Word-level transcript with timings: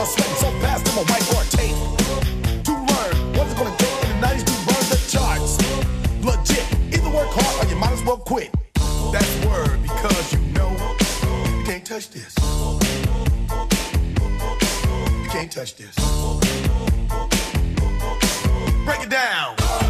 are 0.00 0.06
sweating 0.06 0.34
so 0.36 0.50
fast, 0.60 0.88
I'm 0.88 0.98
a 0.98 1.02
whiteboard 1.04 1.50
tape. 1.50 1.76
To 2.64 2.72
learn 2.72 3.14
what's 3.36 3.52
it 3.52 3.58
gonna 3.58 3.76
take 3.76 4.02
in 4.04 4.08
the 4.20 4.26
90s 4.26 4.44
to 4.48 4.52
burn 4.66 4.84
the 4.88 4.98
charts. 5.12 5.52
Legit, 6.24 6.64
either 6.94 7.10
work 7.10 7.28
hard 7.30 7.66
or 7.66 7.70
you 7.70 7.76
might 7.76 7.92
as 7.92 8.02
well 8.04 8.16
quit. 8.16 8.50
That's 9.12 9.44
word 9.44 9.82
because 9.82 10.32
you 10.32 10.40
know 10.56 10.70
you 11.54 11.64
can't 11.64 11.84
touch 11.84 12.10
this. 12.10 12.34
You 15.22 15.28
can't 15.28 15.52
touch 15.52 15.76
this. 15.76 15.94
Break 18.86 19.02
it 19.02 19.10
down. 19.10 19.89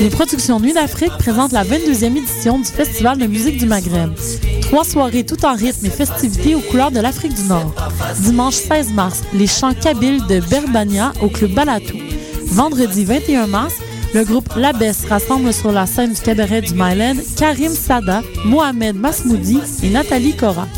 Les 0.00 0.10
productions 0.10 0.60
Nuit 0.60 0.72
d'Afrique 0.72 1.12
présentent 1.18 1.52
la 1.52 1.64
22e 1.64 2.16
édition 2.16 2.58
du 2.58 2.66
Festival 2.66 3.18
de 3.18 3.26
musique 3.26 3.58
du 3.58 3.66
Maghreb. 3.66 4.12
Trois 4.62 4.84
soirées 4.84 5.24
tout 5.24 5.44
en 5.44 5.54
rythme 5.54 5.86
et 5.86 5.90
festivités 5.90 6.54
aux 6.54 6.60
couleurs 6.60 6.90
de 6.90 7.00
l'Afrique 7.00 7.34
du 7.34 7.42
Nord. 7.44 7.74
Dimanche 8.20 8.54
16 8.54 8.92
mars, 8.92 9.22
les 9.32 9.46
chants 9.46 9.74
kabyles 9.74 10.26
de 10.26 10.40
Berbania 10.40 11.12
au 11.22 11.28
Club 11.28 11.52
Balatou. 11.52 11.96
Vendredi 12.46 13.04
21 13.04 13.46
mars, 13.46 13.74
le 14.14 14.24
groupe 14.24 14.48
Labès 14.56 15.04
rassemble 15.08 15.52
sur 15.52 15.72
la 15.72 15.86
scène 15.86 16.12
du 16.12 16.20
cabaret 16.20 16.60
du 16.60 16.74
Mylène 16.74 17.20
Karim 17.36 17.72
Sada, 17.72 18.22
Mohamed 18.44 18.94
Masmoudi 18.96 19.58
et 19.82 19.90
Nathalie 19.90 20.36
Cora. 20.36 20.68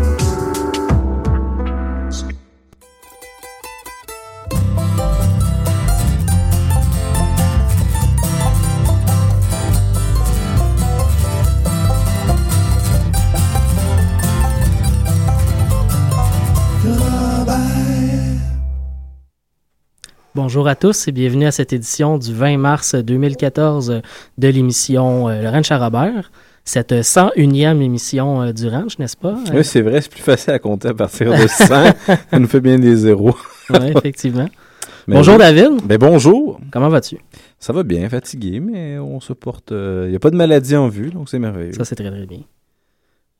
Bonjour 20.33 20.67
à 20.67 20.75
tous 20.75 21.07
et 21.07 21.11
bienvenue 21.11 21.45
à 21.45 21.51
cette 21.51 21.73
édition 21.73 22.17
du 22.17 22.33
20 22.33 22.57
mars 22.57 22.95
2014 22.95 24.01
de 24.37 24.47
l'émission 24.47 25.27
euh, 25.27 25.41
Le 25.41 25.49
Ranch 25.49 25.71
à 25.71 25.77
Robert. 25.77 26.31
Cette 26.63 26.93
101e 26.93 27.81
émission 27.81 28.41
euh, 28.41 28.53
du 28.53 28.67
Ranch, 28.69 28.97
n'est-ce 28.97 29.17
pas? 29.17 29.35
Oui, 29.53 29.63
c'est 29.65 29.81
vrai, 29.81 29.99
c'est 29.99 30.11
plus 30.11 30.21
facile 30.21 30.53
à 30.53 30.59
compter 30.59 30.89
à 30.89 30.93
partir 30.93 31.31
de 31.31 31.47
100. 31.47 31.65
Ça 32.31 32.39
nous 32.39 32.47
fait 32.47 32.61
bien 32.61 32.79
des 32.79 32.95
zéros. 32.95 33.35
Oui, 33.71 33.91
effectivement. 33.97 34.47
Mais 35.07 35.15
Bonjour 35.15 35.33
oui. 35.33 35.39
David, 35.39 35.81
Ben 35.85 35.97
bonjour. 35.97 36.59
comment 36.71 36.87
vas-tu? 36.89 37.17
Ça 37.59 37.73
va 37.73 37.81
bien, 37.83 38.07
fatigué, 38.07 38.59
mais 38.59 38.99
on 38.99 39.19
se 39.19 39.33
porte. 39.33 39.71
Il 39.71 40.09
n'y 40.09 40.15
a 40.15 40.19
pas 40.19 40.29
de 40.29 40.35
maladie 40.35 40.75
en 40.75 40.87
vue, 40.89 41.09
donc 41.09 41.27
c'est 41.27 41.39
merveilleux. 41.39 41.73
Ça, 41.73 41.83
c'est 41.85 41.95
très 41.95 42.09
très 42.11 42.25
bien. 42.27 42.41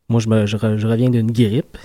Moi, 0.10 0.20
je, 0.20 0.28
me, 0.28 0.46
je, 0.48 0.58
re- 0.58 0.78
je 0.78 0.88
reviens 0.88 1.12
d'une 1.12 1.32
grippe. 1.32 1.78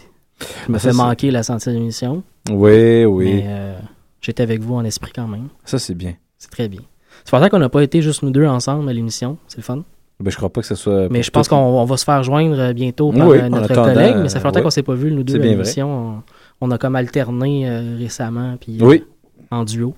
Je 0.66 0.72
me 0.72 0.77
Ah, 0.77 0.81
fais 0.81 0.93
manquer 0.93 1.31
la 1.31 1.43
centième 1.43 1.77
émission. 1.77 2.22
Oui, 2.50 3.05
oui. 3.05 3.34
Mais 3.34 3.45
euh, 3.47 3.75
j'étais 4.21 4.43
avec 4.43 4.60
vous 4.60 4.75
en 4.75 4.84
esprit 4.84 5.12
quand 5.15 5.28
même. 5.28 5.49
Ça, 5.65 5.78
c'est 5.78 5.94
bien. 5.94 6.15
C'est 6.38 6.50
très 6.50 6.69
bien. 6.69 6.81
C'est 7.25 7.31
pour 7.31 7.41
ça 7.41 7.49
qu'on 7.49 7.59
n'a 7.59 7.69
pas 7.69 7.82
été 7.82 8.03
juste 8.03 8.22
nous 8.22 8.31
deux 8.31 8.47
ensemble 8.47 8.88
à 8.88 8.93
l'émission. 8.93 9.38
C'est 9.49 9.59
le 9.59 9.62
fun. 9.62 9.82
Ben, 10.21 10.31
je 10.31 10.37
crois 10.37 10.49
pas 10.50 10.62
que 10.62 10.66
ce 10.66 10.75
soit. 10.75 11.09
Mais 11.10 11.22
je 11.22 11.31
pense 11.31 11.47
qu'on 11.49 11.56
on 11.56 11.84
va 11.84 11.97
se 11.99 12.04
faire 12.04 12.22
joindre 12.22 12.59
euh, 12.59 12.72
bientôt 12.72 13.12
par 13.12 13.28
Oui, 13.28 13.38
euh, 13.38 13.49
notre 13.50 13.75
collègue, 13.75 14.16
mais 14.22 14.28
ça 14.31 14.38
fait 14.41 14.47
longtemps 14.47 14.60
euh, 14.60 14.62
qu'on 14.62 14.71
s'est 14.71 14.82
pas 14.82 14.94
vu, 14.94 15.12
nous 15.12 15.22
deux, 15.22 15.34
à 15.37 15.38
l'émission. 15.43 16.22
On, 16.60 16.66
on 16.66 16.71
a 16.71 16.78
comme 16.78 16.97
alterné 16.97 17.69
euh, 17.69 17.97
récemment, 17.99 18.56
puis 18.59 18.78
euh, 18.81 18.84
Oui. 18.87 19.04
en 19.50 19.65
duo. 19.65 19.94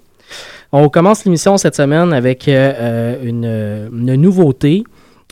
On 0.73 0.89
commence 0.89 1.25
l'émission 1.25 1.56
cette 1.56 1.77
semaine 1.77 2.12
avec 2.12 2.49
euh, 2.49 3.23
une, 3.23 3.45
une 3.97 4.15
nouveauté. 4.17 4.83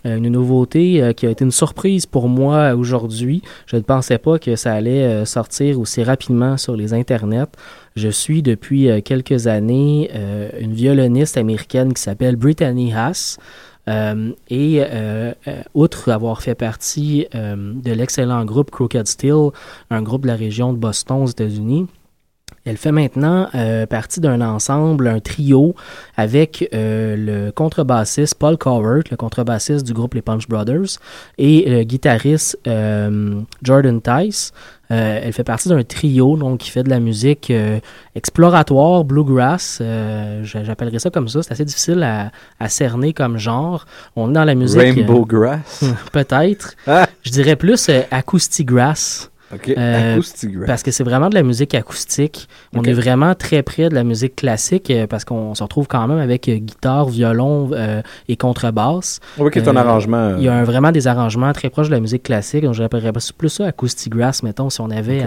Euh, 0.06 0.16
Une 0.16 0.28
nouveauté 0.28 1.02
euh, 1.02 1.12
qui 1.12 1.26
a 1.26 1.30
été 1.30 1.44
une 1.44 1.50
surprise 1.50 2.06
pour 2.06 2.28
moi 2.28 2.74
aujourd'hui. 2.74 3.42
Je 3.66 3.76
ne 3.76 3.82
pensais 3.82 4.18
pas 4.18 4.38
que 4.38 4.54
ça 4.56 4.72
allait 4.72 5.02
euh, 5.02 5.24
sortir 5.24 5.80
aussi 5.80 6.02
rapidement 6.02 6.56
sur 6.56 6.76
les 6.76 6.94
internets. 6.94 7.50
Je 7.96 8.08
suis 8.08 8.42
depuis 8.42 9.02
quelques 9.02 9.46
années 9.46 10.10
une 10.60 10.74
violoniste 10.74 11.38
américaine 11.38 11.94
qui 11.94 12.02
s'appelle 12.02 12.36
Brittany 12.36 12.92
Haas. 12.92 13.38
Euh, 13.88 14.32
et 14.48 14.82
euh, 14.82 15.32
outre 15.74 16.10
avoir 16.10 16.42
fait 16.42 16.56
partie 16.56 17.26
de 17.32 17.92
l'excellent 17.92 18.44
groupe 18.44 18.70
Crooked 18.70 19.06
Steel, 19.06 19.50
un 19.90 20.02
groupe 20.02 20.22
de 20.22 20.26
la 20.26 20.36
région 20.36 20.72
de 20.72 20.78
Boston 20.78 21.22
aux 21.22 21.26
États-Unis, 21.26 21.86
elle 22.66 22.76
fait 22.76 22.92
maintenant 22.92 23.48
euh, 23.54 23.86
partie 23.86 24.20
d'un 24.20 24.40
ensemble, 24.42 25.06
un 25.08 25.20
trio, 25.20 25.74
avec 26.16 26.68
euh, 26.74 27.16
le 27.16 27.52
contrebassiste 27.52 28.34
Paul 28.34 28.58
Cowart, 28.58 29.04
le 29.10 29.16
contrebassiste 29.16 29.86
du 29.86 29.92
groupe 29.94 30.14
Les 30.14 30.22
Punch 30.22 30.48
Brothers, 30.48 30.98
et 31.38 31.68
le 31.70 31.82
guitariste 31.84 32.58
euh, 32.66 33.40
Jordan 33.62 34.00
Tice. 34.02 34.52
Euh, 34.92 35.20
elle 35.20 35.32
fait 35.32 35.42
partie 35.42 35.68
d'un 35.68 35.82
trio 35.82 36.36
donc 36.36 36.60
qui 36.60 36.70
fait 36.70 36.84
de 36.84 36.90
la 36.90 37.00
musique 37.00 37.50
euh, 37.50 37.80
exploratoire, 38.14 39.02
bluegrass. 39.04 39.78
euh, 39.80 40.44
j'a- 40.44 40.62
J'appellerais 40.64 40.98
ça 41.00 41.10
comme 41.10 41.28
ça. 41.28 41.42
C'est 41.42 41.52
assez 41.52 41.64
difficile 41.64 42.02
à, 42.04 42.30
à 42.60 42.68
cerner 42.68 43.12
comme 43.12 43.36
genre. 43.38 43.84
On 44.14 44.30
est 44.30 44.34
dans 44.34 44.44
la 44.44 44.54
musique. 44.54 44.80
Rainbow 44.80 45.24
Grass. 45.26 45.84
Peut-être. 46.12 46.74
Ah! 46.86 47.08
Je 47.22 47.30
dirais 47.30 47.56
plus 47.56 47.90
acoustic 48.12 48.66
grass. 48.68 49.30
OK. 49.54 49.72
Euh, 49.76 50.14
Acoustic 50.14 50.52
Grass. 50.52 50.66
parce 50.66 50.82
que 50.82 50.90
c'est 50.90 51.04
vraiment 51.04 51.28
de 51.28 51.34
la 51.34 51.42
musique 51.42 51.74
acoustique. 51.74 52.48
On 52.74 52.82
est 52.82 52.92
vraiment 52.92 53.34
très 53.34 53.62
près 53.62 53.88
de 53.88 53.94
la 53.94 54.02
musique 54.04 54.34
classique 54.36 54.90
euh, 54.90 55.06
parce 55.06 55.24
qu'on 55.24 55.54
se 55.54 55.62
retrouve 55.62 55.86
quand 55.86 56.06
même 56.08 56.18
avec 56.18 56.48
euh, 56.48 56.56
guitare, 56.56 57.08
violon 57.08 57.70
euh, 57.72 58.02
et 58.28 58.36
contrebasse. 58.36 59.20
Oui, 59.38 59.50
qui 59.50 59.58
est 59.60 59.68
un 59.68 59.76
arrangement. 59.76 60.34
Il 60.36 60.44
y 60.44 60.48
a 60.48 60.54
un- 60.54 60.64
vraiment 60.64 60.90
des 60.90 61.06
arrangements 61.06 61.52
très 61.52 61.70
proches 61.70 61.86
de 61.88 61.92
la 61.94 62.00
musique 62.00 62.24
classique. 62.24 62.64
Donc, 62.64 62.74
j'appellerais 62.74 63.12
plus 63.38 63.48
ça 63.48 63.66
acoustic 63.66 64.12
grass, 64.12 64.42
mettons, 64.42 64.68
si 64.70 64.80
on 64.80 64.90
avait 64.90 65.18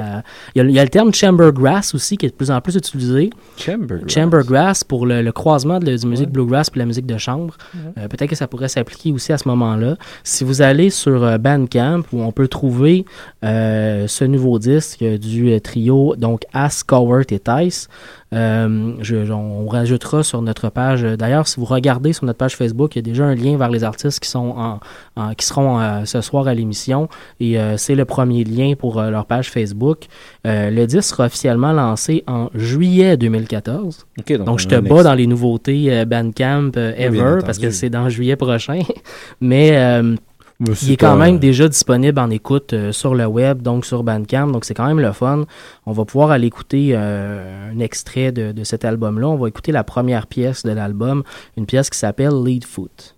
Il, 0.55 0.59
y 0.59 0.61
a, 0.61 0.63
il 0.65 0.71
y 0.71 0.79
a 0.79 0.83
le 0.83 0.89
terme 0.89 1.13
chamber 1.13 1.51
grass 1.53 1.95
aussi 1.95 2.17
qui 2.17 2.25
est 2.25 2.29
de 2.29 2.35
plus 2.35 2.51
en 2.51 2.59
plus 2.61 2.75
utilisé. 2.75 3.29
Chamber 3.57 3.99
Grass. 3.99 4.11
Chamber 4.13 4.41
grass 4.45 4.83
pour 4.83 5.05
le, 5.05 5.21
le 5.21 5.31
croisement 5.31 5.79
de 5.79 5.85
la 5.85 5.91
musique 6.07 6.29
bluegrass 6.29 6.69
et 6.75 6.79
la 6.79 6.85
musique 6.85 7.05
de 7.05 7.17
chambre. 7.17 7.55
Peut-être 7.95 8.27
que 8.29 8.35
ça 8.35 8.47
pourrait 8.47 8.67
s'appliquer 8.67 9.11
aussi 9.13 9.31
à 9.31 9.37
ce 9.37 9.47
moment-là. 9.47 9.95
Si 10.23 10.43
vous 10.43 10.61
allez 10.61 10.89
sur 10.89 11.39
Bandcamp, 11.39 12.01
où 12.11 12.21
on 12.21 12.31
peut 12.31 12.47
trouver 12.47 13.05
euh, 13.43 14.07
ce 14.09 14.25
nouveau 14.25 14.59
disque 14.59 15.03
du 15.03 15.51
euh, 15.51 15.59
trio, 15.59 16.15
donc 16.17 16.41
As, 16.53 16.83
Cowart 16.83 17.25
et 17.31 17.39
Tice, 17.39 17.87
euh, 18.33 18.93
je- 19.01 19.31
on 19.31 19.67
rajoutera 19.67 20.21
sur 20.23 20.41
notre 20.41 20.69
page. 20.69 21.01
D'ailleurs, 21.03 21.47
si 21.47 21.59
vous 21.59 21.65
regardez 21.65 22.13
sur 22.13 22.25
notre 22.25 22.37
page 22.37 22.55
Facebook, 22.55 22.95
il 22.95 22.99
y 22.99 22.99
a 22.99 23.01
déjà 23.03 23.25
un 23.25 23.33
lien 23.35 23.57
vers 23.57 23.69
les 23.69 23.83
artistes 23.83 24.19
qui 24.19 24.29
sont 24.29 24.53
en, 24.57 24.79
en- 25.15 25.33
qui 25.33 25.45
seront 25.45 25.79
euh, 25.79 26.05
ce 26.05 26.21
soir 26.21 26.47
à 26.47 26.53
l'émission. 26.53 27.09
Et 27.39 27.59
euh, 27.59 27.77
c'est 27.77 27.95
le 27.95 28.05
premier 28.05 28.43
lien 28.43 28.73
pour 28.77 28.99
euh, 28.99 29.09
leur 29.09 29.25
page 29.25 29.49
Facebook. 29.49 30.05
Euh, 30.45 30.69
le 30.69 30.85
disque 30.85 31.09
sera 31.09 31.25
officiellement 31.25 31.71
lancé 31.71 32.23
en 32.27 32.49
juillet 32.53 33.17
2014. 33.17 34.05
OK, 34.19 34.33
Donc, 34.37 34.47
on 34.49 34.57
je 34.57 34.67
te 34.67 34.75
bats 34.75 35.03
dans 35.03 35.13
les 35.15 35.25
nouveautés 35.27 35.85
euh, 35.91 36.05
Bandcamp 36.05 36.71
euh, 36.77 36.93
Oui, 36.97 37.03
ever 37.19 37.37
parce 37.45 37.57
que 37.57 37.71
c'est 37.71 37.89
dans 37.89 38.09
juillet 38.09 38.35
prochain. 38.35 38.81
Mais 39.41 39.71
euh, 39.73 40.15
Mais 40.59 40.71
il 40.71 40.75
c'est 40.75 40.91
est 40.93 40.97
quand 40.97 41.11
pas- 41.17 41.25
même 41.25 41.39
déjà 41.39 41.69
disponible 41.69 42.19
en 42.19 42.29
écoute 42.29 42.73
euh, 42.73 42.91
sur 42.91 43.15
le 43.15 43.25
web, 43.25 43.61
donc 43.61 43.85
sur 43.85 44.03
Bandcamp. 44.03 44.47
Donc, 44.47 44.65
c'est 44.65 44.73
quand 44.73 44.87
même 44.87 44.99
le 44.99 45.11
fun. 45.13 45.45
On 45.85 45.93
va 45.93 46.03
pouvoir 46.03 46.31
aller 46.31 46.47
écouter 46.47 46.89
euh, 46.93 47.71
un 47.71 47.79
extrait 47.79 48.31
de, 48.33 48.51
de 48.51 48.63
cet 48.65 48.83
album-là. 48.83 49.27
On 49.29 49.37
va 49.37 49.47
écouter 49.47 49.71
la 49.71 49.83
première 49.85 50.27
pièce 50.27 50.63
de 50.63 50.71
l'album, 50.71 51.23
une 51.55 51.65
pièce 51.65 51.89
qui 51.89 51.97
s'appelle 51.97 52.33
Lead 52.43 52.65
Foot. 52.65 53.15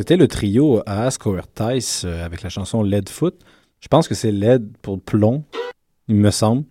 C'était 0.00 0.16
le 0.16 0.28
trio 0.28 0.80
Ask 0.86 1.26
or 1.26 1.42
Tice 1.54 2.04
euh, 2.06 2.24
avec 2.24 2.40
la 2.40 2.48
chanson 2.48 2.82
Leadfoot. 2.82 3.34
Je 3.80 3.88
pense 3.88 4.08
que 4.08 4.14
c'est 4.14 4.32
Lead 4.32 4.66
pour 4.80 4.98
plomb, 4.98 5.44
il 6.08 6.14
me 6.14 6.30
semble. 6.30 6.64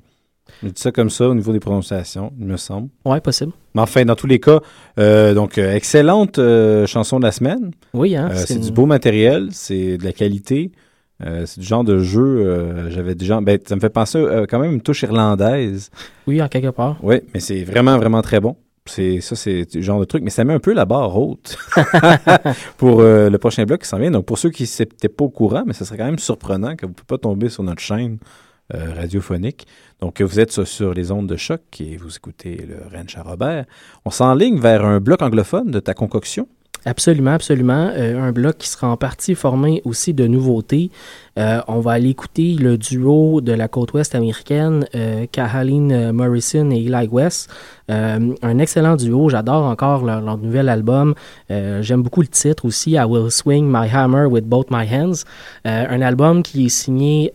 Je 0.64 0.70
dis 0.70 0.82
ça 0.82 0.92
comme 0.92 1.12
ça 1.12 1.30
au 1.30 1.36
niveau 1.36 1.52
des 1.52 1.60
prononciations, 1.60 2.34
il 2.40 2.48
me 2.48 2.58
semble. 2.58 2.90
Ouais, 3.06 3.22
possible. 3.22 3.52
Mais 3.76 3.82
enfin, 3.84 4.04
dans 4.04 4.16
tous 4.16 4.26
les 4.26 4.40
cas, 4.40 4.62
euh, 4.98 5.36
donc, 5.36 5.60
euh, 5.60 5.76
excellente 5.76 6.40
euh, 6.40 6.88
chanson 6.88 7.20
de 7.20 7.26
la 7.26 7.32
semaine. 7.32 7.70
Oui, 7.94 8.16
hein. 8.16 8.30
C'est 8.34 8.56
une- 8.56 8.62
du 8.62 8.72
beau 8.72 8.88
matériel, 8.88 9.50
c'est 9.52 10.00
de 10.00 10.04
la 10.04 10.12
qualité. 10.12 10.72
C'est 11.46 11.60
du 11.60 11.66
genre 11.68 11.84
de 11.84 12.00
jeu, 12.00 12.90
j'avais 12.90 13.14
déjà. 13.14 13.42
Ben, 13.42 13.60
ça 13.64 13.76
me 13.76 13.82
fait 13.82 13.90
penser 13.90 14.26
quand 14.50 14.58
même 14.58 14.72
une 14.72 14.82
touche 14.82 15.04
irlandaise. 15.04 15.92
Oui, 16.26 16.42
en 16.42 16.48
quelque 16.48 16.70
part. 16.70 16.98
Oui, 17.04 17.18
mais 17.34 17.42
c'est 17.42 17.64
vraiment, 17.66 17.98
vraiment 17.98 18.22
très 18.24 18.40
bon. 18.40 18.56
C'est 18.90 19.22
ça, 19.22 19.36
c'est 19.36 19.76
le 19.76 19.82
genre 19.82 20.00
de 20.00 20.06
truc, 20.06 20.24
mais 20.24 20.32
ça 20.32 20.44
met 20.44 20.54
un 20.54 20.60
peu 20.60 20.74
la 20.74 20.86
barre 20.86 21.16
haute 21.16 21.58
pour 22.78 23.02
euh, 23.02 23.30
le 23.30 23.38
prochain 23.38 23.64
bloc 23.66 23.82
qui 23.82 23.88
s'en 23.88 24.00
vient. 24.00 24.12
Donc, 24.12 24.26
pour 24.26 24.38
ceux 24.38 24.50
qui 24.50 24.70
n'étaient 24.80 25.10
pas 25.10 25.26
au 25.26 25.30
courant, 25.30 25.64
mais 25.66 25.74
ça 25.74 25.86
serait 25.86 25.98
quand 25.98 26.06
même 26.06 26.20
surprenant 26.20 26.76
que 26.76 26.86
vous 26.86 26.92
ne 26.92 26.96
pouvez 26.96 27.08
pas 27.08 27.18
tomber 27.20 27.50
sur 27.50 27.64
notre 27.64 27.82
chaîne 27.82 28.18
euh, 28.74 28.94
radiophonique. 28.94 29.68
Donc, 30.02 30.22
vous 30.22 30.40
êtes 30.40 30.52
sur, 30.52 30.68
sur 30.68 30.94
les 30.94 31.12
ondes 31.12 31.28
de 31.28 31.36
choc 31.36 31.62
et 31.80 31.98
vous 31.98 32.16
écoutez 32.16 32.66
le 32.68 32.78
Ranch 32.96 33.16
à 33.18 33.22
Robert. 33.22 33.66
On 34.06 34.10
s'enligne 34.10 34.60
vers 34.60 34.84
un 34.84 35.00
bloc 35.00 35.22
anglophone 35.22 35.70
de 35.70 35.80
ta 35.80 35.94
concoction. 35.94 36.48
Absolument, 36.86 37.32
absolument. 37.32 37.92
Euh, 37.94 38.22
un 38.22 38.32
bloc 38.32 38.58
qui 38.58 38.70
sera 38.70 38.88
en 38.88 38.96
partie 38.96 39.36
formé 39.36 39.82
aussi 39.84 40.14
de 40.14 40.28
nouveautés. 40.28 40.92
Euh, 41.38 41.62
on 41.68 41.80
va 41.82 41.94
aller 41.94 42.10
écouter 42.10 42.56
le 42.56 42.78
duo 42.78 43.42
de 43.42 43.52
la 43.52 43.68
côte 43.68 43.94
ouest 43.94 44.16
américaine, 44.16 44.86
euh, 44.96 45.26
Kahaleen 45.32 46.12
Morrison 46.12 46.72
et 46.72 46.78
Eli 46.78 47.08
West. 47.08 47.50
Euh, 47.90 48.34
un 48.42 48.60
excellent 48.60 48.96
duo. 48.96 49.30
J'adore 49.30 49.66
encore 49.66 50.06
leur, 50.06 50.38
nouvel 50.38 50.70
album. 50.70 51.16
Euh, 51.52 51.82
J'aime 51.82 52.02
beaucoup 52.02 52.22
le 52.22 52.28
titre 52.28 52.66
aussi, 52.66 52.92
I 52.92 53.04
Will 53.04 53.32
Swing 53.32 53.66
My 53.68 53.90
Hammer 53.92 54.26
with 54.26 54.46
Both 54.46 54.68
My 54.72 54.88
Hands. 54.90 55.24
Euh, 55.66 55.86
un 55.90 56.02
album 56.02 56.44
qui 56.44 56.66
est 56.66 56.70
signé... 56.70 57.34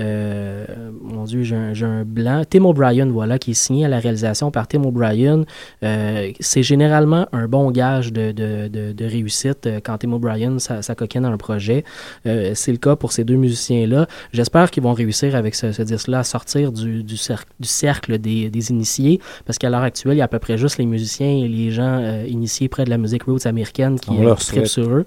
euh, 0.00 0.64
mon 1.00 1.24
Dieu, 1.24 1.42
j'ai 1.42 1.84
un, 1.84 2.04
blanc. 2.04 2.42
Tim 2.48 2.64
O'Brien, 2.64 3.06
voilà, 3.06 3.38
qui 3.38 3.52
est 3.52 3.54
signé 3.54 3.84
à 3.84 3.88
la 3.88 3.98
réalisation 3.98 4.50
par 4.50 4.66
Tim 4.66 4.84
O'Brien. 4.84 5.44
Euh, 5.82 6.30
c'est 6.40 6.62
généralement 6.62 7.26
un 7.32 7.46
bon 7.46 7.70
gage 7.70 8.12
de, 8.12 8.32
de, 8.32 8.68
de, 8.68 8.92
de 8.92 9.04
réussite 9.04 9.66
euh, 9.66 9.80
quand 9.82 9.98
Tim 9.98 10.12
O'Brien 10.12 10.58
ça, 10.58 10.82
ça 10.82 10.94
coquine 10.94 11.24
un 11.24 11.36
projet. 11.36 11.84
Euh, 12.26 12.52
c'est 12.54 12.72
le 12.72 12.78
cas 12.78 12.96
pour 12.96 13.12
ces 13.12 13.24
deux 13.24 13.36
musiciens-là. 13.36 14.06
J'espère 14.32 14.70
qu'ils 14.70 14.82
vont 14.82 14.94
réussir 14.94 15.34
avec 15.36 15.54
ce, 15.54 15.72
ce 15.72 15.82
disque-là 15.82 16.20
à 16.20 16.24
sortir 16.24 16.72
du, 16.72 17.02
du, 17.02 17.16
cercle, 17.16 17.52
du 17.58 17.68
cercle 17.68 18.18
des, 18.18 18.50
des 18.50 18.70
initiés, 18.70 19.20
parce 19.44 19.58
qu'à 19.58 19.70
l'heure 19.70 19.82
actuelle, 19.82 20.14
il 20.14 20.18
y 20.18 20.22
a 20.22 20.24
à 20.24 20.28
peu 20.28 20.38
près 20.38 20.56
juste 20.56 20.78
les 20.78 20.86
musiciens 20.86 21.30
et 21.30 21.48
les 21.48 21.70
gens 21.70 22.00
initiés 22.26 22.68
près 22.68 22.84
de 22.84 22.90
la 22.90 22.98
musique 22.98 23.24
roots 23.24 23.46
américaine 23.46 23.98
qui, 23.98 24.10
qui 24.10 24.46
trippent 24.46 24.66
sur 24.66 24.88
eux. 24.90 25.06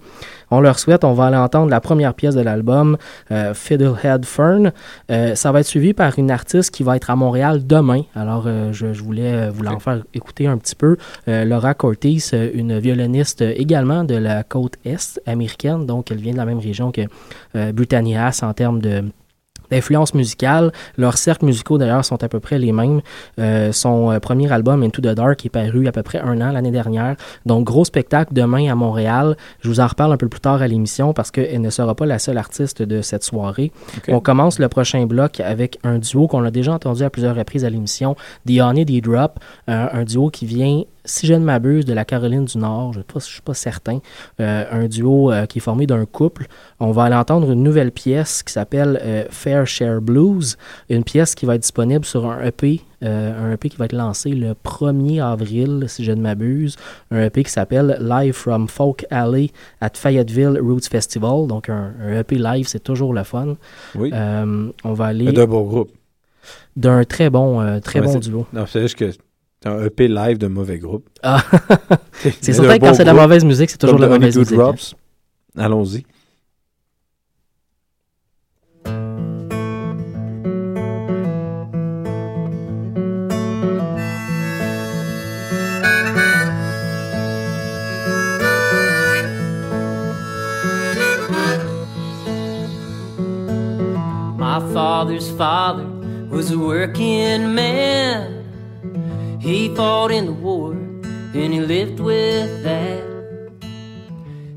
On 0.56 0.60
leur 0.60 0.78
souhaite, 0.78 1.04
on 1.04 1.14
va 1.14 1.26
aller 1.26 1.38
entendre 1.38 1.72
la 1.72 1.82
première 1.82 2.14
pièce 2.14 2.36
de 2.36 2.42
l'album, 2.42 2.96
euh, 3.32 3.56
Fiddlehead 3.56 4.24
Fern. 4.24 4.72
Euh, 5.10 5.34
ça 5.34 5.52
va 5.52 5.62
être 5.62 5.66
suivi 5.66 5.96
par 5.96 6.20
une 6.20 6.30
artiste 6.30 6.70
qui 6.70 6.84
va 6.84 6.96
être 6.96 7.10
à 7.10 7.16
Montréal 7.16 7.66
demain. 7.66 8.04
Alors, 8.16 8.44
euh, 8.46 8.72
je, 8.72 8.94
je 8.94 9.02
voulais 9.02 9.34
euh, 9.34 9.52
vous 9.52 9.64
l'en 9.64 9.80
faire 9.80 10.04
écouter 10.14 10.46
un 10.46 10.60
petit 10.60 10.76
peu. 10.76 10.98
Laura 11.26 11.74
Cortés, 11.74 12.20
euh, 12.34 12.52
une 12.54 12.78
violoniste 12.78 13.42
également 13.42 14.04
de 14.04 14.14
la 14.14 14.44
côte 14.44 14.76
est 14.86 15.20
américaine, 15.26 15.88
donc 15.88 16.12
elle 16.12 16.20
vient 16.20 16.34
de 16.34 16.38
la 16.38 16.46
même 16.46 16.60
région 16.60 16.92
que 16.92 17.02
Britannia 17.72 18.30
en 18.44 18.54
termes 18.54 18.80
de 18.80 19.06
d'influence 19.74 20.14
musicale. 20.14 20.72
Leurs 20.98 21.18
cercles 21.18 21.46
musicaux, 21.46 21.78
d'ailleurs, 21.78 22.06
sont 22.06 22.24
à 22.24 22.30
peu 22.30 22.40
près 22.40 22.60
les 22.60 22.72
mêmes. 22.72 23.02
Euh, 23.40 23.72
son 23.72 24.12
euh, 24.12 24.20
premier 24.20 24.52
album, 24.52 24.84
Into 24.84 25.02
the 25.02 25.08
Dark, 25.08 25.46
est 25.46 25.50
paru 25.50 25.88
à 25.88 25.92
peu 25.92 26.04
près 26.04 26.20
un 26.20 26.40
an 26.42 26.52
l'année 26.52 26.72
dernière. 26.72 27.16
Donc, 27.46 27.66
gros 27.66 27.86
spectacle 27.86 28.34
demain 28.34 28.72
à 28.72 28.76
Montréal. 28.76 29.36
Je 29.62 29.70
vous 29.70 29.80
en 29.80 29.88
reparle 29.88 30.14
un 30.14 30.18
peu 30.18 30.30
plus 30.30 30.40
tard 30.40 30.62
à 30.62 30.68
l'émission 30.68 31.14
parce 31.14 31.32
qu'elle 31.32 31.62
ne 31.62 31.70
sera 31.70 31.96
pas 31.96 32.06
la 32.06 32.20
seule 32.20 32.38
artiste 32.38 32.82
de 32.82 33.02
cette 33.02 33.24
soirée. 33.24 33.72
On 34.08 34.20
commence 34.20 34.60
le 34.60 34.68
prochain 34.70 35.06
bloc 35.06 35.40
avec 35.40 35.80
un 35.84 36.00
duo 36.00 36.28
qu'on 36.28 36.44
a 36.44 36.52
déjà 36.52 36.74
entendu 36.74 37.04
à 37.04 37.10
plusieurs 37.10 37.36
reprises 37.36 37.66
à 37.66 37.70
l'émission, 37.70 38.16
The 38.48 38.60
Honey 38.62 38.86
The 38.86 39.04
Drop, 39.04 39.40
euh, 39.70 39.88
un 39.92 40.04
duo 40.04 40.30
qui 40.30 40.46
vient, 40.46 40.84
si 41.06 41.28
je 41.28 41.34
ne 41.34 41.44
m'abuse, 41.44 41.86
de 41.86 41.94
la 41.94 42.06
Caroline 42.06 42.46
du 42.46 42.58
Nord, 42.58 42.94
je 42.94 43.00
ne 43.00 43.20
suis 43.20 43.42
pas 43.42 43.54
certain, 43.54 44.00
Euh, 44.40 44.66
un 44.72 44.88
duo 44.88 45.32
euh, 45.32 45.46
qui 45.46 45.60
est 45.60 45.62
formé 45.62 45.86
d'un 45.86 46.06
couple. 46.06 46.48
On 46.80 46.92
va 46.92 47.04
aller 47.04 47.16
entendre 47.16 47.52
une 47.52 47.62
nouvelle 47.64 47.92
pièce 47.92 48.42
qui 48.44 48.52
s'appelle 48.54 49.00
euh, 49.04 49.26
Fair 49.30 49.68
Share 49.68 50.02
Blues, 50.02 50.58
une 50.90 51.04
pièce 51.04 51.36
qui 51.36 51.46
va 51.46 51.56
être 51.56 51.62
disponible 51.62 52.06
sur 52.06 52.26
un 52.30 52.42
EP, 52.44 52.82
un 53.02 53.52
EP 53.52 53.68
qui 53.70 53.76
va 53.78 53.86
être 53.86 53.94
lancé 53.94 54.30
le 54.30 54.54
1er 54.54 55.22
avril, 55.22 55.86
si 55.88 56.06
je 56.06 56.14
ne 56.14 56.22
m'abuse, 56.22 56.78
un 57.12 57.24
EP 57.26 57.44
qui 57.44 57.52
s'appelle 57.52 57.98
Live 58.00 58.34
from 58.34 58.68
Folk 58.70 59.06
Alley 59.12 59.52
at 59.82 59.92
Fayetteville 59.96 60.58
Roots 60.62 60.88
Festival, 60.90 61.48
donc 61.48 61.68
un, 61.70 61.92
un 62.02 62.20
EP 62.20 62.38
live, 62.38 62.66
c'est 62.68 62.84
toujours 62.84 63.14
le 63.14 63.24
fun. 63.24 63.58
Oui. 63.96 64.12
On 64.14 64.94
va 64.94 65.06
aller 65.08 65.32
d'un 65.34 65.46
beau 65.46 65.64
groupe. 65.66 65.92
d'un 66.78 67.04
très 67.04 67.30
bon, 67.30 67.80
très 67.82 68.00
Ouais, 68.00 68.06
bon 68.06 68.20
duo. 68.20 68.46
Non, 68.54 68.66
c'est 68.68 68.82
juste 68.82 68.96
que 68.96 69.12
un 69.70 69.84
EP 69.86 70.08
live 70.08 70.38
de 70.38 70.48
mauvais 70.48 70.78
groupe. 70.80 71.08
Ah. 71.22 71.44
c'est 72.42 72.54
certain 72.54 72.78
que 72.78 72.86
quand 72.86 72.94
c'est 72.94 73.04
de 73.04 73.08
la 73.08 73.14
mauvaise 73.14 73.44
musique, 73.46 73.70
c'est 73.70 73.78
toujours 73.78 73.98
de 73.98 74.06
la 74.06 74.10
mauvaise 74.10 74.38
musique. 74.38 74.54
hein. 74.54 74.58
Drops. 74.58 74.96
Allons-y. 75.58 76.04
My 94.38 94.60
father's 94.74 95.32
father 95.32 95.86
was 96.30 96.52
a 96.52 96.60
working 96.60 97.56
man. 97.56 98.43
He 99.44 99.76
fought 99.76 100.10
in 100.10 100.26
the 100.26 100.32
war 100.32 100.72
and 100.72 101.54
he 101.54 101.60
lived 101.60 102.00
with 102.00 102.64
that. 102.64 103.04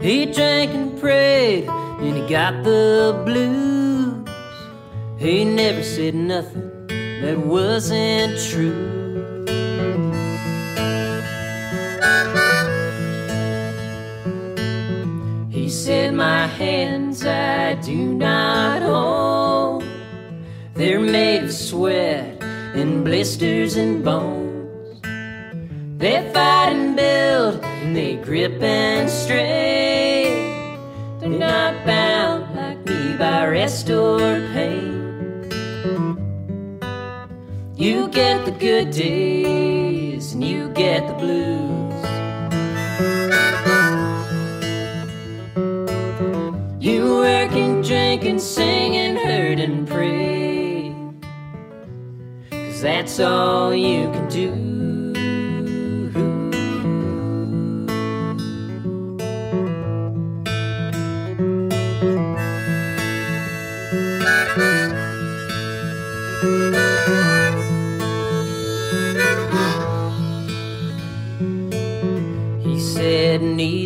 He 0.01 0.27
drank 0.27 0.71
and 0.71 0.97
prayed 1.01 1.69
and 1.69 2.17
he 2.17 2.29
got 2.29 2.63
the 2.63 3.21
blues. 3.27 4.29
He 5.19 5.45
never 5.45 5.83
said 5.83 6.15
nothing 6.15 6.71
that 7.21 7.37
wasn't 7.37 8.39
true. 8.49 9.45
He 15.51 15.69
said, 15.69 16.15
My 16.15 16.47
hands 16.47 17.27
I 17.27 17.75
do 17.75 18.15
not 18.15 18.83
own. 18.85 19.85
They're 20.75 21.01
made 21.01 21.43
of 21.43 21.53
sweat 21.53 22.41
and 22.41 23.05
blisters 23.05 23.75
and 23.75 24.05
bones. 24.05 24.46
They 25.99 26.31
fight 26.35 26.75
and 26.75 26.95
build, 26.95 27.65
and 27.65 27.97
they 27.97 28.17
grip 28.17 28.63
and 28.63 29.09
strain. 29.09 30.79
They're 31.19 31.31
not 31.31 31.87
bound 31.87 32.55
like 32.55 32.85
me 32.85 33.17
by 33.17 33.47
rest 33.47 33.89
or 33.89 34.19
pain. 34.53 35.49
You 37.75 38.09
get 38.09 38.45
the 38.45 38.51
good 38.51 38.91
days, 38.91 40.35
and 40.35 40.45
you 40.45 40.69
get 40.75 41.09
the 41.09 41.15
blues. 41.15 41.95
You 46.79 47.05
work 47.21 47.53
and 47.53 47.83
drink 47.83 48.27
and 48.27 48.39
sing 48.39 48.97
and 48.97 49.17
hurt 49.17 49.59
and 49.61 49.89
pray. 49.89 50.95
Cause 52.51 52.83
that's 52.83 53.19
all 53.19 53.75
you 53.75 54.11
can 54.11 54.29
do. 54.29 54.76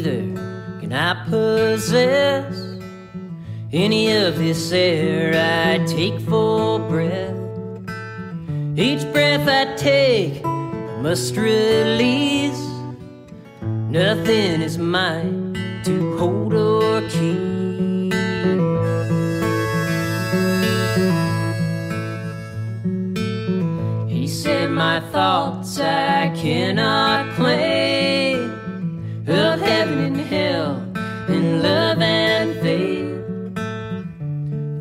Neither 0.01 0.81
can 0.81 0.93
I 0.95 1.29
possess 1.29 2.57
any 3.71 4.13
of 4.13 4.39
this 4.39 4.73
air 4.73 5.35
I 5.37 5.85
take 5.85 6.19
for 6.21 6.79
breath. 6.79 7.37
Each 8.79 9.03
breath 9.13 9.47
I 9.47 9.77
take, 9.77 10.43
I 10.43 11.03
must 11.03 11.37
release. 11.37 12.59
Nothing 13.61 14.63
is 14.63 14.79
mine 14.79 15.83
to 15.85 16.17
hold 16.17 16.55
or 16.55 17.03
keep. 17.03 18.15
He 24.09 24.27
said, 24.27 24.71
My 24.71 25.01
thoughts 25.13 25.79
I 25.79 26.33
cannot 26.35 27.35
claim 27.35 27.80
of 29.31 29.61
heaven 29.61 29.99
and 30.01 30.21
hell 30.21 30.75
in 31.29 31.63
love 31.63 32.01
and 32.03 32.53
faith. 32.61 33.25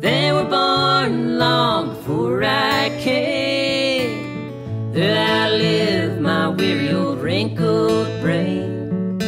They 0.00 0.32
were 0.32 0.44
born 0.44 1.38
long 1.38 1.90
before 1.90 2.42
I 2.42 2.90
came. 2.98 4.92
There 4.92 5.16
I 5.16 5.50
live 5.50 6.20
my 6.20 6.48
weary 6.48 6.92
old 6.92 7.20
wrinkled 7.20 8.08
brain. 8.20 9.20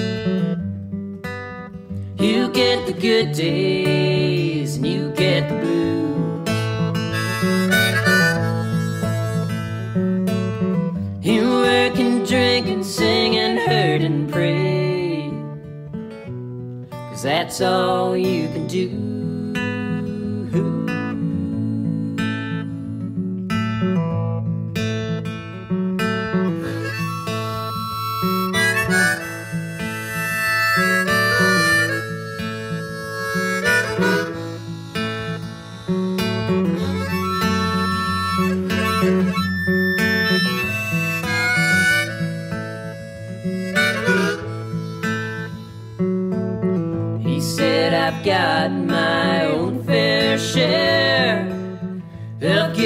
You 2.19 2.49
get 2.53 2.87
the 2.87 2.93
good 2.93 3.31
days 3.33 4.75
and 4.75 4.85
you 4.85 5.13
get 5.13 5.49
the 5.49 5.55
blues. 5.55 5.83
sing 12.85 13.37
and 13.37 13.59
hurt 13.59 14.03
and 14.03 14.31
pray. 14.31 14.62
Cause 17.23 17.31
that's 17.31 17.61
all 17.61 18.17
you 18.17 18.49
can 18.49 18.67
do. 18.67 19.12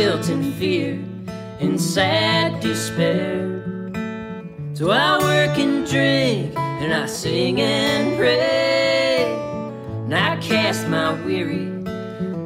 Guilt 0.06 0.28
and 0.28 0.54
fear 0.54 0.92
and 1.58 1.80
sad 1.80 2.60
despair. 2.60 3.40
So 4.74 4.90
I 4.92 5.18
work 5.18 5.58
and 5.58 5.84
drink 5.84 6.56
and 6.56 6.94
I 6.94 7.06
sing 7.06 7.60
and 7.60 8.16
pray 8.16 9.34
and 10.04 10.14
I 10.14 10.36
cast 10.36 10.86
my 10.86 11.10
weary 11.24 11.66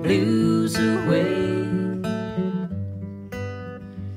blues 0.05 0.75
away. 0.79 1.37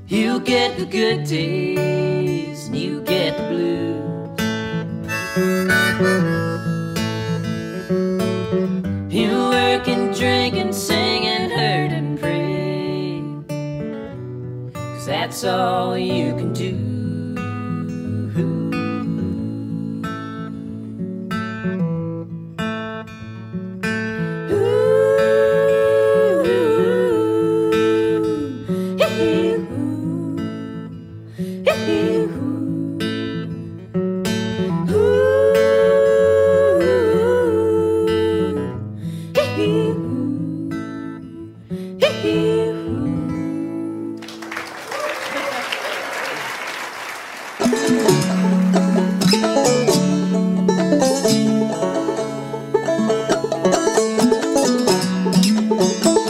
You 0.08 0.40
get 0.40 0.78
the 0.78 0.86
good 0.86 1.26
days 1.26 2.68
and 2.68 2.78
you 2.78 3.02
get 3.02 3.36
the 3.38 3.46
blues. 3.52 3.94
You 9.14 9.32
work 9.58 9.86
and 9.90 10.16
drink 10.16 10.56
and 10.56 10.74
sing 10.74 11.03
that's 15.06 15.44
all 15.44 15.98
you 15.98 16.34
can 16.36 16.54
do. 16.54 16.83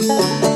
Fiddlehead 0.04 0.53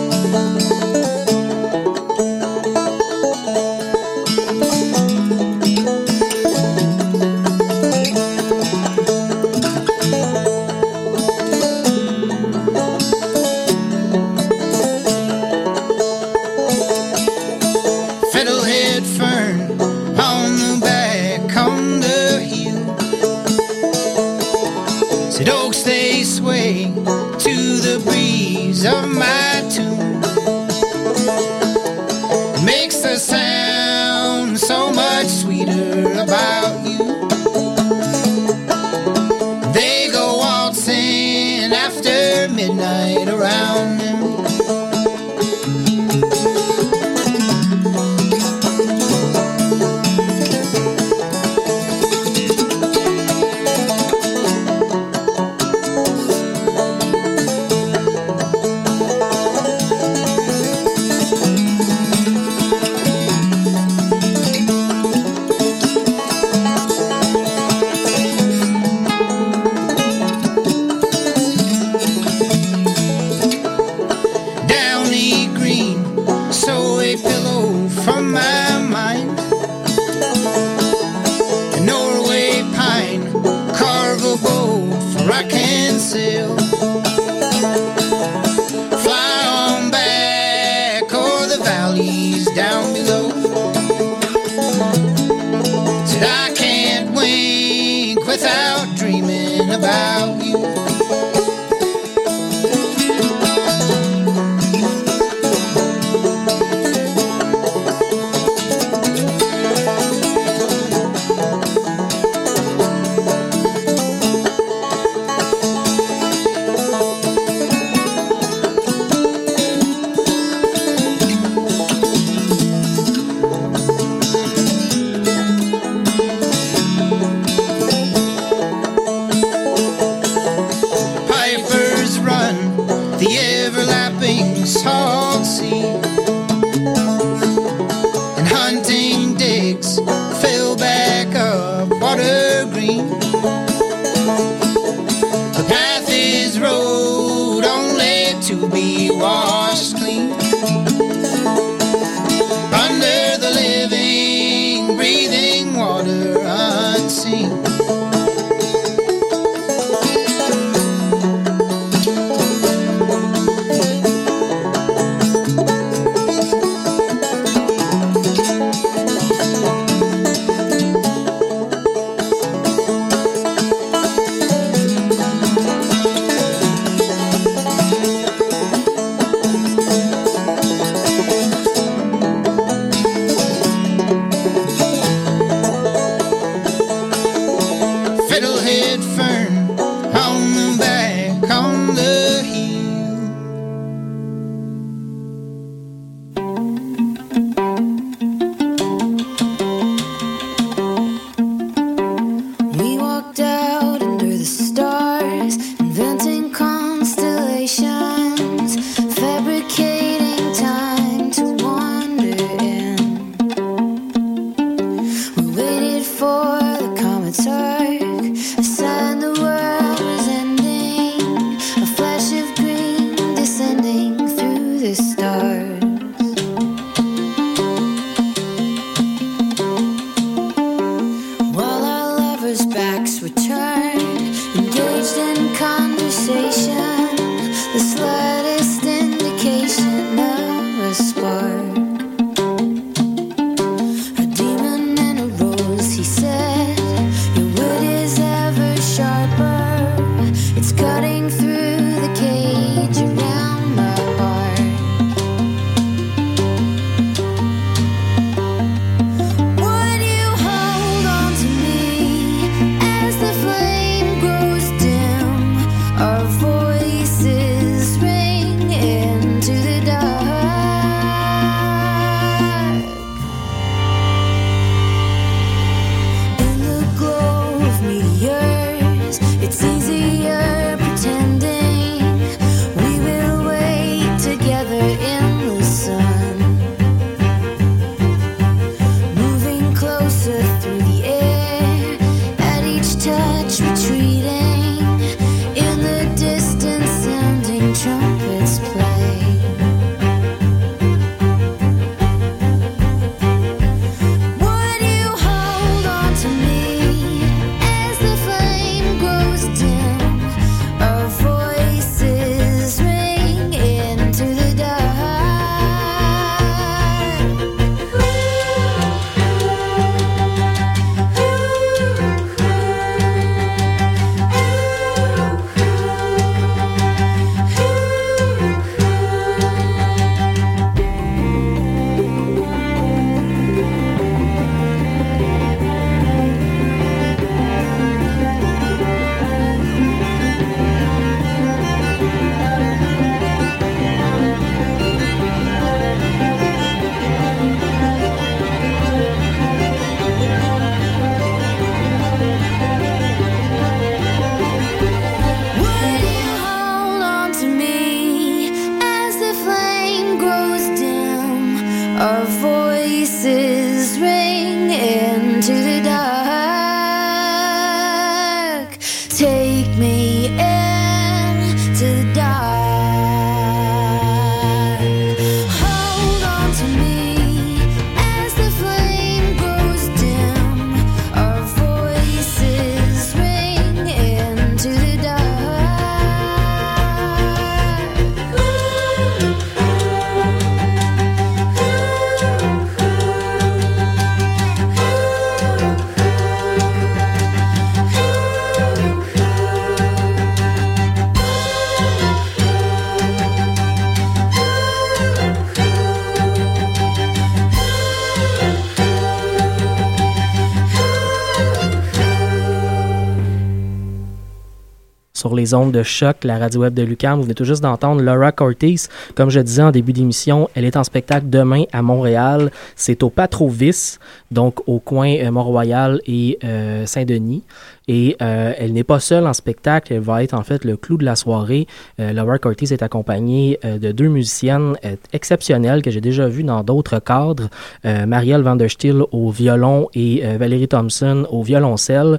les 415.48 415.54
ondes 415.54 415.72
de 415.72 415.82
choc, 415.82 416.24
la 416.24 416.38
radio 416.38 416.60
web 416.60 416.74
de 416.74 416.82
Lucam. 416.82 417.16
Vous 417.16 417.22
venez 417.22 417.34
tout 417.34 417.44
juste 417.44 417.62
d'entendre 417.62 418.02
Laura 418.02 418.32
Cortés. 418.32 418.76
Comme 419.14 419.30
je 419.30 419.40
disais 419.40 419.62
en 419.62 419.70
début 419.70 419.94
d'émission, 419.94 420.50
elle 420.54 420.66
est 420.66 420.76
en 420.76 420.84
spectacle 420.84 421.30
demain 421.30 421.64
à 421.72 421.80
Montréal. 421.80 422.50
C'est 422.76 423.02
au 423.02 423.08
Patrovis, 423.08 423.98
donc 424.30 424.60
au 424.66 424.78
coin 424.78 425.08
euh, 425.16 425.30
Mont-Royal 425.30 426.02
et 426.06 426.38
euh, 426.44 426.84
Saint-Denis. 426.84 427.44
Et 427.88 428.16
euh, 428.20 428.52
elle 428.58 428.72
n'est 428.74 428.84
pas 428.84 429.00
seule 429.00 429.26
en 429.26 429.32
spectacle, 429.32 429.92
elle 429.94 430.00
va 430.00 430.22
être 430.22 430.34
en 430.34 430.42
fait 430.42 430.64
le 430.64 430.76
clou 430.76 430.98
de 430.98 431.04
la 431.04 431.16
soirée. 431.16 431.66
Euh, 432.00 432.12
Laura 432.12 432.38
Cortés 432.38 432.72
est 432.72 432.82
accompagnée 432.82 433.58
euh, 433.64 433.78
de 433.78 433.92
deux 433.92 434.08
musiciennes 434.08 434.74
euh, 434.84 434.96
exceptionnelles 435.12 435.80
que 435.82 435.90
j'ai 435.90 436.00
déjà 436.02 436.28
vues 436.28 436.44
dans 436.44 436.62
d'autres 436.62 436.98
cadres. 436.98 437.48
Marielle 437.84 438.42
Van 438.42 438.56
der 438.56 438.70
Stiel 438.70 439.02
au 439.12 439.30
violon 439.30 439.88
et 439.94 440.22
Valérie 440.36 440.68
Thompson 440.68 441.26
au 441.30 441.42
violoncelle. 441.42 442.18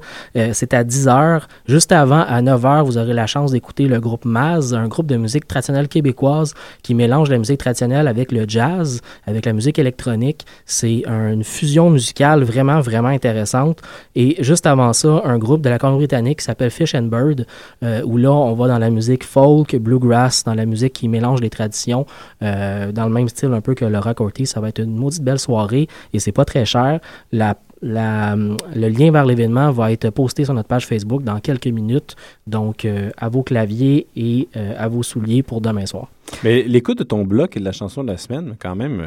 C'est 0.54 0.74
à 0.74 0.84
10h. 0.84 1.42
Juste 1.68 1.92
avant, 1.92 2.22
à 2.22 2.42
9h, 2.42 2.84
vous 2.84 2.98
aurez 2.98 3.14
la 3.14 3.28
chance 3.28 3.52
d'écouter 3.52 3.88
le 3.88 4.00
groupe 4.00 4.26
Maz, 4.26 4.74
un 4.74 4.88
groupe 4.88 5.06
de 5.08 5.18
musique 5.18 5.48
traditionnelle 5.48 5.88
québécoise 5.88 6.54
qui 6.82 6.96
mélange 6.96 7.30
la 7.30 7.38
musique 7.38 7.60
traditionnelle 7.60 8.08
avec 8.08 8.32
le 8.32 8.46
jazz, 8.48 9.02
avec 9.28 9.46
la 9.46 9.54
musique 9.54 9.78
électronique. 9.80 10.46
C'est 10.66 11.04
un- 11.08 11.34
une 11.34 11.44
fusion 11.44 11.90
musicale 11.90 12.44
vraiment, 12.44 12.80
vraiment 12.80 13.10
intéressante. 13.10 13.80
Et 14.16 14.36
juste 14.44 14.66
avant 14.66 14.94
ça, 14.94 15.22
un 15.24 15.38
groupe 15.38 15.59
de 15.62 15.70
la 15.70 15.80
Colombie-Britannique 15.80 16.40
qui 16.40 16.46
s'appelle 16.46 16.72
Fish 16.72 16.96
and 16.96 17.04
Bird, 17.04 17.46
euh, 17.84 18.02
où 18.04 18.18
là, 18.18 18.32
on 18.32 18.54
va 18.54 18.68
dans 18.68 18.78
la 18.78 18.90
musique 18.90 19.24
folk, 19.24 19.76
bluegrass, 19.76 20.44
dans 20.44 20.54
la 20.54 20.66
musique 20.66 20.94
qui 20.94 21.08
mélange 21.08 21.42
les 21.42 21.50
traditions, 21.50 22.06
euh, 22.42 22.92
dans 22.92 23.06
le 23.06 23.14
même 23.14 23.30
style 23.30 23.54
un 23.54 23.62
peu 23.62 23.76
que 23.76 23.86
Laura 23.86 24.14
Cortés. 24.14 24.46
Ça 24.46 24.60
va 24.60 24.70
être 24.70 24.80
une 24.80 24.96
maudite 24.96 25.24
belle 25.24 25.40
soirée 25.40 25.88
et 26.14 26.20
c'est 26.20 26.32
pas 26.32 26.46
très 26.46 26.66
cher. 26.66 27.00
La 27.32 27.56
le 27.82 28.90
lien 28.90 29.10
vers 29.10 29.26
l'événement 29.26 29.72
va 29.72 29.94
être 29.94 30.10
posté 30.10 30.44
sur 30.44 30.54
notre 30.54 30.68
page 30.68 30.86
Facebook 30.86 31.24
dans 31.24 31.40
quelques 31.40 31.68
minutes. 31.68 32.18
Donc, 32.46 32.84
euh, 32.84 33.10
à 33.16 33.30
vos 33.30 33.42
claviers 33.42 34.06
et 34.18 34.50
à 34.54 34.90
vos 34.90 35.02
souliers 35.02 35.44
pour 35.44 35.62
demain 35.62 35.86
soir. 35.86 36.10
Mais 36.44 36.64
l'écoute 36.64 36.98
de 36.98 37.06
ton 37.06 37.24
bloc 37.24 37.56
et 37.56 37.62
de 37.62 37.64
la 37.64 37.72
chanson 37.72 38.04
de 38.04 38.10
la 38.10 38.18
semaine, 38.18 38.58
quand 38.60 38.76
même, 38.76 39.02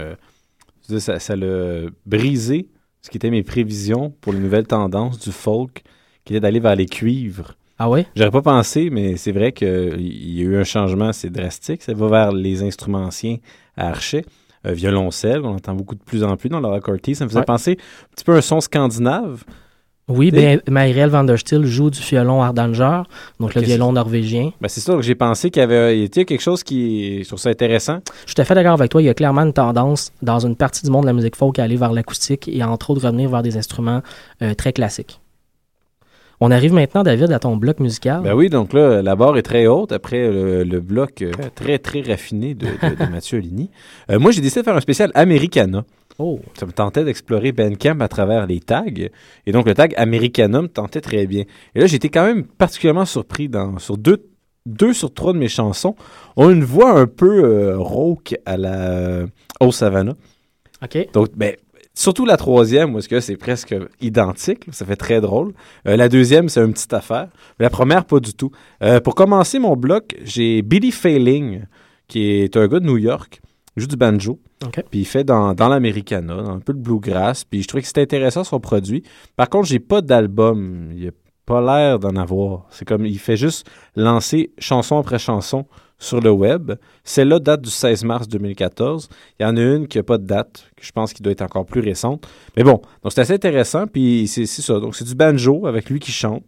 ça, 0.88 1.18
ça 1.18 1.36
l'a 1.36 1.82
brisé 2.06 2.66
ce 3.02 3.10
qui 3.10 3.16
était 3.16 3.30
mes 3.30 3.42
prévisions 3.42 4.14
pour 4.20 4.32
les 4.32 4.38
nouvelles 4.38 4.66
tendances 4.66 5.18
du 5.18 5.32
folk, 5.32 5.82
qui 6.24 6.34
était 6.34 6.40
d'aller 6.40 6.60
vers 6.60 6.76
les 6.76 6.86
cuivres. 6.86 7.54
Ah 7.78 7.88
ouais? 7.88 8.06
J'aurais 8.14 8.30
pas 8.30 8.42
pensé, 8.42 8.90
mais 8.90 9.16
c'est 9.16 9.32
vrai 9.32 9.52
qu'il 9.52 9.68
y 10.00 10.40
a 10.40 10.44
eu 10.44 10.56
un 10.56 10.64
changement 10.64 11.08
assez 11.08 11.30
drastique. 11.30 11.82
Ça 11.82 11.94
va 11.94 12.08
vers 12.08 12.32
les 12.32 12.62
instruments 12.62 13.04
anciens 13.04 13.36
à 13.76 13.88
archet. 13.88 14.24
Euh, 14.66 14.72
violoncelle, 14.72 15.40
on 15.44 15.54
entend 15.56 15.74
beaucoup 15.74 15.96
de 15.96 16.02
plus 16.02 16.22
en 16.22 16.36
plus 16.36 16.48
dans 16.48 16.60
Laura 16.60 16.78
Cortés. 16.80 17.14
Ça 17.14 17.24
me 17.24 17.28
faisait 17.28 17.40
Ouais. 17.40 17.44
penser 17.44 17.72
un 17.72 18.14
petit 18.14 18.24
peu 18.24 18.34
à 18.34 18.36
un 18.36 18.40
son 18.40 18.60
scandinave. 18.60 19.42
Oui, 20.08 20.30
ben, 20.30 20.60
Marielle 20.68 21.08
van 21.10 21.24
der 21.24 21.38
Stiel 21.38 21.64
joue 21.64 21.88
du 21.88 22.00
violon 22.00 22.42
ardanger, 22.42 23.02
donc 23.40 23.54
le 23.54 23.62
violon 23.62 23.92
norvégien. 23.92 24.50
Ben, 24.60 24.68
c'est 24.68 24.80
ça 24.80 24.94
que 24.94 25.02
j'ai 25.02 25.14
pensé 25.14 25.50
qu'il 25.50 25.60
y 25.60 25.64
avait 25.64 25.96
il 25.96 26.02
y 26.02 26.20
a 26.20 26.24
quelque 26.24 26.40
chose 26.40 26.62
qui, 26.62 27.22
je 27.22 27.28
trouve 27.28 27.38
ça 27.38 27.50
intéressant. 27.50 28.00
Je 28.22 28.26
suis 28.30 28.34
tout 28.34 28.42
à 28.42 28.44
fait 28.44 28.54
d'accord 28.54 28.74
avec 28.74 28.90
toi. 28.90 29.00
Il 29.00 29.06
y 29.06 29.08
a 29.08 29.14
clairement 29.14 29.42
une 29.42 29.52
tendance 29.52 30.12
dans 30.20 30.40
une 30.44 30.56
partie 30.56 30.82
du 30.84 30.90
monde 30.90 31.02
de 31.02 31.06
la 31.06 31.12
musique 31.12 31.36
folk 31.36 31.58
à 31.58 31.64
aller 31.64 31.76
vers 31.76 31.92
l'acoustique 31.92 32.48
et 32.48 32.62
entre 32.64 32.90
autres 32.90 33.04
revenir 33.06 33.30
vers 33.30 33.42
des 33.42 33.56
instruments 33.56 34.02
euh, 34.42 34.54
très 34.54 34.72
classiques. 34.72 35.20
On 36.44 36.50
arrive 36.50 36.72
maintenant, 36.72 37.04
David, 37.04 37.30
à 37.30 37.38
ton 37.38 37.56
bloc 37.56 37.78
musical. 37.78 38.20
Ben 38.22 38.34
oui, 38.34 38.48
donc 38.50 38.72
là, 38.72 39.00
la 39.00 39.14
barre 39.14 39.36
est 39.38 39.42
très 39.42 39.68
haute 39.68 39.92
après 39.92 40.28
le, 40.28 40.64
le 40.64 40.80
bloc 40.80 41.22
euh, 41.22 41.30
très, 41.54 41.78
très 41.78 42.00
raffiné 42.00 42.54
de, 42.54 42.66
de- 42.66 42.96
de 43.04 43.10
Mathieu 43.12 43.38
Aligny. 43.38 43.70
Euh, 44.10 44.18
moi, 44.18 44.32
j'ai 44.32 44.40
décidé 44.40 44.62
de 44.62 44.64
faire 44.64 44.74
un 44.76 44.80
spécial 44.80 45.12
Americana. 45.14 45.84
Oh, 46.18 46.40
Ça 46.58 46.66
me 46.66 46.72
tentait 46.72 47.04
d'explorer 47.04 47.52
Bandcamp 47.52 48.00
à 48.00 48.08
travers 48.08 48.46
les 48.48 48.58
tags. 48.58 48.84
Et 49.46 49.52
donc, 49.52 49.66
le 49.66 49.74
tag 49.74 49.94
Americana 49.96 50.62
me 50.62 50.66
tentait 50.68 51.00
très 51.00 51.26
bien. 51.26 51.44
Et 51.76 51.80
là, 51.80 51.86
j'étais 51.86 52.08
quand 52.08 52.24
même 52.24 52.42
particulièrement 52.44 53.04
surpris 53.04 53.48
dans, 53.48 53.78
sur 53.78 53.96
deux, 53.96 54.26
deux 54.66 54.92
sur 54.94 55.14
trois 55.14 55.32
de 55.34 55.38
mes 55.38 55.48
chansons 55.48 55.94
ont 56.36 56.50
une 56.50 56.64
voix 56.64 56.98
un 56.98 57.06
peu 57.06 57.44
euh, 57.44 57.78
rauque 57.78 58.34
à 58.46 58.56
la 58.56 58.90
euh, 58.90 59.26
Au 59.60 59.70
Savannah. 59.70 60.14
OK. 60.82 61.08
Donc, 61.12 61.28
ben, 61.36 61.54
surtout 61.94 62.24
la 62.24 62.36
troisième, 62.36 62.94
où 62.94 62.98
est-ce 62.98 63.08
que 63.08 63.20
c'est 63.20 63.36
presque 63.36 63.74
identique. 64.00 64.66
là, 64.66 64.72
ça 64.72 64.84
fait 64.84 64.96
très 64.96 65.20
drôle. 65.20 65.52
Euh, 65.86 65.96
la 65.96 66.08
deuxième, 66.08 66.48
c'est 66.48 66.60
une 66.60 66.72
petite 66.72 66.92
affaire. 66.92 67.28
La 67.58 67.70
première, 67.70 68.04
pas 68.04 68.20
du 68.20 68.34
tout. 68.34 68.50
Euh, 68.82 69.00
pour 69.00 69.14
commencer 69.14 69.58
mon 69.58 69.76
bloc, 69.76 70.16
j'ai 70.22 70.62
Billy 70.62 70.90
Failing, 70.90 71.64
qui 72.08 72.24
est 72.24 72.56
un 72.56 72.66
gars 72.66 72.80
de 72.80 72.86
New 72.86 72.98
York. 72.98 73.40
Il 73.76 73.82
joue 73.82 73.88
du 73.88 73.96
banjo. 73.96 74.38
Puis 74.90 75.00
il 75.00 75.04
fait 75.04 75.24
dans, 75.24 75.54
dans 75.54 75.68
l'Americana, 75.68 76.36
dans 76.36 76.50
un 76.50 76.60
peu 76.60 76.72
de 76.72 76.78
bluegrass. 76.78 77.44
Puis 77.44 77.62
je 77.62 77.68
trouvais 77.68 77.82
que 77.82 77.88
c'était 77.88 78.02
intéressant 78.02 78.44
son 78.44 78.60
produit. 78.60 79.02
Par 79.36 79.48
contre, 79.48 79.66
j'ai 79.66 79.80
pas 79.80 80.02
d'album. 80.02 80.90
Il 80.94 81.08
a 81.08 81.10
pas 81.46 81.60
l'air 81.60 81.98
d'en 81.98 82.16
avoir. 82.16 82.66
C'est 82.70 82.86
comme, 82.86 83.06
il 83.06 83.18
fait 83.18 83.36
juste 83.36 83.68
lancer 83.96 84.52
chanson 84.58 84.98
après 84.98 85.18
chanson 85.18 85.66
sur 86.02 86.20
le 86.20 86.30
web. 86.30 86.72
Celle-là 87.04 87.38
date 87.38 87.62
du 87.62 87.70
16 87.70 88.04
mars 88.04 88.28
2014. 88.28 89.08
Il 89.38 89.42
y 89.42 89.46
en 89.46 89.56
a 89.56 89.60
une 89.60 89.86
qui 89.88 89.98
n'a 89.98 90.02
pas 90.04 90.18
de 90.18 90.26
date, 90.26 90.64
que 90.76 90.84
je 90.84 90.92
pense 90.92 91.12
qu'il 91.12 91.22
doit 91.22 91.32
être 91.32 91.42
encore 91.42 91.64
plus 91.64 91.80
récente. 91.80 92.26
Mais 92.56 92.64
bon, 92.64 92.82
donc 93.02 93.12
c'est 93.12 93.20
assez 93.20 93.34
intéressant. 93.34 93.86
Puis 93.86 94.26
c'est 94.28 94.46
ça. 94.46 94.80
Donc 94.80 94.96
c'est 94.96 95.04
du 95.04 95.14
banjo 95.14 95.66
avec 95.66 95.88
lui 95.88 96.00
qui 96.00 96.12
chante. 96.12 96.42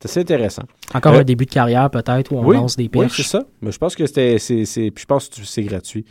C'est 0.00 0.10
assez 0.10 0.20
intéressant. 0.20 0.64
Encore 0.94 1.14
Euh, 1.14 1.20
un 1.20 1.24
début 1.24 1.46
de 1.46 1.50
carrière, 1.50 1.88
peut-être, 1.90 2.32
où 2.32 2.38
on 2.38 2.44
oui, 2.44 2.56
lance 2.56 2.76
des 2.76 2.84
Oui, 2.84 2.88
perches. 2.88 3.16
c'est 3.18 3.22
ça. 3.38 3.44
Mais 3.62 3.72
je 3.72 3.78
pense 3.78 3.94
que 3.94 4.04
c'était, 4.06 4.38
c'est, 4.38 4.64
c'est- 4.66 4.90
puis 4.90 5.02
je 5.02 5.06
pense 5.06 5.28
que 5.28 5.44
c'est 5.44 5.62
gratuit. 5.62 6.04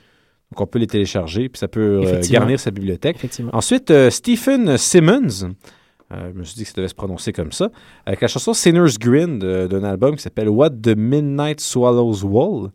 Donc 0.52 0.62
on 0.62 0.66
peut 0.68 0.80
les 0.80 0.88
télécharger, 0.88 1.50
puis 1.50 1.60
ça 1.60 1.68
peut 1.68 2.02
euh, 2.06 2.22
garnir 2.30 2.60
sa 2.60 2.72
bibliothèque. 2.72 3.16
Effectivement. 3.18 3.52
Ensuite, 3.54 3.90
euh, 3.92 4.10
Stephen 4.10 4.78
Simmons. 4.78 5.54
Euh, 6.14 6.32
je 6.34 6.40
me 6.40 6.44
suis 6.44 6.56
dit 6.56 6.64
que 6.64 6.70
ça 6.70 6.76
devait 6.78 6.88
se 6.88 6.96
prononcer 6.96 7.34
comme 7.34 7.52
ça. 7.52 7.70
Avec 8.06 8.22
la 8.22 8.28
chanson 8.28 8.54
Sinner's 8.54 8.98
Grin 9.00 9.38
d'un 9.38 9.84
album 9.84 10.16
qui 10.16 10.22
s'appelle 10.22 10.50
What 10.50 10.72
the 10.72 10.96
Midnight 10.96 11.60
Swallows 11.60 12.24
Wall. 12.24 12.72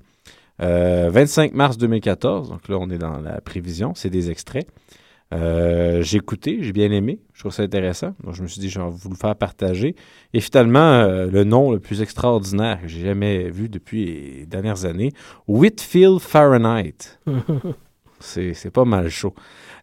Euh, 0.61 1.09
25 1.13 1.55
mars 1.55 1.79
2014. 1.79 2.51
Donc 2.51 2.69
là, 2.69 2.77
on 2.81 2.91
est 2.91 2.99
dans 2.99 3.19
la 3.19 3.41
prévision. 3.41 3.93
C'est 3.95 4.11
des 4.11 4.31
extraits. 4.31 4.67
Euh, 5.35 6.03
j'ai 6.03 6.17
écouté, 6.17 6.59
j'ai 6.63 6.73
bien 6.73 6.91
aimé. 6.91 7.21
Je 7.35 7.41
trouve 7.41 7.53
ça 7.53 7.63
intéressant. 7.63 8.15
Donc 8.25 8.35
je 8.35 8.43
me 8.43 8.49
suis 8.49 8.61
dit, 8.61 8.71
je 8.71 8.81
vais 8.81 8.87
vous 8.91 9.11
le 9.11 9.17
faire 9.17 9.37
partager. 9.37 9.95
Et 10.33 10.41
finalement, 10.41 10.79
euh, 10.79 11.27
le 11.27 11.45
nom 11.45 11.73
le 11.73 11.81
plus 11.81 12.01
extraordinaire 12.01 12.81
que 12.81 12.89
j'ai 12.89 13.03
jamais 13.03 13.51
vu 13.51 13.69
depuis 13.69 14.05
les 14.07 14.47
dernières 14.47 14.85
années, 14.85 15.13
Whitfield 15.47 16.19
Fahrenheit. 16.19 17.19
C'est 18.21 18.73
pas 18.73 18.85
mal 18.85 19.09
chaud. 19.11 19.35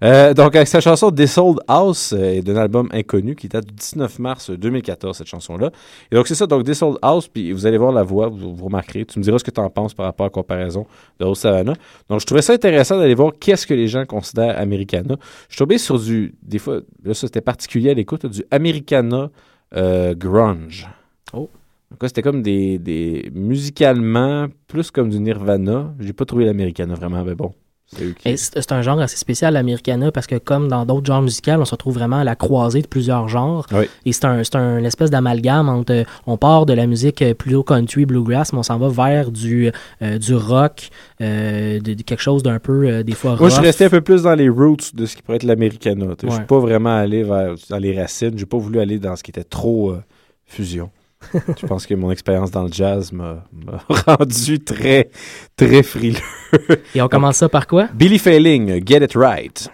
Euh, 0.05 0.35
donc, 0.35 0.55
avec 0.55 0.67
sa 0.67 0.81
chanson 0.81 1.09
Disold 1.09 1.57
House, 1.67 2.13
euh, 2.13 2.35
est 2.35 2.41
d'un 2.41 2.57
album 2.57 2.87
inconnu 2.91 3.35
qui 3.35 3.47
date 3.47 3.65
du 3.65 3.73
19 3.73 4.19
mars 4.19 4.51
2014, 4.51 5.17
cette 5.17 5.25
chanson-là. 5.25 5.71
Et 6.11 6.15
donc, 6.15 6.27
c'est 6.27 6.35
ça, 6.35 6.45
donc 6.45 6.61
Disold 6.63 6.99
House, 7.01 7.27
puis 7.27 7.51
vous 7.51 7.65
allez 7.65 7.79
voir 7.79 7.91
la 7.91 8.03
voix, 8.03 8.27
vous, 8.27 8.53
vous 8.53 8.65
remarquerez. 8.65 9.05
Tu 9.05 9.17
me 9.17 9.23
diras 9.23 9.39
ce 9.39 9.43
que 9.43 9.49
tu 9.49 9.59
en 9.59 9.69
penses 9.71 9.95
par 9.95 10.05
rapport 10.05 10.25
à 10.25 10.27
la 10.27 10.31
comparaison 10.31 10.85
de 11.19 11.25
Rose 11.25 11.39
Savannah. 11.39 11.73
Donc, 12.07 12.19
je 12.19 12.25
trouvais 12.27 12.43
ça 12.43 12.53
intéressant 12.53 12.99
d'aller 12.99 13.15
voir 13.15 13.31
qu'est-ce 13.39 13.65
que 13.65 13.73
les 13.73 13.87
gens 13.87 14.05
considèrent 14.05 14.59
Americana. 14.59 15.15
Je 15.49 15.55
suis 15.55 15.59
tombé 15.59 15.79
sur 15.79 15.99
du, 15.99 16.35
des 16.43 16.59
fois, 16.59 16.81
là, 17.03 17.15
ça 17.15 17.25
c'était 17.25 17.41
particulier 17.41 17.89
à 17.89 17.95
l'écoute, 17.95 18.27
du 18.27 18.43
Americana 18.51 19.31
euh, 19.75 20.13
grunge. 20.13 20.87
Oh. 21.33 21.49
Donc 21.89 21.99
c'était 22.03 22.21
comme 22.21 22.43
des, 22.43 22.77
des 22.77 23.31
musicalement 23.33 24.47
plus 24.67 24.91
comme 24.91 25.09
du 25.09 25.19
Nirvana. 25.19 25.93
J'ai 25.99 26.13
pas 26.13 26.25
trouvé 26.25 26.45
l'Americana 26.45 26.93
vraiment, 26.93 27.23
mais 27.23 27.35
bon, 27.35 27.53
c'est 28.35 28.71
un 28.71 28.81
genre 28.81 28.99
assez 28.99 29.17
spécial, 29.17 29.53
l'Americana, 29.53 30.11
parce 30.11 30.27
que 30.27 30.35
comme 30.35 30.67
dans 30.67 30.85
d'autres 30.85 31.05
genres 31.05 31.21
musicaux, 31.21 31.51
on 31.57 31.65
se 31.65 31.71
retrouve 31.71 31.95
vraiment 31.95 32.17
à 32.17 32.23
la 32.23 32.35
croisée 32.35 32.81
de 32.81 32.87
plusieurs 32.87 33.27
genres. 33.27 33.67
Et 34.05 34.13
c'est 34.13 34.25
un, 34.25 34.41
un 34.53 34.83
espèce 34.83 35.09
d'amalgame. 35.09 35.83
Euh, 35.89 36.03
on 36.27 36.37
part 36.37 36.65
de 36.65 36.73
la 36.73 36.87
musique 36.87 37.21
euh, 37.21 37.33
plutôt 37.33 37.63
country, 37.63 38.05
bluegrass, 38.05 38.53
mais 38.53 38.59
on 38.59 38.63
s'en 38.63 38.77
va 38.77 38.89
vers 38.89 39.31
du, 39.31 39.71
euh, 40.01 40.17
du 40.17 40.35
rock, 40.35 40.89
quelque 41.19 42.17
chose 42.17 42.43
d'un 42.43 42.59
peu, 42.59 43.03
des 43.03 43.13
fois 43.13 43.31
rough. 43.31 43.39
Moi, 43.39 43.49
je 43.49 43.55
suis 43.55 43.63
resté 43.63 43.85
un 43.85 43.89
peu 43.89 44.01
plus 44.01 44.23
dans 44.23 44.35
les 44.35 44.49
roots 44.49 44.93
de 44.93 45.05
ce 45.05 45.15
qui 45.15 45.21
pourrait 45.21 45.37
être 45.37 45.43
l'Americana. 45.43 46.05
Ouais. 46.05 46.15
Je 46.23 46.29
suis 46.29 46.43
pas 46.43 46.59
vraiment 46.59 46.95
allé 46.95 47.23
vers, 47.23 47.55
dans 47.69 47.77
les 47.77 47.99
racines. 47.99 48.33
Je 48.35 48.43
n'ai 48.43 48.45
pas 48.45 48.57
voulu 48.57 48.79
aller 48.79 48.99
dans 48.99 49.15
ce 49.15 49.23
qui 49.23 49.31
était 49.31 49.43
trop 49.43 49.95
fusion. 50.45 50.89
je 51.61 51.65
pense 51.65 51.85
que 51.85 51.93
mon 51.93 52.11
expérience 52.11 52.51
dans 52.51 52.63
le 52.63 52.71
jazz 52.71 53.11
m'a 53.11 53.43
rendu 54.07 54.59
très, 54.59 55.09
très 55.55 55.83
frileux. 55.83 56.19
Et 56.93 57.01
on 57.01 57.07
commence 57.07 57.37
ça 57.37 57.49
par 57.49 57.67
quoi? 57.67 57.87
Billy 57.93 58.19
Failing, 58.19 58.85
Get 58.85 59.03
It 59.03 59.13
Right. 59.15 59.69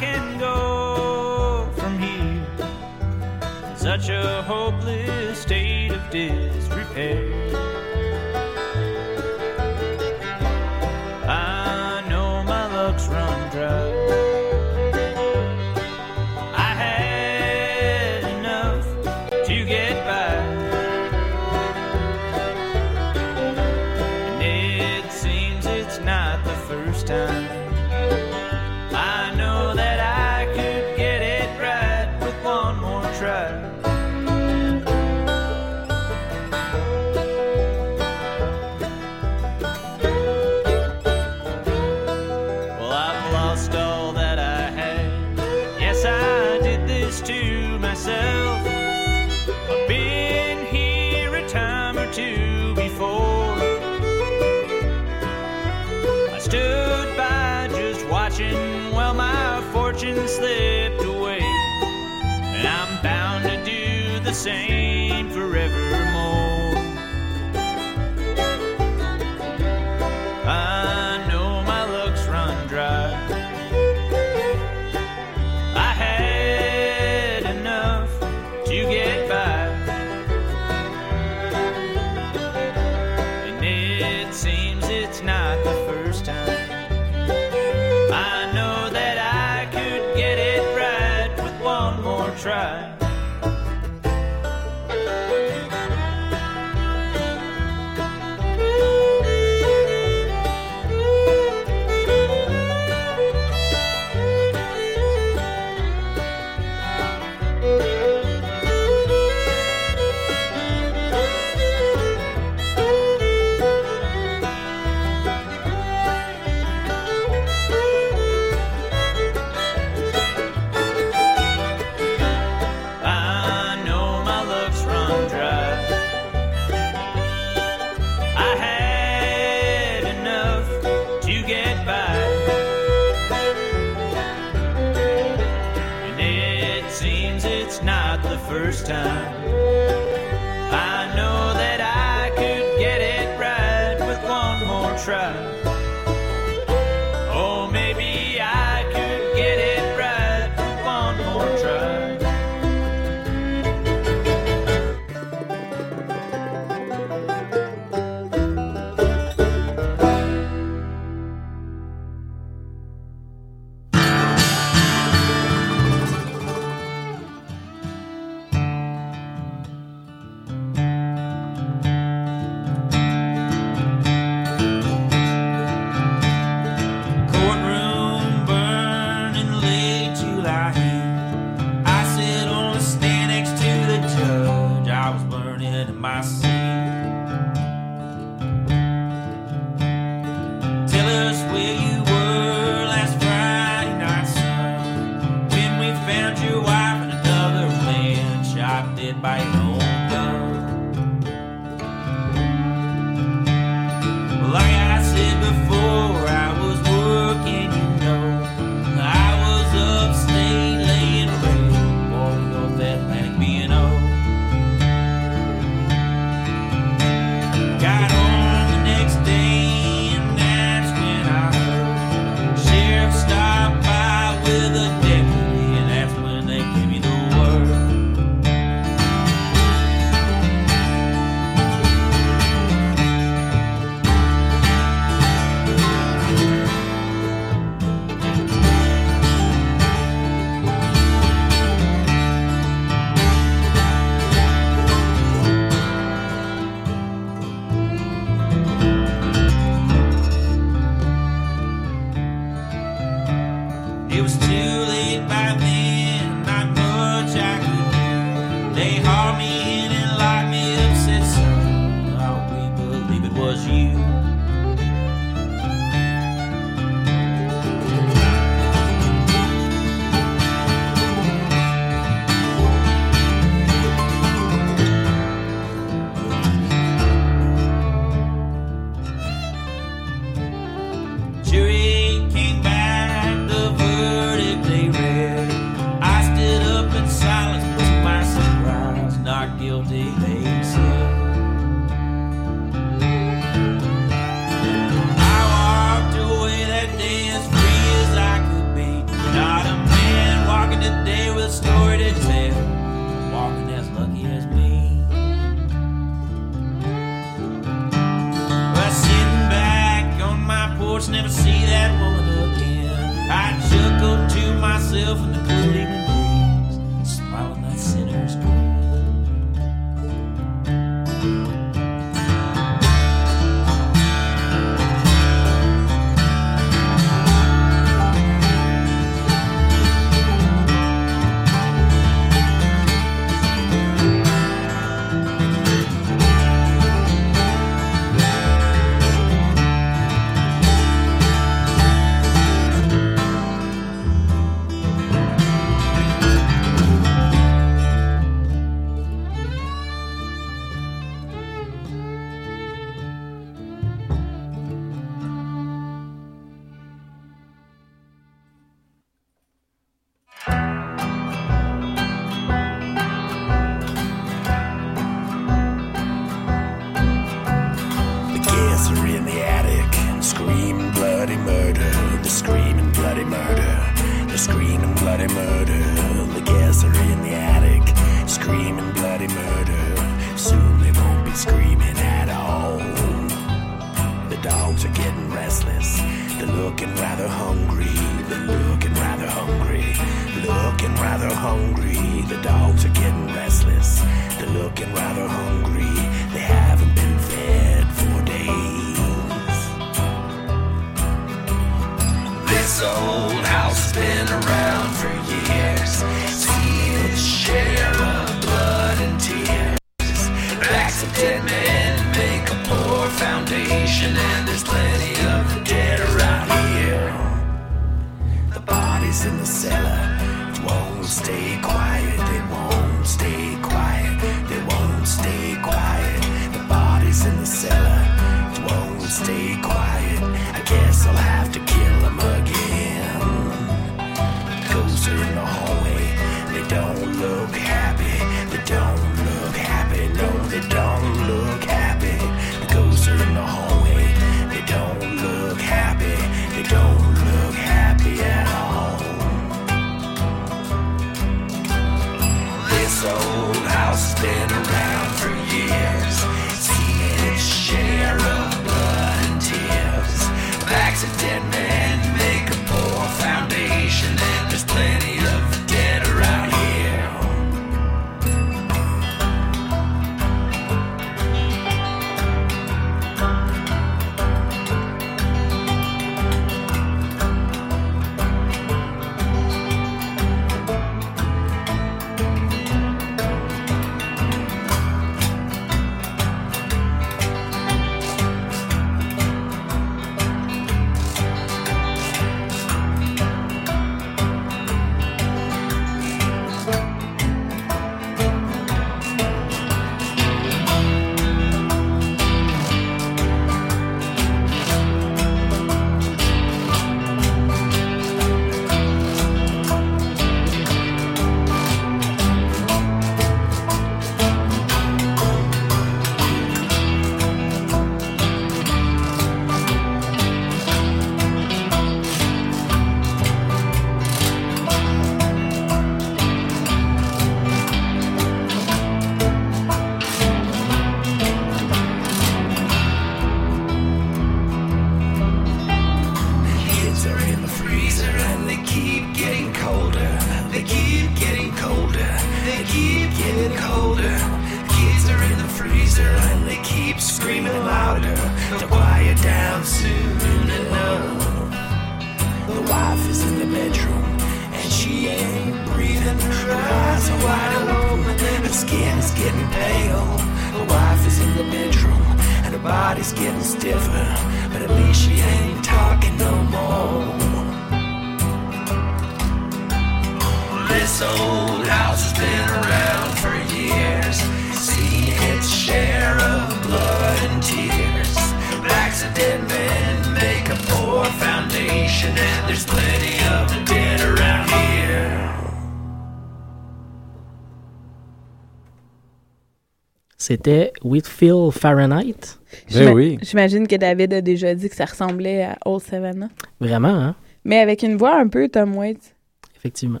C'était 590.26 590.72
Whitfield 590.82 591.52
Fahrenheit. 591.52 592.40
Eh 592.74 593.16
j'imagine 593.22 593.68
que 593.68 593.76
David 593.76 594.12
a 594.12 594.20
déjà 594.20 594.56
dit 594.56 594.68
que 594.68 594.74
ça 594.74 594.86
ressemblait 594.86 595.44
à 595.44 595.56
Old 595.64 595.80
Savannah. 595.80 596.30
Vraiment, 596.58 596.88
hein? 596.88 597.14
Mais 597.44 597.60
avec 597.60 597.84
une 597.84 597.96
voix 597.96 598.18
un 598.18 598.26
peu 598.26 598.48
Tom 598.48 598.76
Waits. 598.76 599.14
Effectivement. 599.56 600.00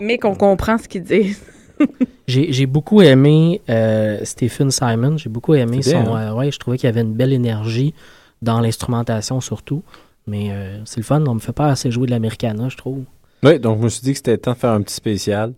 Mais 0.00 0.18
qu'on 0.18 0.36
comprend 0.36 0.78
ce 0.78 0.86
qu'ils 0.86 1.02
disent. 1.02 1.42
j'ai 2.28 2.66
beaucoup 2.66 3.02
aimé 3.02 3.60
euh, 3.68 4.20
Stephen 4.22 4.70
Simon. 4.70 5.16
J'ai 5.16 5.30
beaucoup 5.30 5.54
aimé 5.54 5.82
son. 5.82 6.14
Hein? 6.14 6.30
Euh, 6.30 6.34
ouais, 6.34 6.52
je 6.52 6.60
trouvais 6.60 6.78
qu'il 6.78 6.86
y 6.86 6.90
avait 6.90 7.00
une 7.02 7.14
belle 7.14 7.32
énergie 7.32 7.92
dans 8.42 8.60
l'instrumentation 8.60 9.40
surtout. 9.40 9.82
Mais 10.28 10.50
euh, 10.52 10.78
c'est 10.84 10.98
le 10.98 11.02
fun. 11.02 11.26
On 11.26 11.34
me 11.34 11.40
fait 11.40 11.50
pas 11.50 11.70
assez 11.70 11.90
jouer 11.90 12.06
de 12.06 12.12
l'americana, 12.12 12.68
je 12.68 12.76
trouve. 12.76 13.02
Oui, 13.42 13.58
donc 13.58 13.78
je 13.78 13.82
me 13.82 13.88
suis 13.88 14.02
dit 14.02 14.12
que 14.12 14.18
c'était 14.18 14.38
temps 14.38 14.52
de 14.52 14.58
faire 14.58 14.70
un 14.70 14.82
petit 14.82 14.94
spécial 14.94 15.54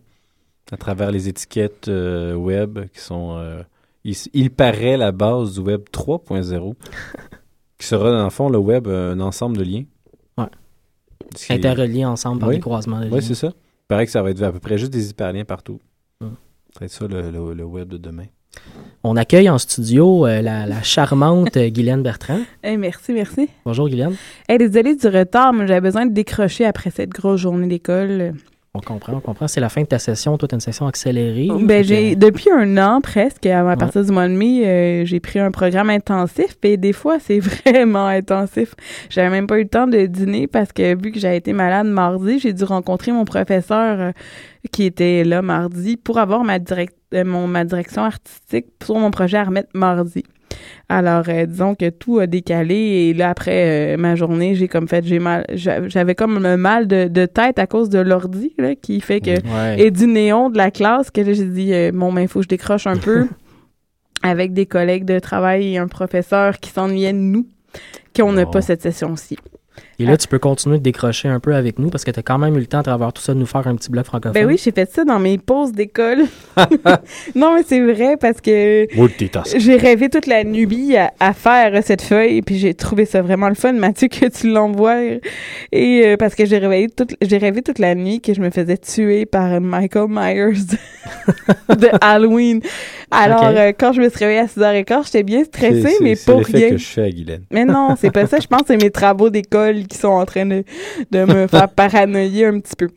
à 0.73 0.79
travers 0.79 1.11
les 1.11 1.29
étiquettes 1.29 1.89
euh, 1.89 2.33
web 2.33 2.79
qui 2.95 3.01
sont 3.01 3.37
il, 4.05 4.15
il 4.33 4.51
paraît 4.51 4.97
la 4.97 5.13
base 5.13 5.55
du 5.55 5.61
web 5.61 5.83
3.0, 5.93 6.75
qui 7.79 7.87
sera 7.87 8.11
dans 8.11 8.25
le 8.25 8.31
fond 8.31 8.49
le 8.49 8.59
web 8.59 8.87
euh, 8.87 9.13
un 9.15 9.21
ensemble 9.21 9.57
de 9.59 9.65
liens. 9.65 9.85
Ouais. 10.37 10.47
Qui 11.35 11.53
Interreliés 11.53 12.05
ensemble 12.05 12.41
par 12.41 12.49
Oui. 12.49 12.57
des 12.57 12.61
croisements 12.61 13.01
de 13.01 13.07
Oui, 13.07 13.11
liens. 13.13 13.21
c'est 13.21 13.35
ça. 13.35 13.49
Il 13.49 13.87
paraît 13.89 14.07
que 14.07 14.13
ça 14.13 14.23
va 14.23 14.31
être 14.31 14.43
à 14.43 14.53
peu 14.53 14.61
près 14.61 14.79
juste 14.79 14.93
des 14.93 15.11
hyperliens 15.11 15.45
partout. 15.45 15.79
Hum. 16.23 16.33
Ça 16.75 16.81
va 16.81 16.87
être 16.87 16.93
ça 16.93 17.07
le, 17.07 17.31
le- 17.31 17.55
le 17.55 17.65
web 17.65 17.89
de 17.89 17.97
demain. 17.99 18.27
On 19.05 19.15
accueille 19.17 19.49
en 19.49 19.59
studio 19.59 20.27
euh, 20.27 20.41
la, 20.43 20.67
la 20.67 20.83
charmante 20.83 21.57
euh, 21.57 21.69
Guylaine 21.69 22.03
Bertrand. 22.03 22.41
Eh, 22.65 22.77
merci, 22.77 23.13
merci. 23.13 23.49
Bonjour 23.65 23.89
Guylaine. 23.89 24.17
Hey, 24.49 24.59
désolée 24.59 24.97
du 24.97 25.07
retard, 25.07 25.53
mais 25.53 25.67
j'avais 25.67 25.81
besoin 25.83 26.07
de 26.07 26.13
décrocher 26.13 26.65
après 26.65 26.91
cette 26.91 27.11
grosse 27.11 27.41
journée 27.41 27.69
d'école. 27.69 28.35
On 28.79 28.81
comprend, 28.81 29.15
on 29.15 29.21
comprend. 29.21 29.49
C'est 29.49 29.61
la 29.61 29.69
fin 29.69 29.83
de 29.83 29.87
ta 29.87 29.99
session. 29.99 30.39
Toi, 30.39 30.47
tu 30.47 30.55
une 30.55 30.61
session 30.61 30.87
accélérée. 30.87 31.49
Ben, 31.63 31.83
j'ai 31.83 32.15
depuis 32.15 32.51
un 32.51 32.77
an 32.79 33.01
presque, 33.01 33.45
à 33.47 33.77
partir 33.77 34.05
du 34.05 34.13
mois 34.13 34.29
de 34.29 34.35
mai, 34.35 34.67
euh, 34.67 35.05
j'ai 35.05 35.19
pris 35.19 35.41
un 35.41 35.51
programme 35.51 35.91
intensif. 35.91 36.57
Et 36.63 36.77
des 36.77 36.93
fois, 36.93 37.19
c'est 37.19 37.41
vraiment 37.67 38.07
intensif. 38.07 38.75
J'avais 39.11 39.31
même 39.31 39.49
pas 39.49 39.59
eu 39.59 39.65
le 39.65 39.69
temps 39.69 39.89
de 39.89 40.07
dîner 40.07 40.47
parce 40.47 40.73
que 40.73 40.95
vu 40.95 41.11
que 41.11 41.19
j'avais 41.19 41.39
été 41.39 41.53
malade 41.53 41.89
mardi, 41.89 42.39
j'ai 42.39 42.53
dû 42.53 42.63
rencontrer 42.63 43.11
mon 43.11 43.25
professeur 43.25 44.01
euh, 44.01 44.13
qui 44.71 44.85
était 44.85 45.25
là 45.25 45.43
mardi 45.43 45.97
pour 45.97 46.19
avoir 46.19 46.45
ma 46.45 46.61
direct 46.61 46.95
euh, 47.15 47.25
mon 47.25 47.47
ma 47.49 47.65
direction 47.65 48.05
artistique 48.05 48.67
sur 48.85 48.97
mon 48.97 49.11
projet 49.11 49.39
à 49.39 49.45
remettre 49.45 49.71
mardi. 49.75 50.25
Alors, 50.89 51.25
euh, 51.29 51.45
disons 51.47 51.75
que 51.75 51.91
tout 51.91 52.19
a 52.19 52.27
décalé 52.27 52.75
et 52.75 53.15
là, 53.15 53.31
après 53.31 53.95
euh, 53.95 53.97
ma 53.99 54.15
journée, 54.17 54.55
j'ai 54.55 54.69
comme 54.69 54.89
fait, 54.89 55.05
j'ai 55.05 55.19
mal, 55.19 55.45
j'a- 55.53 55.87
j'avais 55.89 56.15
comme 56.15 56.45
un 56.47 56.57
mal 56.57 56.87
de, 56.87 57.09
de 57.09 57.27
tête 57.27 57.59
à 57.59 57.67
cause 57.67 57.91
de 57.91 57.99
l'ordi, 57.99 58.55
là, 58.59 58.75
qui 58.75 59.01
fait 59.01 59.21
que, 59.21 59.31
Ouais. 59.47 59.81
et 59.81 59.91
du 59.91 60.07
néon 60.07 60.49
de 60.49 60.57
la 60.57 60.71
classe, 60.71 61.11
que 61.11 61.21
là, 61.21 61.33
j'ai 61.35 61.45
dit, 61.45 61.75
euh, 61.75 61.91
bon, 61.93 62.13
ben, 62.13 62.23
il 62.23 62.29
faut 62.29 62.39
que 62.39 62.45
je 62.45 62.49
décroche 62.49 62.87
un 62.87 62.97
peu 62.97 63.27
avec 64.23 64.53
des 64.55 64.67
collègues 64.67 65.05
de 65.05 65.19
travail 65.19 65.75
et 65.75 65.79
un 65.79 65.89
professeur 65.89 66.59
qui 66.59 66.71
s'ennuyait 66.71 67.13
de 67.13 67.19
nous, 67.19 67.47
qu'on 68.17 68.33
n'a 68.33 68.47
pas 68.47 68.63
cette 68.63 68.83
session-ci. 68.83 69.37
Et 70.01 70.07
là, 70.07 70.17
tu 70.17 70.29
peux 70.29 70.39
continuer 70.39 70.79
de 70.79 70.83
décrocher 70.85 71.27
un 71.29 71.41
peu 71.41 71.55
avec 71.57 71.79
nous 71.81 71.91
parce 71.91 72.05
que 72.05 72.13
tu 72.13 72.21
as 72.21 72.23
quand 72.23 72.39
même 72.39 72.57
eu 72.57 72.61
le 72.61 72.67
temps 72.67 72.79
à 72.79 72.83
travers 72.85 73.13
tout 73.13 73.21
ça 73.21 73.35
de 73.35 73.39
nous 73.41 73.47
faire 73.47 73.67
un 73.67 73.75
petit 73.75 73.91
bloc 73.91 74.05
francophone. 74.07 74.33
Ben 74.33 74.47
oui, 74.47 74.61
j'ai 74.63 74.71
fait 74.71 74.89
ça 74.89 75.05
dans 75.05 75.19
mes 75.19 75.39
pauses 75.39 75.73
d'école. 75.73 76.19
non, 77.35 77.55
mais 77.55 77.63
c'est 77.67 77.81
vrai 77.81 78.17
parce 78.17 78.41
que 78.41 78.87
j'ai 79.57 79.77
rêvé 79.77 80.09
toute 80.09 80.27
la 80.27 80.45
nuit 80.45 80.97
à, 80.97 81.13
à 81.19 81.33
faire 81.33 81.83
cette 81.83 82.03
feuille, 82.03 82.43
puis 82.43 82.59
j'ai 82.59 82.75
trouvé 82.75 83.07
ça 83.07 83.23
vraiment 83.23 83.49
le 83.49 83.57
fun, 83.57 83.73
Mathieu, 83.73 84.07
que 84.09 84.27
tu 84.27 84.51
l'envoies. 84.53 85.19
Et 85.73 86.03
euh, 86.07 86.17
parce 86.17 86.35
que 86.37 86.47
j'ai 86.47 86.59
rêvé 86.59 86.89
toute, 86.89 87.15
j'ai 87.21 87.39
rêvé 87.39 87.63
toute 87.63 87.81
la 87.81 87.95
nuit 87.97 88.21
que 88.21 88.35
je 88.35 88.41
me 88.41 88.51
faisais 88.51 88.77
tuer 88.77 89.27
par 89.27 89.61
Michael 89.61 90.07
Myers 90.09 90.65
de, 91.69 91.89
Halloween. 92.01 92.61
Alors, 93.11 93.45
euh, 93.47 93.73
quand 93.77 93.93
je 93.93 94.01
me 94.01 94.09
suis 94.11 94.19
réveillée 94.21 94.41
à 94.41 94.47
6h15, 94.47 95.07
j'étais 95.07 95.23
bien 95.23 95.43
stressée, 95.45 95.83
C'est- 95.83 95.89
c'est- 95.89 96.05
mais 96.05 96.15
c'est 96.15 96.31
pour 96.33 96.45
rien. 96.45 96.71
que 96.71 96.77
je 96.77 96.87
fais 96.87 97.03
à 97.03 97.11
Guylaine. 97.11 97.43
Mais 97.51 97.65
non, 97.65 97.97
c'est 97.99 98.13
pas 98.13 98.27
ça. 98.27 98.39
Je 98.39 98.47
pense 98.47 98.61
que 98.63 98.67
c'est 98.69 98.77
mes 98.83 98.91
travaux 98.91 99.31
d'école 99.31 99.87
qui 99.89 99.99
sont 99.99 100.09
en 100.09 100.25
train 100.25 100.47
de, 100.47 100.65
me 101.13 101.47
faire 101.47 101.69
paranoïer 101.69 102.47
un 102.47 102.61
petit 102.61 102.77
peu. 102.77 102.89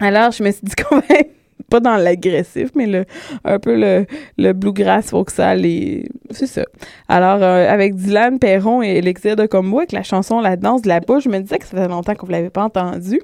Alors, 0.00 0.30
je 0.32 0.42
me 0.42 0.50
suis 0.50 0.62
dit 0.62 0.74
qu'on 0.74 0.96
va 0.96 1.04
être 1.10 1.30
pas 1.70 1.80
dans 1.80 1.96
l'agressif, 1.96 2.70
mais 2.74 2.86
le, 2.86 3.04
un 3.44 3.58
peu 3.58 3.78
le, 3.78 4.06
le 4.38 4.52
bluegrass 4.52 5.10
voxal 5.10 5.64
et 5.64 6.08
c'est 6.30 6.46
ça. 6.46 6.64
Alors, 7.08 7.42
euh, 7.42 7.68
avec 7.68 7.94
Dylan 7.94 8.38
Perron 8.38 8.82
et 8.82 8.96
Elixir 8.96 9.36
de 9.36 9.46
Combo, 9.46 9.78
avec 9.78 9.92
la 9.92 10.02
chanson 10.02 10.40
La 10.40 10.56
danse 10.56 10.82
de 10.82 10.88
la 10.88 11.00
bouche, 11.00 11.24
je 11.24 11.28
me 11.28 11.38
disais 11.38 11.58
que 11.58 11.64
ça 11.64 11.76
faisait 11.76 11.88
longtemps 11.88 12.14
qu'on 12.14 12.26
ne 12.26 12.32
l'avait 12.32 12.50
pas 12.50 12.64
entendu. 12.64 13.20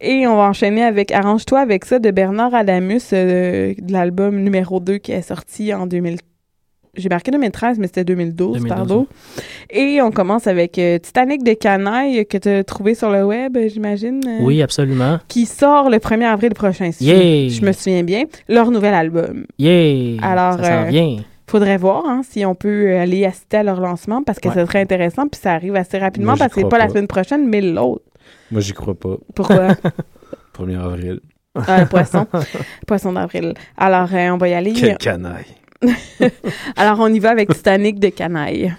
Et 0.00 0.26
on 0.26 0.36
va 0.36 0.44
enchaîner 0.44 0.84
avec 0.84 1.10
Arrange-toi 1.10 1.60
avec 1.60 1.84
ça 1.84 1.98
de 1.98 2.10
Bernard 2.10 2.54
Adamus, 2.54 3.12
euh, 3.12 3.74
de 3.76 3.92
l'album 3.92 4.40
numéro 4.40 4.80
2 4.80 4.98
qui 4.98 5.12
est 5.12 5.22
sorti 5.22 5.74
en 5.74 5.86
2000. 5.86 6.18
J'ai 6.98 7.08
marqué 7.08 7.30
2013, 7.30 7.78
mais 7.78 7.86
c'était 7.86 8.04
2012, 8.04 8.58
2012, 8.58 8.68
pardon. 8.76 9.06
Et 9.70 10.00
on 10.02 10.10
commence 10.10 10.46
avec 10.46 10.78
euh, 10.78 10.98
Titanic 10.98 11.42
de 11.44 11.52
Canaille 11.54 12.26
que 12.26 12.36
tu 12.38 12.48
as 12.48 12.64
trouvé 12.64 12.94
sur 12.94 13.10
le 13.10 13.24
web, 13.24 13.56
euh, 13.56 13.68
j'imagine. 13.68 14.20
euh, 14.26 14.38
Oui, 14.42 14.60
absolument. 14.62 15.18
Qui 15.28 15.46
sort 15.46 15.88
le 15.90 15.98
1er 15.98 16.24
avril 16.26 16.54
prochain. 16.54 16.90
si 16.92 17.04
Yeah! 17.04 17.48
Je 17.48 17.64
me 17.64 17.72
souviens 17.72 18.02
bien. 18.02 18.24
Leur 18.48 18.70
nouvel 18.70 18.94
album. 18.94 19.46
Yeah! 19.58 20.20
Alors, 20.22 20.54
ça 20.58 20.64
s'en 20.64 20.86
euh, 20.86 20.90
vient. 20.90 21.16
Faudrait 21.46 21.78
voir 21.78 22.04
hein, 22.06 22.20
si 22.28 22.44
on 22.44 22.54
peut 22.54 22.88
euh, 22.90 23.00
aller 23.02 23.24
assister 23.24 23.56
à 23.58 23.62
leur 23.62 23.80
lancement 23.80 24.22
parce 24.22 24.38
que 24.38 24.48
Ouais. 24.48 24.54
ça 24.54 24.66
serait 24.66 24.80
intéressant. 24.82 25.28
Puis 25.28 25.40
ça 25.40 25.52
arrive 25.54 25.76
assez 25.76 25.96
rapidement 25.98 26.32
Moi, 26.32 26.38
parce 26.38 26.50
que 26.50 26.56
c'est 26.56 26.60
crois 26.62 26.70
pas, 26.70 26.78
la 26.78 26.84
pas. 26.86 26.90
semaine 26.90 27.06
prochaine, 27.06 27.48
mais 27.48 27.60
l'autre. 27.62 28.02
Moi, 28.50 28.60
j'y 28.60 28.72
crois 28.74 28.94
pas. 28.94 29.16
Pourquoi? 29.34 29.68
1er 30.58 30.78
avril. 30.78 31.20
Ah, 31.54 31.80
le 31.80 31.86
poisson. 31.86 32.26
poisson 32.86 33.12
d'avril. 33.14 33.54
Alors, 33.76 34.08
euh, 34.12 34.28
on 34.30 34.36
va 34.36 34.48
y 34.48 34.54
aller. 34.54 34.72
Quelle 34.74 34.96
canaille. 34.98 35.46
Alors, 36.76 37.00
on 37.00 37.08
y 37.08 37.18
va 37.18 37.30
avec 37.30 37.48
Titanic 37.54 37.98
de 37.98 38.08
Canaille. 38.08 38.74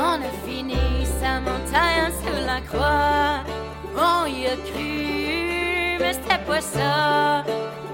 On 0.00 0.22
a 0.22 0.30
fini 0.46 0.76
sa 1.20 1.40
montagne 1.40 2.12
sous 2.22 2.46
la 2.46 2.60
croix. 2.60 3.42
On 3.96 4.26
y 4.26 4.46
a 4.46 4.56
cru, 4.56 5.17
mais 5.98 6.12
c'était 6.12 6.42
pas 6.46 6.60
ça. 6.60 7.44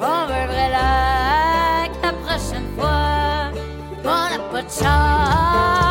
On 0.01 0.27
veut 0.27 0.71
lac 0.73 1.91
la 2.03 2.13
prochaine 2.25 2.69
fois. 2.77 3.51
On 4.05 4.31
n'a 4.31 4.39
pas 4.51 4.63
de 4.63 4.71
char 4.71 5.84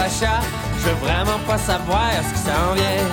Je 0.00 0.84
veux 0.84 0.94
vraiment 1.02 1.40
pas 1.44 1.58
savoir 1.58 2.10
ce 2.22 2.32
qui 2.32 2.40
s'en 2.46 2.72
vient. 2.74 3.04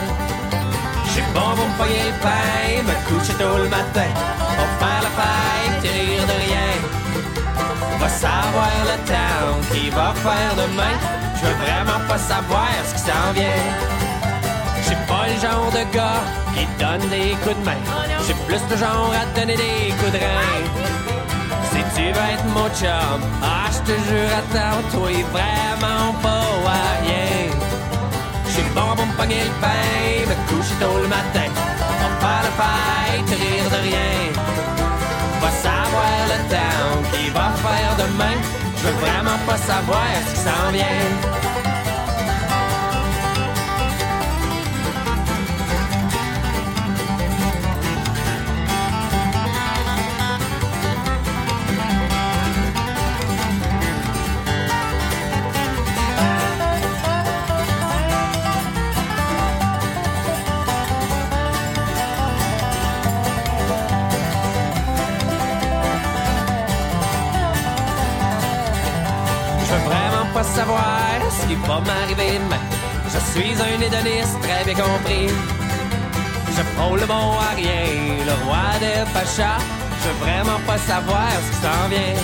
J'ai 1.11 1.23
bon 1.33 1.55
payer 1.79 2.11
le 2.11 2.17
pain, 2.21 2.83
me 2.83 2.93
coucher 3.09 3.33
tôt 3.33 3.57
le 3.57 3.67
matin. 3.69 4.11
Pour 4.55 4.69
faire 4.79 5.01
la 5.01 5.83
et 5.83 5.89
rire 5.89 6.27
de 6.27 6.38
rien. 6.45 6.71
Va 7.99 8.07
savoir 8.07 8.69
le 8.91 8.97
temps 9.09 9.73
qui 9.73 9.89
va 9.89 10.13
faire 10.13 10.53
demain. 10.55 10.95
Je 11.36 11.47
veux 11.47 11.55
vraiment 11.65 12.07
pas 12.07 12.19
savoir 12.19 12.69
ce 12.88 12.93
qui 12.93 12.99
s'en 12.99 13.31
vient. 13.33 13.65
J'ai 14.88 14.99
pas 15.09 15.25
le 15.27 15.41
genre 15.41 15.71
de 15.71 15.83
gars 15.91 16.23
qui 16.53 16.67
donne 16.79 17.09
des 17.09 17.31
coups 17.41 17.57
de 17.57 17.65
main. 17.65 17.81
J'ai 18.27 18.36
plus 18.45 18.61
le 18.69 18.77
genre 18.77 19.11
à 19.11 19.25
donner 19.38 19.57
des 19.57 19.91
coups 19.97 20.11
de 20.11 20.19
rein. 20.19 20.63
Si 21.71 21.81
tu 21.95 22.03
veux 22.03 22.29
être 22.33 22.45
mon 22.53 22.69
chum, 22.69 23.19
ah, 23.41 23.69
je 23.73 23.91
te 23.91 23.97
jure, 24.07 24.29
attends, 24.38 24.81
toi, 24.91 25.09
vraiment 25.76 26.13
pas 26.21 26.69
à 26.69 27.01
rien. 27.01 27.55
Bon 28.76 28.93
pour 28.93 29.05
me 29.05 29.13
pogner 29.13 29.41
le 29.41 29.51
pain, 29.61 30.28
me 30.28 30.36
coucher 30.49 30.76
tôt 30.82 30.97
le 31.01 31.07
matin. 31.07 31.49
On 32.03 32.11
faire 32.19 32.43
la 32.43 32.51
fête, 32.59 33.39
rire 33.39 33.69
de 33.69 33.82
rien. 33.88 34.34
Va 35.41 35.49
savoir 35.49 36.17
le 36.32 36.38
temps 36.53 37.09
qui 37.13 37.30
va 37.30 37.53
faire 37.63 37.95
demain. 37.97 38.38
Je 38.78 38.88
veux 38.88 38.97
vraiment 38.99 39.39
pas 39.47 39.57
savoir 39.57 40.07
ce 40.28 40.34
qui 40.34 40.41
s'en 40.41 40.71
vient. 40.73 41.44
Je 73.16 73.22
suis 73.32 73.55
un 73.61 73.82
hédoniste 73.82 74.41
très 74.41 74.63
bien 74.66 74.76
compris. 74.84 75.28
Je 76.55 76.61
prends 76.76 76.95
le 76.95 77.05
bon 77.05 77.39
à 77.39 77.55
rien, 77.55 78.26
le 78.30 78.36
roi 78.43 78.68
des 78.80 79.09
pachas. 79.13 79.61
Je 80.01 80.09
veux 80.09 80.20
vraiment 80.26 80.59
pas 80.68 80.78
savoir 80.78 81.30
ce 81.43 81.51
qui 81.51 81.61
s'en 81.63 81.88
vient. 81.89 82.20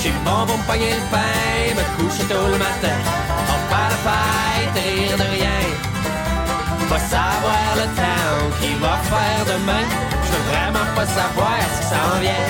J'ai 0.00 0.12
bon 0.24 0.46
pour 0.46 0.56
me 0.56 0.64
pogner 0.64 0.94
le 1.00 1.06
pain, 1.12 1.74
me 1.78 1.84
coucher 1.96 2.24
tôt 2.24 2.46
le 2.54 2.58
matin. 2.58 2.96
On 3.52 3.58
faire 3.70 3.90
la 3.92 3.98
fête, 4.06 4.82
rire 4.82 5.16
de 5.18 5.28
rien. 5.36 5.62
Va 6.88 6.98
savoir 6.98 7.68
le 7.76 7.86
temps 8.00 8.56
qui 8.60 8.74
va 8.80 8.96
faire 9.10 9.44
demain. 9.44 9.86
Je 10.24 10.30
veux 10.32 10.44
vraiment 10.52 10.88
pas 10.96 11.06
savoir 11.06 11.58
ce 11.72 11.80
qui 11.80 11.86
s'en 11.92 12.18
vient. 12.20 12.48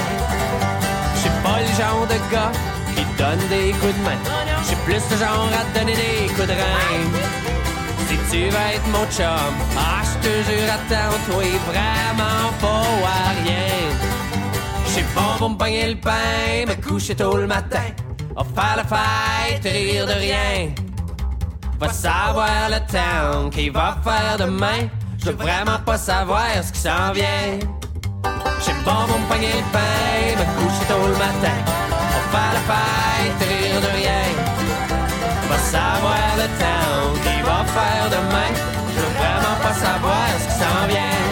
J'ai 1.21 1.35
pas 1.43 1.59
le 1.67 1.73
genre 1.81 2.07
de 2.07 2.19
gars 2.33 2.53
qui 2.95 3.03
donne 3.19 3.49
des 3.49 3.73
coups 3.73 3.95
de 3.99 4.03
main. 4.05 4.46
J'ai 4.69 4.77
plus 4.85 5.03
le 5.11 5.17
genre 5.17 5.49
à 5.61 5.79
donner 5.79 5.95
des 5.95 6.27
coups 6.35 6.49
de 6.49 6.53
rein. 6.53 7.01
Si 8.09 8.17
tu 8.31 8.49
veux 8.49 8.69
être 8.75 8.89
mon 8.93 9.07
chum, 9.11 9.53
ah, 9.77 10.03
je 10.03 10.29
te 10.29 10.33
jure, 10.47 10.73
attends, 10.79 11.17
toi, 11.27 11.45
vraiment 11.71 12.53
pas 12.61 12.87
à 13.07 13.31
rien. 13.43 13.77
J'ai 14.95 15.05
bon 15.15 15.39
pour 15.39 15.51
me 15.51 15.57
pogner 15.57 15.89
le 15.89 15.97
pain, 15.97 16.67
me 16.67 16.75
coucher 16.83 17.15
tôt 17.15 17.37
le 17.37 17.47
matin. 17.47 17.89
On 18.37 18.45
faire 18.45 18.77
la 18.77 18.85
fête, 18.85 19.65
rire 19.65 20.07
de 20.07 20.13
rien. 20.13 20.71
Va 21.79 21.89
savoir 21.93 22.69
le 22.69 22.81
temps 22.93 23.51
qui 23.51 23.69
va 23.69 23.97
faire 24.03 24.37
demain. 24.39 24.89
Je 25.19 25.27
veux 25.27 25.37
vraiment 25.37 25.79
pas 25.85 25.99
savoir 25.99 26.47
ce 26.63 26.73
qui 26.73 26.81
s'en 26.81 27.13
vient. 27.13 27.59
J'ai 28.65 28.73
bon 28.85 29.03
me 29.09 29.29
pogner 29.29 29.53
le 29.53 29.73
pain, 29.73 30.39
me 30.39 30.45
coucher 30.59 30.85
tôt 30.89 31.07
le 31.07 31.17
matin. 31.17 31.59
On 32.17 32.23
faire 32.33 32.53
la 32.55 32.63
fête, 32.71 33.49
rire 33.49 33.81
de 33.81 33.97
rien. 33.99 34.26
Savoir 35.77 36.29
le 36.41 36.49
temps 36.63 37.21
qui 37.23 37.43
va 37.43 37.59
faire 37.77 38.09
demain. 38.17 38.53
Je 38.95 38.99
veux 38.99 39.15
vraiment 39.21 39.57
pas 39.63 39.75
savoir 39.75 40.27
ce 40.41 40.45
qui 40.49 40.55
s'en 40.63 40.87
vient. 40.89 41.26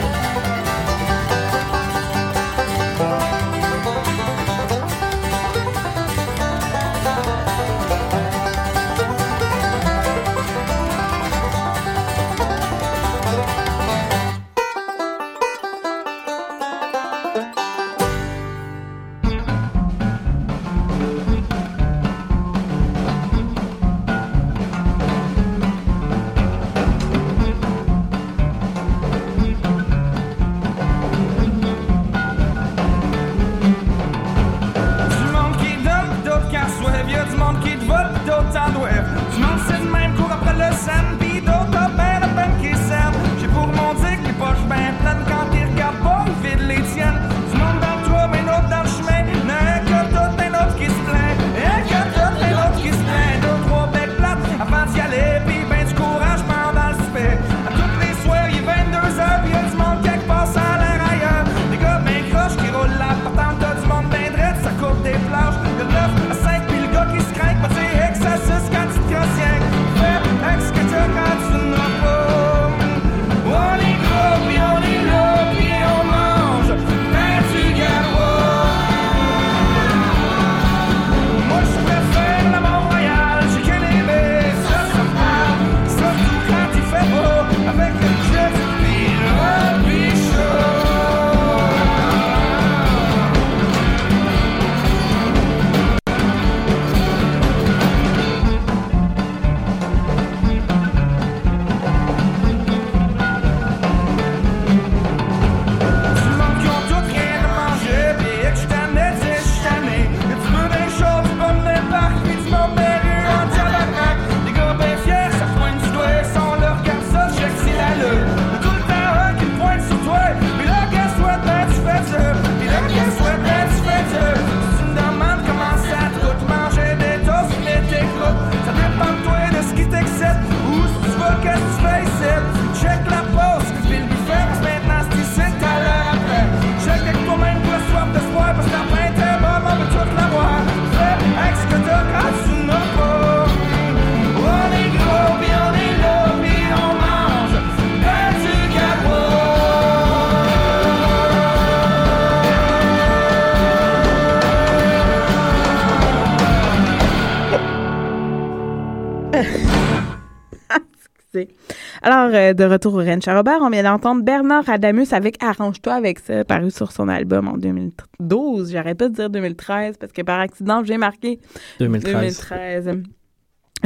Alors, 162.02 162.30
euh, 162.34 162.52
de 162.52 162.64
retour 162.64 162.94
au 162.94 162.98
Ranch 162.98 163.26
à 163.26 163.36
Robert, 163.36 163.58
on 163.60 163.70
vient 163.70 163.82
d'entendre 163.82 164.22
Bernard 164.22 164.68
Adamus 164.68 165.12
avec 165.12 165.42
Arrange-toi 165.42 165.94
avec 165.94 166.18
ça, 166.18 166.44
paru 166.44 166.70
sur 166.70 166.92
son 166.92 167.08
album 167.08 167.48
en 167.48 167.56
2012. 167.56 168.70
J'arrête 168.70 168.98
pas 168.98 169.08
de 169.08 169.14
dire 169.14 169.30
2013 169.30 169.96
parce 169.98 170.12
que 170.12 170.22
par 170.22 170.40
accident, 170.40 170.84
j'ai 170.84 170.98
marqué 170.98 171.40
2013. 171.80 172.12
2013. 172.12 173.02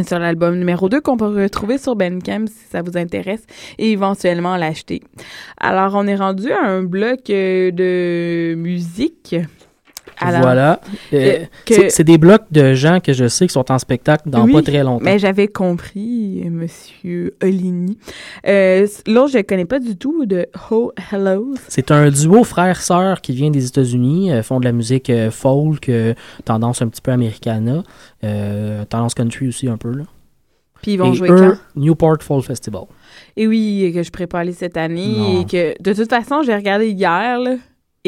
Sur 0.06 0.18
l'album 0.20 0.56
numéro 0.56 0.88
2 0.88 1.00
qu'on 1.00 1.16
peut 1.16 1.26
retrouver 1.26 1.76
sur 1.76 1.96
Bandcamp 1.96 2.46
si 2.46 2.68
ça 2.70 2.82
vous 2.82 2.96
intéresse 2.96 3.42
et 3.78 3.90
éventuellement 3.90 4.56
l'acheter. 4.56 5.02
Alors, 5.58 5.94
on 5.96 6.06
est 6.06 6.14
rendu 6.14 6.52
à 6.52 6.64
un 6.64 6.84
bloc 6.84 7.30
euh, 7.30 7.72
de 7.72 8.54
musique. 8.54 9.34
Alors, 10.20 10.40
voilà. 10.42 10.80
Euh, 11.12 11.44
que- 11.64 11.90
c'est- 11.90 12.04
des 12.04 12.18
blocs 12.18 12.44
de 12.50 12.74
gens 12.74 13.00
que 13.00 13.12
je 13.12 13.28
sais 13.28 13.46
qui 13.46 13.52
sont 13.52 13.70
en 13.70 13.78
spectacle 13.78 14.28
dans 14.30 14.44
Oui, 14.44 14.52
pas 14.52 14.62
très 14.62 14.82
longtemps. 14.82 15.04
Mais 15.04 15.18
j'avais 15.18 15.48
compris, 15.48 16.42
euh, 16.44 16.50
Monsieur 16.50 17.34
Oligny. 17.42 17.98
Euh, 18.46 18.86
L'autre, 19.06 19.32
je 19.32 19.38
ne 19.38 19.42
connais 19.42 19.64
pas 19.64 19.78
du 19.78 19.96
tout 19.96 20.26
de 20.26 20.46
Ho 20.70 20.92
Hellos. 21.12 21.54
C'est 21.68 21.90
un 21.90 22.10
duo 22.10 22.44
frère-sœur 22.44 23.20
qui 23.20 23.32
vient 23.32 23.50
des 23.50 23.66
États-Unis, 23.66 24.32
euh, 24.32 24.42
font 24.42 24.60
de 24.60 24.64
la 24.64 24.72
musique 24.72 25.10
euh, 25.10 25.30
folk, 25.30 25.90
tendance 26.44 26.82
un 26.82 26.88
petit 26.88 27.02
peu 27.02 27.12
americana, 27.12 27.82
tendance 28.88 29.14
country 29.14 29.48
aussi 29.48 29.68
un 29.68 29.76
peu. 29.76 29.92
Là. 29.92 30.04
Puis 30.82 30.92
ils 30.92 30.96
vont 30.96 31.12
Et 31.12 31.16
jouer 31.16 31.30
eux, 31.30 31.36
quand? 31.74 31.80
Newport 31.80 32.18
Fall 32.22 32.42
Festival. 32.42 32.82
Et 33.36 33.46
oui, 33.48 33.90
que 33.94 34.02
je 34.02 34.10
prépare 34.12 34.44
cette 34.52 34.76
année. 34.76 35.14
Non. 35.16 35.40
Et 35.40 35.44
que, 35.44 35.82
de 35.82 35.92
toute 35.92 36.08
façon, 36.08 36.42
j'ai 36.44 36.54
regardé 36.54 36.90
hier, 36.90 37.38
là, 37.40 37.56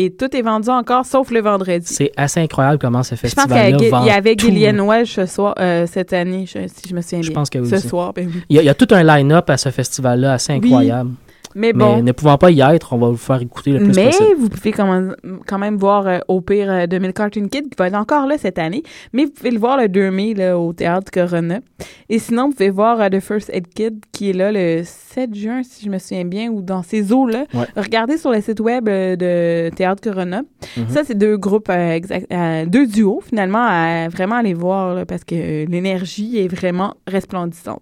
et 0.05 0.11
tout 0.11 0.35
est 0.37 0.43
vendu 0.43 0.69
encore, 0.69 1.05
sauf 1.07 1.31
le 1.31 1.41
vendredi. 1.41 1.87
C'est 1.87 2.13
assez 2.17 2.41
incroyable 2.41 2.79
comment 2.79 3.03
ce 3.03 3.15
Je 3.15 3.21
pense 3.23 3.31
festival-là 3.33 3.77
qu'il 3.79 4.07
y, 4.07 4.11
avait. 4.11 4.35
Gillian 4.37 4.87
Welch 4.87 5.15
ce 5.15 5.27
soir, 5.27 5.55
euh, 5.59 5.87
cette 5.87 6.13
année, 6.13 6.47
je- 6.47 6.67
si 6.69 6.89
je 6.89 6.95
me 6.95 7.01
souviens 7.01 7.23
Je 7.23 7.29
bien. 7.29 7.35
pense 7.35 7.51
que 7.51 7.59
oui 7.59 7.69
Ce 7.69 7.77
aussi. 7.77 7.89
soir, 7.89 8.13
ben 8.13 8.29
oui. 8.33 8.43
Il 8.49 8.57
y, 8.57 8.59
a, 8.59 8.63
il 8.63 8.67
y 8.67 8.69
a 8.69 8.75
tout 8.75 8.89
un 8.93 9.03
line-up 9.03 9.49
à 9.51 9.57
ce 9.57 9.71
festival-là 9.71 10.35
assez 10.35 10.53
incroyable. 10.53 11.11
Mais 11.55 11.73
bon. 11.73 12.03
ne 12.03 12.13
pouvant 12.13 12.39
pas 12.39 12.51
y 12.51 12.61
être, 12.61 12.93
on 12.93 12.99
va 12.99 13.09
vous 13.09 13.17
faire 13.17 13.41
écouter 13.43 13.73
le 13.73 13.79
plus 13.81 13.95
Mais 13.97 14.07
possible. 14.07 14.35
vous 14.39 14.49
pouvez 14.49 14.73
quand 14.73 14.87
même, 14.93 15.17
quand 15.47 15.59
même 15.59 15.77
voir 15.77 16.07
euh, 16.07 16.19
au 16.29 16.41
pire 16.41 16.71
euh, 16.71 16.87
2000 16.87 17.13
Cartoon 17.13 17.49
Kid 17.49 17.65
qui 17.71 17.75
va 17.79 17.89
être 17.89 17.95
encore 17.97 18.27
là 18.27 18.39
cette 18.39 18.59
année. 18.59 18.83
Mais 19.13 19.25
vous 19.25 19.31
pouvez 19.33 19.51
le 19.51 19.59
voir 19.59 19.77
le 19.77 19.89
2 19.89 20.11
mai 20.11 20.35
là, 20.35 20.59
au 20.59 20.73
Théâtre 20.73 21.11
Corona. 21.13 21.61
Et 22.09 22.19
sinon, 22.19 22.47
vous 22.47 22.53
pouvez 22.53 22.71
voir 22.71 23.01
euh, 23.01 23.09
The 23.09 23.21
First 23.21 23.51
Aid 23.53 23.67
Kid 23.75 24.01
qui 24.13 24.31
est 24.31 24.33
là 24.33 24.53
le 24.53 24.83
7 24.85 25.35
juin, 25.35 25.63
si 25.65 25.85
je 25.85 25.91
me 25.91 25.99
souviens 25.99 26.25
bien, 26.25 26.51
ou 26.51 26.63
dans 26.63 26.83
ces 26.83 27.13
eaux-là. 27.13 27.45
Ouais. 27.55 27.67
Regardez 27.77 28.17
sur 28.17 28.31
le 28.31 28.41
site 28.41 28.61
web 28.61 28.89
euh, 28.89 29.17
de 29.17 29.75
Théâtre 29.75 30.03
Corona. 30.03 30.43
Mhm. 30.77 30.89
Ça, 30.89 31.03
c'est 31.05 31.17
deux 31.17 31.37
groupes, 31.37 31.69
euh, 31.71 31.93
exact- 31.95 32.33
euh, 32.33 32.65
deux 32.67 32.87
duos 32.87 33.21
finalement 33.27 33.65
à 33.67 34.09
vraiment 34.09 34.37
aller 34.37 34.55
voir 34.55 34.95
là, 34.95 35.05
parce 35.07 35.25
que 35.25 35.35
euh, 35.35 35.67
l'énergie 35.69 36.39
est 36.39 36.49
vraiment 36.49 36.95
resplendissante. 37.07 37.81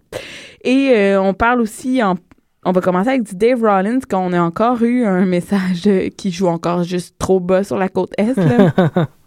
Et 0.64 0.90
euh, 0.96 1.20
on 1.20 1.34
parle 1.34 1.60
aussi 1.60 2.02
en 2.02 2.14
on 2.64 2.72
va 2.72 2.80
commencer 2.80 3.10
avec 3.10 3.22
du 3.22 3.36
Dave 3.36 3.62
Rollins, 3.62 4.00
qu'on 4.08 4.32
a 4.32 4.40
encore 4.40 4.82
eu 4.82 5.04
un 5.04 5.24
message 5.24 5.86
euh, 5.86 6.08
qui 6.08 6.30
joue 6.30 6.48
encore 6.48 6.82
juste 6.82 7.16
trop 7.18 7.40
bas 7.40 7.64
sur 7.64 7.78
la 7.78 7.88
côte 7.88 8.12
Est. 8.18 8.38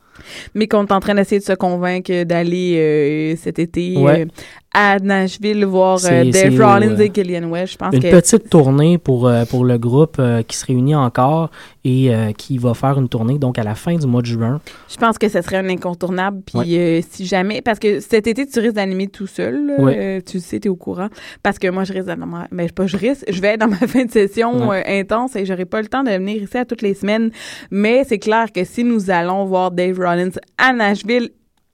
mais 0.56 0.68
qu'on 0.68 0.86
est 0.86 0.92
en 0.92 1.00
train 1.00 1.16
d'essayer 1.16 1.40
de 1.40 1.46
se 1.46 1.54
convaincre 1.54 2.24
d'aller 2.24 2.76
euh, 2.78 3.36
cet 3.38 3.60
été 3.60 3.98
Ouais. 3.98 4.22
euh, 4.22 4.26
à 4.74 5.00
Nashville 5.00 5.66
voir 5.66 6.00
euh, 6.06 6.32
Dave 6.32 6.58
Rollins 6.58 6.96
et 6.98 7.12
Gillian 7.14 7.50
Welch. 7.52 7.74
Je 7.74 7.78
pense 7.78 7.94
Une 7.94 8.02
que 8.02 8.10
petite 8.10 8.50
tournée 8.50 8.98
pour, 8.98 9.30
pour 9.50 9.66
le 9.66 9.78
groupe 9.78 10.22
qui 10.48 10.56
se 10.56 10.66
réunit 10.66 10.96
encore 10.96 11.50
et 11.84 12.10
qui 12.38 12.58
va 12.58 12.74
faire 12.74 12.98
une 12.98 13.10
tournée 13.10 13.38
donc 13.38 13.60
à 13.60 13.64
la 13.64 13.76
fin 13.76 13.96
du 13.96 14.08
mois 14.08 14.22
de 14.22 14.28
juin. 14.28 14.62
je 14.90 14.96
pense 14.96 15.18
que 15.18 15.28
ce 15.28 15.42
serait 15.42 15.58
un 15.58 15.68
incontournable. 15.68 16.42
Puis 16.46 16.58
Ouais. 16.60 17.04
si 17.10 17.26
jamais, 17.26 17.62
parce 17.62 17.80
que 17.80 18.00
cet 18.00 18.28
été 18.28 18.46
tu 18.48 18.60
risques 18.62 18.76
d'animer 18.76 19.08
tout 19.08 19.28
seul, 19.28 19.74
Ouais. 19.78 20.22
tu 20.22 20.38
le 20.38 20.42
sais, 20.42 20.62
t'es 20.62 20.70
au 20.70 20.78
courant. 20.78 21.10
Parce 21.44 21.60
que 21.60 21.68
moi 21.68 21.84
je 21.84 21.92
risque, 21.92 22.08
ma, 22.08 22.48
mais 22.52 22.68
pas 22.70 22.88
je 22.88 22.96
risque, 22.96 23.26
je 23.30 23.42
vais 23.42 23.50
être 23.50 23.60
dans 23.60 23.68
ma 23.68 23.76
fin 23.88 24.06
de 24.06 24.12
session 24.12 24.70
Ouais. 24.70 24.86
euh, 24.88 25.02
intense 25.02 25.36
et 25.36 25.46
j'aurai 25.46 25.66
pas 25.66 25.82
le 25.82 25.88
temps 25.90 26.04
de 26.04 26.12
venir 26.12 26.42
ici 26.44 26.58
à 26.58 26.64
toutes 26.64 26.82
les 26.82 26.94
semaines. 26.94 27.32
Mais 27.72 28.06
c'est 28.08 28.20
clair 28.20 28.46
que 28.56 28.64
si 28.64 28.86
nous 28.86 29.10
allons 29.12 29.44
voir 29.44 29.72
Dave 29.72 29.98
Rollins 30.00 30.21
à 30.58 30.74
Nashville 30.74 31.30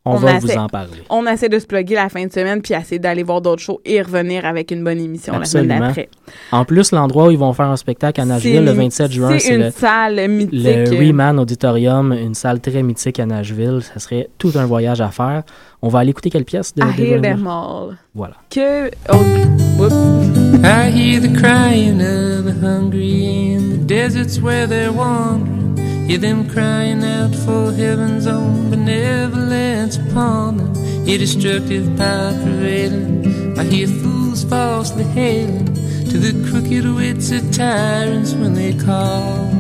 On, 0.10 0.16
va 0.16 0.36
essaie- 0.38 0.54
vous 0.54 0.58
en 0.58 0.68
parler. 0.70 0.92
On 1.10 1.26
essaie 1.28 1.50
de 1.50 1.60
se 1.60 1.66
plugger 1.66 1.96
la 1.96 2.08
fin 2.08 2.26
de 2.26 2.32
semaine 2.32 2.62
puis 2.62 2.74
essayer 2.74 2.98
d'aller 2.98 3.24
voir 3.24 3.42
d'autres 3.42 3.62
shows 3.62 3.82
et 3.84 4.02
revenir 4.02 4.46
avec 4.46 4.72
une 4.72 4.82
bonne 4.82 5.00
émission 5.02 5.34
la 5.34 5.40
Absolument. 5.40 5.76
semaine 5.76 5.88
d'après. 5.88 6.10
En 6.54 6.64
plus, 6.64 6.94
l'endroit 6.94 7.28
où 7.28 7.32
ils 7.32 7.38
vont 7.38 7.52
faire 7.52 7.66
un 7.68 7.76
spectacle 7.76 8.22
à 8.22 8.26
Nashville 8.26 8.62
le 8.64 8.68
C'est- 8.72 8.74
27 8.78 9.12
juin, 9.12 9.30
C'est 9.34 9.40
c'est 9.40 9.56
une 9.56 9.64
le, 9.64 9.72
salle 9.72 10.28
mythique. 10.30 10.64
le 10.64 10.98
Reman 11.08 11.38
Auditorium, 11.40 12.14
une 12.14 12.36
salle 12.36 12.62
très 12.62 12.84
mythique 12.84 13.20
à 13.20 13.26
Nashville. 13.26 13.80
Ça 13.82 14.00
serait 14.00 14.30
tout 14.38 14.54
un 14.56 14.66
voyage 14.66 15.02
à 15.02 15.10
faire. 15.10 15.44
On 15.82 15.90
va 15.90 16.00
aller 16.00 16.12
écouter 16.12 16.30
quelle 16.30 16.46
pièce 16.46 16.74
de 16.74 16.84
I 16.84 16.96
de 16.98 17.04
hear 17.04 17.22
them 17.22 17.46
all. 17.46 17.98
Voilà. 18.16 18.36
Que. 18.50 18.90
Oh. 19.12 19.18
I 20.64 20.90
hear 20.90 21.22
the 21.22 21.34
crying 21.38 22.00
of 22.02 22.46
the 22.46 22.64
hungry 22.64 23.56
in 23.56 23.60
the 23.74 23.86
deserts 23.86 24.40
where 24.42 24.68
they're 24.68 24.92
wandering. 24.92 25.76
Hear 26.08 26.20
them 26.20 26.50
crying 26.50 27.04
out 27.04 27.36
for 27.36 27.74
heaven's 27.74 28.28
own 28.28 28.70
benevolence 28.70 29.98
upon 29.98 30.56
them. 30.58 31.06
Hear 31.06 31.18
destructive 31.18 31.98
power 31.98 32.32
prevailing. 32.44 33.60
I 33.60 33.64
hear 33.66 33.88
fools 33.88 34.46
falsely 34.46 35.04
hailing 35.04 35.66
to 36.10 36.18
the 36.18 36.50
crooked 36.50 36.86
wits 36.96 37.32
of 37.32 37.52
tyrants 37.52 38.34
when 38.34 38.54
they 38.54 38.74
call. 38.74 39.52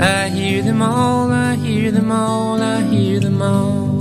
I 0.00 0.28
hear 0.30 0.62
them 0.62 0.82
all, 0.82 1.30
I 1.30 1.54
hear 1.54 1.92
them 1.92 2.10
all, 2.10 2.60
I 2.60 2.82
hear 2.82 3.20
them 3.20 3.40
all. 3.40 3.95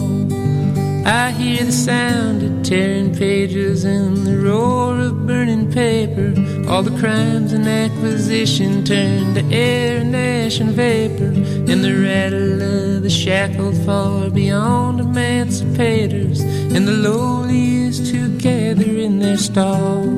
I 1.06 1.30
hear 1.30 1.64
the 1.64 1.72
sound 1.72 2.42
of 2.42 2.64
tearing 2.64 3.14
pages 3.14 3.86
and 3.86 4.26
the 4.26 4.40
roar 4.40 5.00
of 5.00 5.28
burning 5.28 5.72
paper. 5.72 6.34
All 6.68 6.82
the 6.82 6.98
crimes 7.00 7.54
and 7.54 7.68
acquisition 7.68 8.84
turned 8.84 9.36
to 9.36 9.46
air 9.56 10.02
and 10.02 10.16
ash 10.16 10.60
and 10.60 10.72
vapor. 10.72 11.26
And 11.72 11.84
the 11.84 11.94
rattle 11.94 12.60
of 12.60 13.04
the 13.04 13.10
shackled 13.12 13.78
far 13.86 14.32
beyond 14.32 15.00
emancipators. 15.00 16.42
And 16.76 16.88
the 16.88 16.94
lowliest 16.94 18.08
who 18.08 18.36
gather 18.40 18.90
in 18.90 19.20
their 19.20 19.38
stall. 19.38 20.10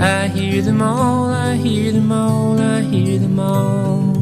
I 0.00 0.28
hear 0.28 0.62
them 0.62 0.80
all, 0.80 1.28
I 1.28 1.54
hear 1.56 1.92
them 1.92 2.12
all, 2.12 2.58
I 2.58 2.80
hear 2.80 3.18
them 3.18 3.38
all. 3.38 4.15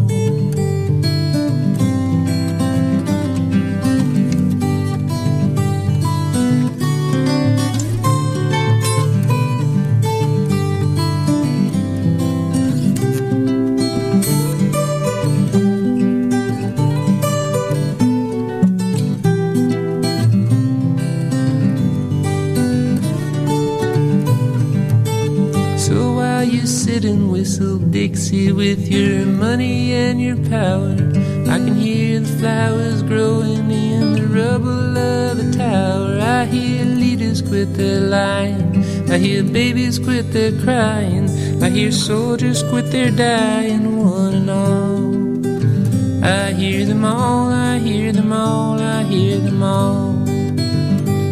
Sit 27.05 27.13
and 27.13 27.31
whistle 27.31 27.77
Dixie 27.77 28.51
with 28.51 28.89
your 28.89 29.27
money 29.27 29.93
and 29.93 30.23
your 30.23 30.37
power, 30.49 30.97
I 31.53 31.59
can 31.59 31.75
hear 31.75 32.21
the 32.21 32.39
flowers 32.39 33.03
growing 33.03 33.71
in 33.71 34.15
the 34.15 34.27
rubble 34.27 34.97
of 34.97 35.37
the 35.37 35.53
tower. 35.55 36.19
I 36.19 36.47
hear 36.47 36.83
leaders 36.87 37.43
quit 37.43 37.75
their 37.75 38.01
lying. 38.01 38.83
I 39.11 39.19
hear 39.19 39.43
babies 39.43 39.99
quit 39.99 40.33
their 40.33 40.53
crying. 40.63 41.29
I 41.63 41.69
hear 41.69 41.93
soldiers 41.93 42.63
quit 42.71 42.91
their 42.91 43.11
dying, 43.11 43.85
one 44.03 44.35
and 44.35 44.51
all. 44.51 46.25
I 46.25 46.53
hear 46.53 46.87
them 46.87 47.05
all, 47.05 47.51
I 47.51 47.79
hear 47.81 48.13
them 48.13 48.33
all, 48.33 48.81
I 48.81 49.03
hear 49.03 49.39
them 49.41 49.63
all. 49.63 50.25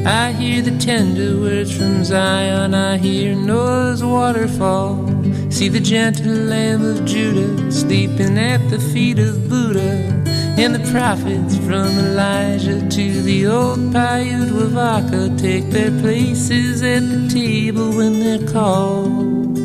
I 0.07 0.33
hear 0.33 0.61
the 0.61 0.77
tender 0.79 1.41
words 1.41 1.75
from 1.75 2.05
Zion. 2.05 2.75
I 2.75 2.99
hear 2.99 3.35
Noah's 3.35 4.05
waterfall. 4.05 5.12
See 5.53 5.69
the 5.69 5.81
gentle 5.81 6.33
Lamb 6.33 6.83
of 6.83 7.05
Judah 7.05 7.71
sleeping 7.71 8.39
at 8.39 8.71
the 8.71 8.81
feet 8.81 9.19
of 9.19 9.51
Buddha. 9.51 10.25
And 10.57 10.75
the 10.75 10.91
prophets 10.91 11.59
from 11.59 11.89
Elijah 11.99 12.81
to 12.89 13.23
the 13.23 13.47
old 13.47 13.93
Paiute 13.93 14.49
Wavaka 14.49 15.39
take 15.39 15.69
their 15.71 15.91
places 16.01 16.83
at 16.83 17.03
the 17.03 17.29
table 17.29 17.93
when 17.93 18.21
they're 18.21 18.49
called. 18.49 19.59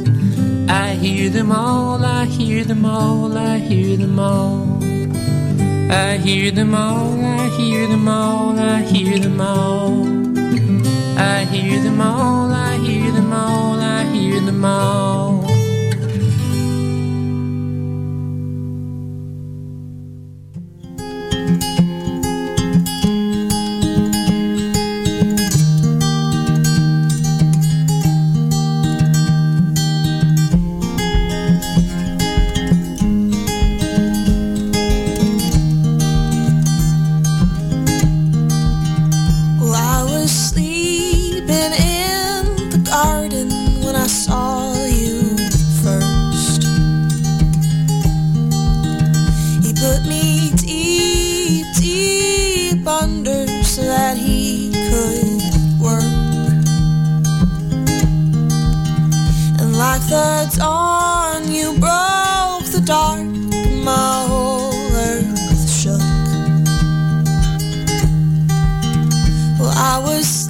I 0.70 0.96
hear 0.96 1.30
them 1.30 1.54
all, 1.54 2.04
I 2.04 2.26
hear 2.26 2.66
them 2.66 2.86
all, 2.86 3.38
I 3.38 3.58
hear 3.58 3.96
them 3.96 4.20
all. 4.20 4.84
I 5.90 6.18
hear 6.18 6.52
them 6.52 6.76
all, 6.76 7.24
I 7.24 7.48
hear 7.58 7.88
them 7.88 8.10
all, 8.10 8.60
I 8.60 8.82
hear 8.82 9.20
them 9.20 9.40
all. 9.40 10.06
I 11.18 11.46
hear 11.46 11.82
them 11.82 12.02
all, 12.02 12.52
I 12.52 12.78
hear 12.78 13.10
them 13.14 13.32
all, 13.32 13.80
I 13.80 14.04
hear 14.04 14.42
them 14.42 14.66
all. 14.66 15.37
My 63.24 64.26
whole 64.28 64.74
earth 64.94 65.70
shook. 65.70 66.00
Well, 69.60 69.74
I 69.76 70.00
was 70.04 70.47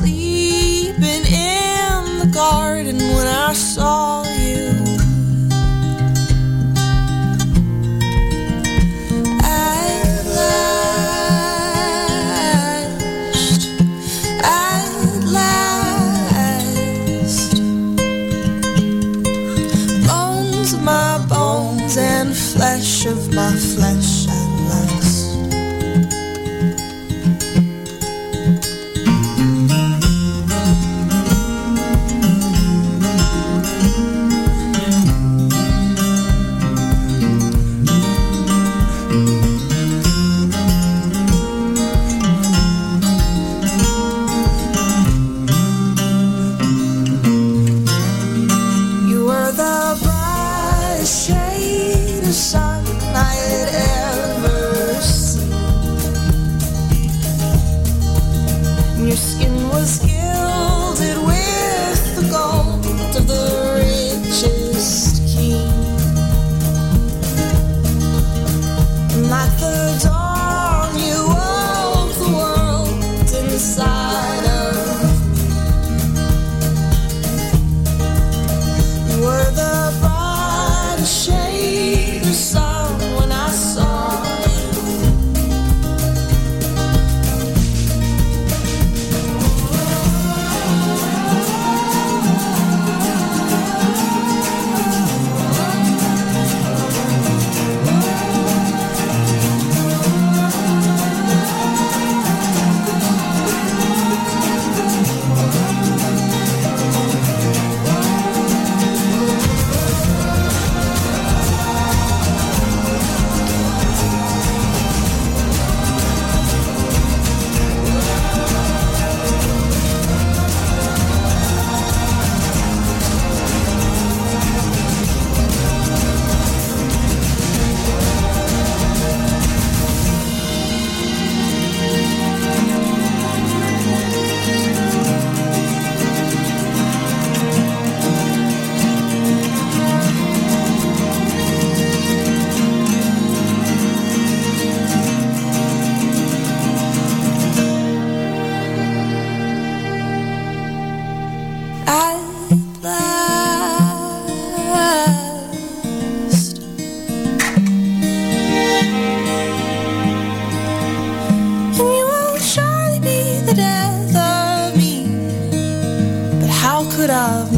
love 167.27 167.56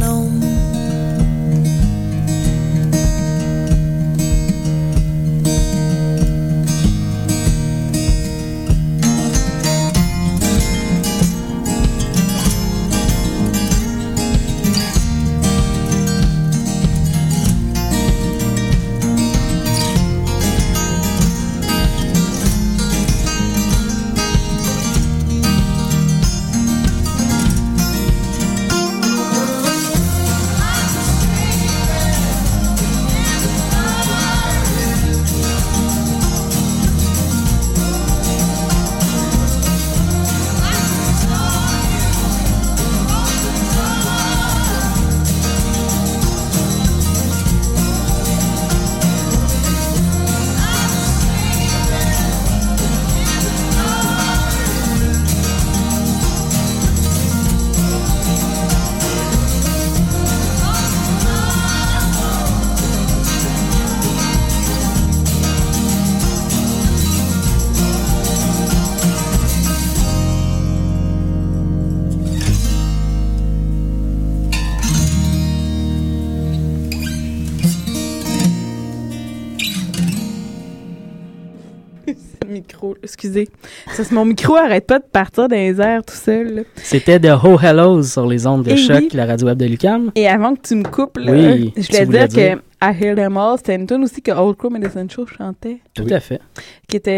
mon 84.11 84.25
micro 84.25 84.55
arrête 84.55 84.87
pas 84.87 84.99
de 84.99 85.03
partir 85.05 85.47
dans 85.47 85.55
les 85.55 85.79
airs 85.81 86.03
tout 86.05 86.15
seul. 86.15 86.65
C'était 86.75 87.19
de 87.19 87.29
Ho 87.29 87.59
Hellos 87.59 88.03
sur 88.03 88.25
les 88.27 88.45
ondes 88.47 88.63
de 88.63 88.71
Eh 88.71 88.77
choc, 88.77 88.97
oui. 89.01 89.09
la 89.13 89.25
radio 89.25 89.47
web 89.47 89.57
de 89.57 89.65
Lucam. 89.65 90.11
Et 90.15 90.27
avant 90.27 90.55
que 90.55 90.61
tu 90.67 90.75
me 90.75 90.83
coupes, 90.83 91.17
là, 91.17 91.31
Oui, 91.31 91.73
je 91.77 92.03
voulais 92.05 92.05
dire, 92.05 92.27
dire. 92.27 92.55
que 92.55 92.61
I 92.81 93.03
Hear 93.03 93.15
Them 93.15 93.37
All, 93.37 93.57
c'était 93.57 93.75
une 93.75 93.85
tune 93.87 94.03
aussi 94.03 94.21
que 94.21 94.31
Old 94.31 94.55
Crow 94.57 94.69
Medicine 94.69 95.09
Show 95.09 95.25
chantait. 95.27 95.79
Tout 95.93 96.07
à 96.09 96.19
fait. 96.19 96.39
Qui 96.87 96.97
était. 96.97 97.11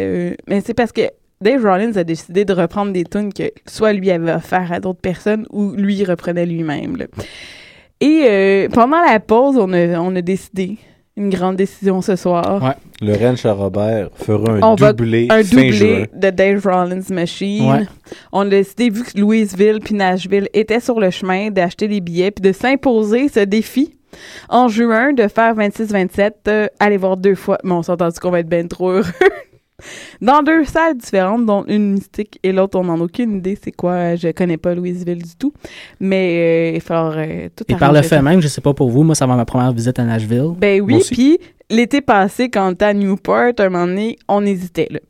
euh, 0.00 0.34
mais 0.48 0.60
c'est 0.64 0.74
parce 0.74 0.92
que 0.92 1.02
Dave 1.40 1.64
Rollins 1.64 1.96
a 1.96 2.04
décidé 2.04 2.44
de 2.44 2.52
reprendre 2.52 2.92
des 2.92 3.04
tunes 3.04 3.32
que 3.32 3.44
soit 3.66 3.92
lui 3.92 4.10
avait 4.10 4.32
offert 4.32 4.70
à 4.72 4.78
d'autres 4.78 5.00
personnes 5.00 5.46
ou 5.50 5.72
lui 5.72 6.04
reprenait 6.04 6.46
lui-même. 6.46 6.96
Et 8.00 8.24
euh, 8.28 8.68
pendant 8.68 9.00
la 9.00 9.18
pause, 9.20 9.56
on 9.58 9.72
a, 9.72 9.98
on 10.00 10.14
a 10.16 10.22
décidé 10.22 10.78
une 11.16 11.28
grande 11.30 11.56
décision 11.56 12.00
ce 12.02 12.16
soir. 12.16 12.62
Ouais. 12.62 12.74
Le 13.06 13.14
Ren 13.16 13.36
Charrobert 13.36 14.08
fera 14.14 14.52
un 14.52 14.62
On 14.62 14.74
va- 14.74 14.92
doublé 14.92 15.26
un 15.30 15.42
fin 15.42 15.50
doublé 15.56 15.72
juin. 15.72 16.04
de 16.14 16.30
Dave 16.30 16.62
Rollins 16.64 17.02
Machine. 17.10 17.70
Ouais. 17.70 17.86
On 18.32 18.42
a 18.42 18.48
décidé, 18.50 18.90
vu 18.90 19.02
que 19.04 19.18
Louisville 19.18 19.80
puis 19.82 19.94
Nashville 19.94 20.48
étaient 20.54 20.80
sur 20.80 20.98
le 21.00 21.10
chemin, 21.10 21.50
d'acheter 21.50 21.88
des 21.88 22.00
billets 22.00 22.30
puis 22.30 22.42
de 22.42 22.52
s'imposer 22.52 23.28
ce 23.28 23.40
défi 23.40 23.96
en 24.48 24.68
juin 24.68 25.12
de 25.12 25.28
faire 25.28 25.54
26-27. 25.54 26.30
euh, 26.48 26.66
allez 26.78 26.96
voir 26.96 27.16
deux 27.16 27.34
fois. 27.34 27.58
Mais 27.64 27.72
on 27.72 27.82
s'entend 27.82 28.08
qu'on 28.20 28.30
va 28.30 28.40
être 28.40 28.48
bien 28.48 28.66
trop 28.66 28.90
heureux. 28.90 29.04
Dans 30.20 30.42
deux 30.42 30.64
salles 30.64 30.96
différentes, 30.96 31.46
dont 31.46 31.64
une 31.68 31.92
mystique 31.92 32.38
et 32.42 32.52
l'autre, 32.52 32.78
on 32.78 32.84
n'en 32.84 32.98
a 33.00 33.02
aucune 33.04 33.36
idée 33.38 33.58
c'est 33.62 33.72
quoi. 33.72 34.14
Je 34.16 34.28
connais 34.32 34.56
pas 34.56 34.74
Louisville 34.74 35.22
du 35.22 35.36
tout. 35.38 35.52
Mais 35.98 36.36
euh, 36.38 36.68
il 36.70 36.74
va 36.74 36.80
falloir 36.80 37.14
euh, 37.18 37.48
tout 37.54 37.64
Et 37.68 37.74
par 37.76 37.92
le 37.92 38.02
fait 38.02 38.08
ça. 38.16 38.22
même, 38.22 38.40
je 38.40 38.48
sais 38.48 38.60
pas 38.60 38.74
pour 38.74 38.90
vous, 38.90 39.02
moi, 39.02 39.14
ça 39.14 39.26
va 39.26 39.32
être 39.34 39.38
ma 39.38 39.44
première 39.44 39.72
visite 39.72 39.98
à 39.98 40.04
Nashville. 40.04 40.52
Ben 40.56 40.80
oui, 40.80 41.02
puis 41.10 41.38
l'été 41.68 42.00
passé, 42.00 42.48
quand 42.48 42.68
on 42.68 42.72
était 42.72 42.84
à 42.86 42.94
Newport, 42.94 43.52
un 43.58 43.68
moment 43.68 43.86
donné, 43.86 44.18
on 44.28 44.44
hésitait. 44.44 44.88
Là. 44.90 45.00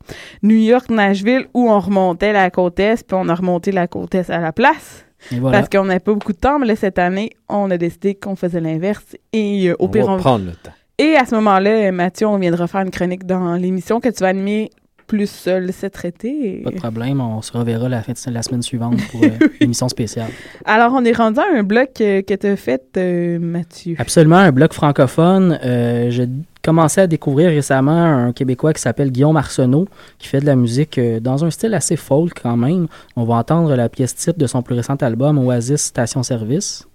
New 0.43 0.55
York, 0.57 0.89
Nashville, 0.89 1.47
où 1.53 1.69
on 1.71 1.79
remontait 1.79 2.33
la 2.33 2.49
côte 2.51 2.79
Est, 2.79 3.05
puis 3.07 3.17
on 3.19 3.27
a 3.29 3.35
remonté 3.35 3.71
la 3.71 3.87
côte 3.87 4.13
Est 4.15 4.29
à 4.29 4.39
la 4.39 4.51
place. 4.51 5.05
Voilà. 5.31 5.59
Parce 5.59 5.69
qu'on 5.69 5.85
n'avait 5.85 5.99
pas 5.99 6.13
beaucoup 6.13 6.33
de 6.33 6.37
temps, 6.39 6.57
mais 6.57 6.65
là, 6.65 6.75
cette 6.75 6.97
année, 6.97 7.29
on 7.47 7.69
a 7.69 7.77
décidé 7.77 8.15
qu'on 8.15 8.35
faisait 8.35 8.59
l'inverse. 8.59 9.05
Et 9.33 9.69
euh, 9.69 9.75
au 9.77 9.85
On 9.85 9.89
pire, 9.89 10.07
va 10.07 10.13
on- 10.13 10.17
prendre 10.17 10.45
le 10.45 10.51
temps. 10.53 10.71
Et 11.01 11.15
à 11.15 11.25
ce 11.25 11.33
moment-là, 11.33 11.91
Mathieu, 11.91 12.27
on 12.27 12.37
viendra 12.37 12.67
faire 12.67 12.81
une 12.81 12.91
chronique 12.91 13.25
dans 13.25 13.55
l'émission 13.55 13.99
que 13.99 14.09
tu 14.09 14.19
vas 14.19 14.27
animer 14.27 14.69
plus 15.07 15.27
seul 15.27 15.73
cet 15.73 16.05
été. 16.05 16.61
Pas 16.63 16.69
de 16.69 16.75
problème, 16.75 17.19
on 17.21 17.41
se 17.41 17.51
reverra 17.51 17.89
la, 17.89 18.03
fin 18.03 18.13
de 18.13 18.31
la 18.35 18.43
semaine 18.43 18.61
suivante 18.61 18.97
pour 19.09 19.23
euh, 19.23 19.29
une 19.59 19.65
émission 19.65 19.89
spéciale. 19.89 20.29
Alors, 20.63 20.93
on 20.93 21.03
est 21.03 21.11
rendu 21.11 21.39
à 21.39 21.45
un 21.57 21.63
bloc 21.63 21.89
euh, 22.01 22.21
que 22.21 22.35
tu 22.35 22.45
as 22.45 22.55
fait, 22.55 22.83
euh, 22.97 23.39
Mathieu. 23.39 23.95
Absolument, 23.97 24.35
un 24.35 24.51
bloc 24.51 24.73
francophone. 24.73 25.57
J'ai 25.63 26.29
commencé 26.63 27.01
à 27.01 27.07
découvrir 27.07 27.49
récemment 27.49 28.03
un 28.27 28.31
Québécois 28.31 28.71
qui 28.71 28.81
s'appelle 28.83 29.11
Guillaume 29.11 29.37
Arsenault, 29.37 29.87
qui 30.19 30.27
fait 30.27 30.39
de 30.39 30.45
la 30.45 30.55
musique 30.55 30.99
dans 30.99 31.43
un 31.43 31.49
style 31.49 31.73
assez 31.73 31.95
folk 31.95 32.39
quand 32.43 32.57
même. 32.57 32.85
On 33.15 33.23
va 33.23 33.37
entendre 33.37 33.75
la 33.75 33.89
pièce 33.89 34.13
type 34.13 34.37
de 34.37 34.45
son 34.45 34.61
plus 34.61 34.75
récent 34.75 34.97
album, 34.97 35.39
Oasis 35.39 35.81
Station 35.81 36.21
Service. 36.21 36.87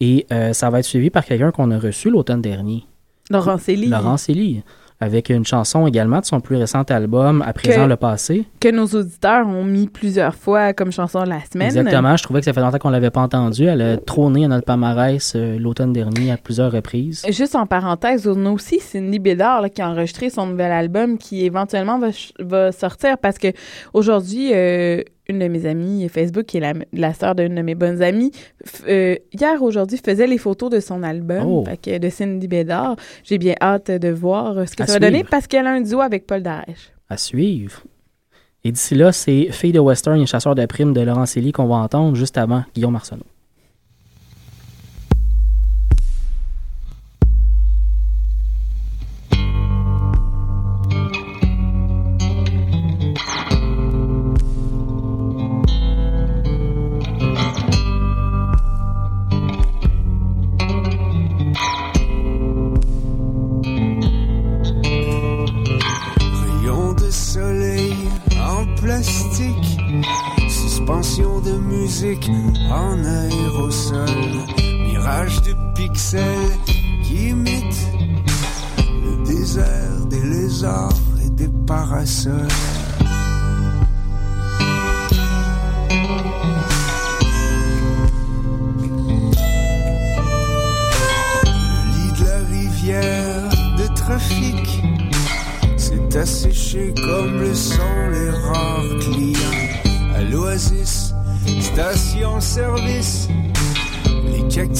Et 0.00 0.26
ça 0.52 0.70
va 0.70 0.78
être 0.78 0.86
suivi 0.86 1.10
par 1.10 1.26
quelqu'un 1.26 1.50
qu'on 1.50 1.70
a 1.70 1.78
reçu 1.78 2.08
l'automne 2.08 2.40
dernier. 2.40 2.86
Laurent 3.32 3.58
Célie. 3.58 3.88
Laurent 3.88 4.16
Célie, 4.16 4.62
avec 5.00 5.30
une 5.30 5.44
chanson 5.44 5.88
également 5.88 6.20
de 6.20 6.24
son 6.24 6.40
plus 6.40 6.54
récent 6.56 6.82
album, 6.82 7.42
À 7.44 7.52
présent 7.52 7.84
Que- 7.86 7.88
le 7.88 7.96
passé. 7.96 8.44
Que 8.60 8.70
nos 8.70 8.86
auditeurs 8.86 9.48
ont 9.48 9.64
mis 9.64 9.88
plusieurs 9.88 10.36
fois 10.36 10.72
comme 10.72 10.92
chanson 10.92 11.24
de 11.24 11.28
la 11.28 11.40
semaine. 11.50 11.66
Exactement, 11.76 12.16
je 12.16 12.22
trouvais 12.22 12.38
que 12.38 12.44
ça 12.44 12.52
fait 12.52 12.60
longtemps 12.60 12.78
qu'on 12.78 12.90
l'avait 12.90 13.10
pas 13.10 13.20
entendue. 13.22 13.64
Elle 13.64 13.82
a 13.82 13.96
trôné 13.96 14.44
à 14.44 14.48
notre 14.48 14.64
palmarès 14.64 15.32
euh, 15.34 15.58
l'automne 15.58 15.92
dernier 15.92 16.30
à 16.30 16.36
plusieurs 16.36 16.70
reprises. 16.70 17.22
Juste 17.30 17.56
en 17.56 17.66
parenthèse, 17.66 18.28
on 18.28 18.46
a 18.46 18.50
aussi 18.50 18.78
Cindy 18.78 19.18
Bédard 19.18 19.62
là, 19.62 19.68
qui 19.68 19.82
a 19.82 19.88
enregistré 19.90 20.30
son 20.30 20.46
nouvel 20.46 20.70
album 20.70 21.18
qui 21.18 21.44
éventuellement 21.44 21.98
va, 21.98 22.08
va 22.38 22.70
sortir 22.70 23.18
parce 23.18 23.38
que 23.38 23.48
aujourd'hui, 23.92 24.50
euh, 24.54 25.02
une 25.28 25.38
de 25.38 25.46
mes 25.48 25.66
amies 25.66 26.08
Facebook, 26.08 26.44
qui 26.46 26.56
est 26.56 26.60
la, 26.60 26.74
la 26.92 27.14
sœur 27.14 27.34
d'une 27.34 27.54
de 27.54 27.62
mes 27.62 27.74
bonnes 27.74 28.02
amies, 28.02 28.32
euh, 28.88 29.14
hier, 29.32 29.62
aujourd'hui, 29.62 29.98
faisait 30.04 30.26
les 30.26 30.38
photos 30.38 30.68
de 30.70 30.80
son 30.80 31.02
album 31.02 31.42
Oh. 31.46 31.64
fait 31.64 31.76
que 31.76 31.98
de 31.98 32.08
Cindy 32.08 32.48
Bédard. 32.48 32.96
J'ai 33.24 33.38
bien 33.38 33.54
hâte 33.60 33.90
de 33.90 34.08
voir 34.10 34.58
euh, 34.58 34.66
ce 34.66 34.74
que 34.76 34.82
À 34.82 34.86
ça 34.86 34.94
va 34.94 34.98
donner 35.00 35.22
parce 35.24 35.46
qu'elle 35.46 35.66
a 35.66 35.70
un 35.72 35.80
duo 35.80 36.00
avec 36.00 36.26
Paul 36.26 36.42
Darèche. 36.42 36.92
à 37.08 37.16
suivre. 37.16 37.82
Et 38.64 38.70
d'ici 38.72 38.94
là, 38.94 39.10
c'est 39.12 39.48
Fille 39.50 39.72
de 39.72 39.80
Western 39.80 40.20
et 40.20 40.26
Chasseur 40.26 40.54
de 40.54 40.64
primes 40.66 40.92
de 40.92 41.00
Laurent 41.00 41.26
Célie 41.26 41.52
qu'on 41.52 41.66
va 41.66 41.76
entendre 41.76 42.14
juste 42.16 42.38
avant 42.38 42.64
Guillaume 42.74 42.94
Arsenault. 42.94 43.26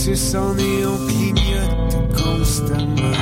Les 0.07 0.15
cactus 0.15 0.35
en 0.35 0.55
néon 0.55 0.99
clignotent 1.07 2.09
constamment. 2.15 3.17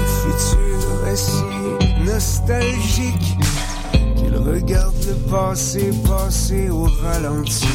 Le 0.00 0.06
futur 0.20 1.08
est 1.08 1.16
si 1.16 2.04
nostalgique 2.04 3.36
qu'il 4.16 4.36
regarde 4.36 4.94
le 5.06 5.14
passé 5.30 5.90
passer 6.06 6.70
au 6.70 6.84
ralenti? 7.02 7.73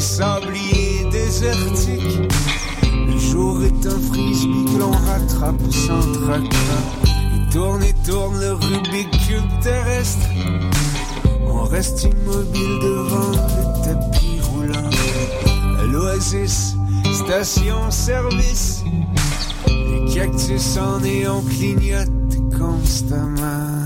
Sur 0.00 0.20
la 0.20 0.40
plage 0.40 0.50
du 0.50 0.62
sablier 0.70 1.10
désertique, 1.10 2.30
le 3.06 3.18
jour 3.18 3.62
est 3.62 3.86
un 3.86 4.00
frisbee 4.00 4.64
que 4.64 4.78
l'on 4.78 4.92
rattrape 4.92 5.60
sans 5.70 6.00
tracas. 6.12 6.56
Il 7.34 7.48
tourne 7.52 7.82
et 7.82 7.94
tourne 8.08 8.40
le 8.40 8.52
Rubik's 8.54 9.26
Cube 9.26 9.60
terrestre. 9.62 10.26
On 11.46 11.64
reste 11.64 12.04
immobile 12.04 12.78
devant 12.82 13.30
le 13.30 13.84
tapis 13.84 14.40
roulant. 14.42 14.90
À 15.78 15.84
l'oasis, 15.84 16.76
station-service. 17.12 18.84
Les 19.66 20.14
cactus 20.14 20.78
en 20.78 21.00
néon 21.00 21.42
clignotent 21.42 22.58
constamment. 22.58 23.84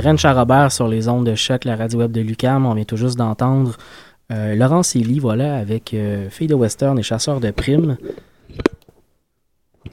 Ren 0.00 0.16
Charrobert 0.16 0.72
sur 0.72 0.88
les 0.88 1.08
ondes 1.08 1.26
de 1.26 1.34
choc, 1.34 1.64
la 1.64 1.76
radio 1.76 1.98
web 2.00 2.12
de 2.12 2.20
Lucam. 2.20 2.66
On 2.66 2.74
vient 2.74 2.84
tout 2.84 2.96
juste 2.96 3.16
d'entendre 3.18 3.76
euh, 4.32 4.54
Laurence 4.54 4.94
Elie, 4.96 5.18
voilà, 5.18 5.56
avec 5.56 5.92
euh, 5.94 6.28
Fille 6.30 6.46
de 6.46 6.54
Western 6.54 6.98
et 6.98 7.02
Chasseur 7.02 7.40
de 7.40 7.50
primes. 7.50 7.96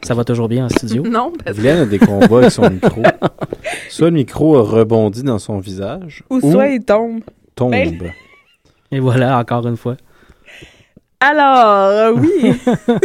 Ça 0.04 0.14
va 0.14 0.24
toujours 0.24 0.48
bien 0.48 0.66
en 0.66 0.70
studio? 0.70 1.04
Non, 1.10 1.32
parce 1.44 1.58
Guylaine 1.58 1.80
a 1.80 1.86
des 1.86 2.00
combats 2.00 2.38
avec 2.40 2.52
son 2.52 2.70
micro. 2.70 3.02
Soit 3.90 4.08
le 4.10 4.14
micro 4.16 4.58
a 4.58 4.62
rebondi 4.64 5.24
dans 5.24 5.40
son 5.40 5.60
visage, 5.60 6.24
Ou 6.30 6.40
soit 6.40 6.68
il 6.70 6.84
tombe. 6.84 7.22
tombe. 7.56 7.72
Ben- 7.72 7.98
Et 8.92 9.00
voilà, 9.00 9.38
encore 9.40 9.68
une 9.68 9.76
fois. 9.78 9.98
Alors, 11.20 11.88
euh, 11.90 12.14
oui. 12.16 12.54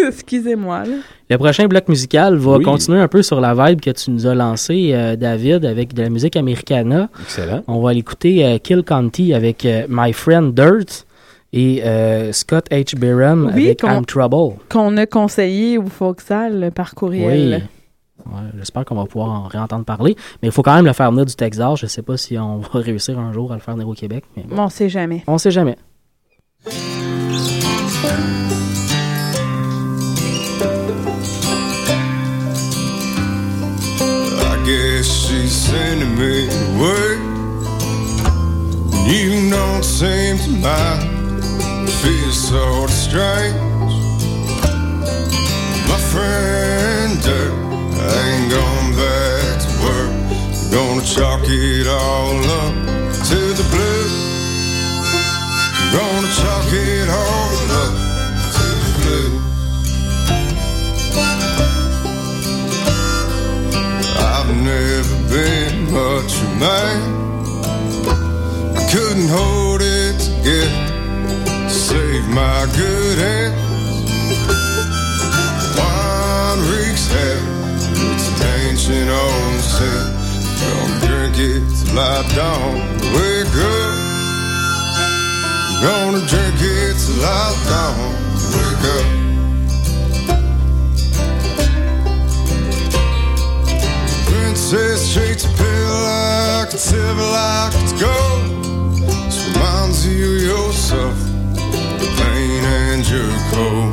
Excusez-moi. 0.07 0.85
Le 1.33 1.39
prochain 1.39 1.67
bloc 1.67 1.89
musical 1.89 2.37
va 2.37 2.59
Oui. 2.59 2.65
continuer 2.65 3.01
un 3.01 3.09
peu 3.09 3.23
sur 3.23 3.41
la 3.41 3.55
vibe 3.55 3.81
que 3.81 3.91
tu 3.91 4.11
nous 4.11 4.27
as 4.27 4.35
lancé, 4.35 4.91
euh, 4.93 5.17
David, 5.17 5.65
avec 5.65 5.95
de 5.95 6.03
la 6.03 6.11
musique 6.11 6.37
americana. 6.37 7.09
Excellent. 7.23 7.63
On 7.67 7.81
va 7.81 7.91
aller 7.91 8.01
écouter 8.01 8.45
euh, 8.45 8.59
Kill 8.59 8.83
Conti 8.83 9.33
avec 9.33 9.65
euh, 9.65 9.87
My 9.89 10.13
Friend 10.13 10.53
Dirt 10.53 11.07
et 11.55 11.83
euh, 11.85 12.33
Scott 12.33 12.67
H. 12.71 12.97
Byram 12.97 13.51
Oui, 13.55 13.65
avec 13.69 13.83
I'm 13.83 14.05
Trouble. 14.05 14.57
Qu'on 14.69 14.95
a 14.99 15.07
conseillé 15.07 15.79
au 15.79 15.87
Foxal 15.87 16.71
par 16.75 16.89
Oui. 16.89 16.95
courriel. 16.97 17.69
Ouais, 18.27 18.33
J'espère 18.59 18.85
qu'on 18.85 18.95
va 18.97 19.07
pouvoir 19.07 19.31
en 19.31 19.49
réentendre 19.49 19.85
parler. 19.87 20.15
Mais 20.43 20.49
il 20.49 20.53
faut 20.53 20.63
quand 20.63 20.75
même 20.77 20.85
le 20.87 20.93
faire 20.93 21.11
venir 21.11 21.25
du 21.25 21.35
Texas. 21.35 21.81
Je 21.81 21.87
sais 21.87 22.03
pas 22.03 22.19
si 22.19 22.37
on 22.39 22.59
va 22.59 22.69
réussir 22.81 23.19
un 23.19 23.33
jour 23.33 23.51
à 23.53 23.55
le 23.55 23.61
faire 23.63 23.73
venir 23.75 23.89
au 23.89 23.95
Québec. 23.95 24.25
Mais 24.37 24.45
bon, 24.49 24.65
on 24.65 24.69
sait 24.69 24.91
jamais. 24.91 25.25
on 25.27 25.39
sait 25.39 25.51
jamais. 25.51 25.77
Sending 35.53 36.15
me 36.17 36.49
away. 36.49 37.19
You 39.13 39.51
don't 39.51 39.85
seem 39.85 40.39
to 40.39 40.51
mind. 40.51 41.45
Feel 42.01 42.33
so 42.33 42.87
strange. 42.87 43.55
My 45.89 45.99
friend, 46.13 47.21
Dirk, 47.21 47.53
I 48.01 48.13
ain't 48.31 48.49
going 48.57 48.93
back 48.97 49.53
to 49.65 49.71
work. 49.85 50.13
Gonna 50.73 51.05
chalk 51.05 51.45
it 51.45 51.87
all 51.87 52.45
up 52.63 52.75
to 53.29 53.41
the 53.61 53.67
blue. 53.73 54.09
Gonna 55.93 56.31
chalk 56.41 56.73
it 56.73 57.09
all 57.11 57.57
up 57.83 57.95
to 58.57 58.67
the 58.85 58.93
blue. 59.01 59.33
I've 64.19 64.51
never 64.57 65.12
been 65.33 65.91
much 65.91 66.35
of 66.45 66.61
man. 66.61 67.01
I 68.77 68.83
couldn't 68.93 69.29
hold 69.29 69.81
it 69.81 70.19
together. 70.21 71.69
Save 71.71 72.29
my 72.29 72.67
good 72.77 73.19
ends. 73.19 73.57
Wine 75.79 76.61
reeks 76.69 77.07
heavy. 77.09 77.47
It's 78.13 78.29
an 78.29 78.47
ancient 78.61 79.09
old 79.09 79.61
sin. 79.75 80.05
Gonna 80.61 81.07
drink 81.07 81.37
it 81.39 81.65
till 81.81 81.99
I 81.99 82.21
don't 82.37 82.81
wake 83.17 83.57
up. 83.73 83.93
Gonna 85.81 86.23
drink 86.29 86.61
it 86.61 86.95
till 87.05 87.25
I 87.25 87.49
don't 87.73 88.21
wake 88.53 88.85
up. 88.97 89.22
Pill 94.73 95.95
like 96.05 96.73
a 96.73 96.79
silver 96.79 97.21
like 97.21 97.75
it's 97.75 97.93
gold. 98.01 98.97
This 99.27 99.47
reminds 99.49 100.07
you 100.07 100.31
yourself, 100.49 101.15
the 102.01 102.09
pain 102.17 102.65
and 102.65 103.07
your 103.07 103.29
cold. 103.51 103.93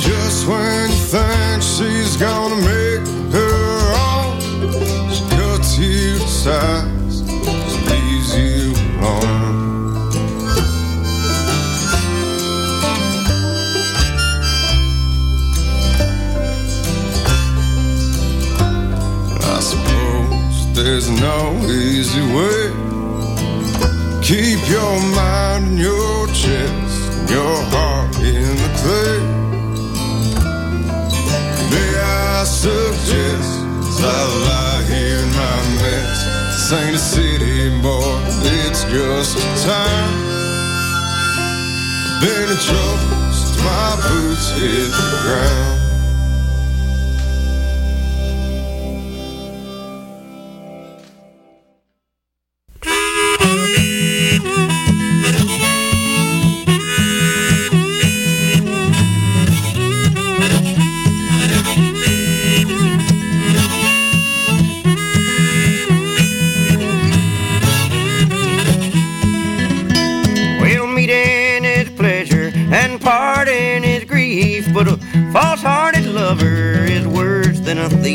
Just 0.00 0.48
when 0.48 0.90
you 0.90 0.96
think 0.96 1.62
she's 1.62 2.16
gonna 2.16 2.56
make 2.56 3.06
her 3.32 3.94
own, 4.10 4.40
she 5.12 5.22
cuts 5.36 5.78
you 5.78 6.18
to 6.18 6.26
there's 20.98 21.20
no 21.20 21.54
easy 21.70 22.20
way. 22.34 22.72
Keep 24.20 24.68
your 24.68 25.00
mind 25.14 25.66
in 25.68 25.76
your 25.76 26.26
chest, 26.26 27.12
and 27.12 27.30
your 27.30 27.56
heart 27.70 28.16
in 28.16 28.50
the 28.62 28.70
clay. 28.80 29.18
May 31.70 31.90
I 32.00 32.42
suggest, 32.42 33.50
as 33.86 34.00
I 34.02 34.20
lie 34.48 34.82
here 34.90 35.20
in 35.22 35.30
my 35.38 35.58
mess, 35.78 36.18
this 36.50 36.72
ain't 36.72 36.96
a 36.96 36.98
city, 36.98 37.80
boy, 37.80 38.18
it's 38.66 38.82
just 38.90 39.38
a 39.38 39.68
town. 39.68 40.10
Been 42.20 42.50
in 42.50 42.58
since 42.58 43.56
my 43.62 43.94
boots 44.08 44.50
hit 44.50 44.90
the 44.90 45.18
ground. 45.22 45.77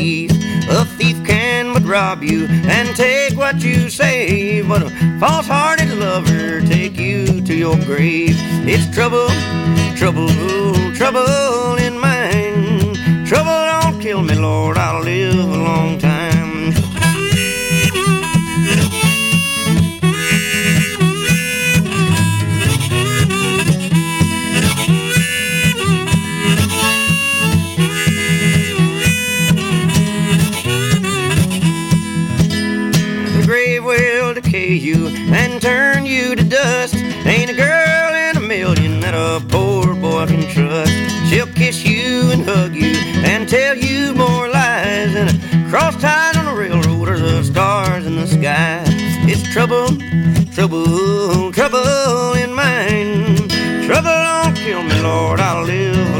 Thief. 0.04 0.30
A 0.68 0.84
thief 0.98 1.16
can 1.24 1.72
but 1.72 1.82
rob 1.84 2.22
you 2.22 2.46
and 2.76 2.94
take 2.94 3.34
what 3.38 3.56
you 3.62 3.88
save, 3.88 4.68
but 4.68 4.82
a 4.82 4.90
false 5.18 5.46
hearted 5.46 5.92
lover 5.98 6.60
take 6.60 6.96
you 6.98 7.40
to 7.40 7.54
your 7.54 7.76
grave. 7.88 8.36
It's 8.72 8.86
trouble, 8.94 9.28
trouble, 9.96 10.28
trouble 10.94 11.83
She'll 41.28 41.46
kiss 41.46 41.84
you 41.84 42.30
and 42.32 42.44
hug 42.44 42.74
you 42.74 42.94
and 43.24 43.48
tell 43.48 43.76
you 43.76 44.12
more 44.14 44.48
lies 44.48 45.12
than 45.14 45.28
a 45.28 45.70
cross 45.70 45.94
tied 45.96 46.36
on 46.36 46.46
a 46.48 46.54
railroad 46.54 47.08
or 47.08 47.18
the 47.18 47.44
stars 47.44 48.06
in 48.06 48.16
the 48.16 48.26
sky. 48.26 48.82
It's 49.26 49.42
trouble, 49.52 49.86
trouble, 50.52 51.52
trouble 51.52 52.32
in 52.34 52.52
mine. 52.52 53.48
Trouble 53.86 54.18
don't 54.26 54.56
kill 54.56 54.82
me, 54.82 55.00
Lord, 55.00 55.38
I'll 55.40 55.64
live 55.64 56.13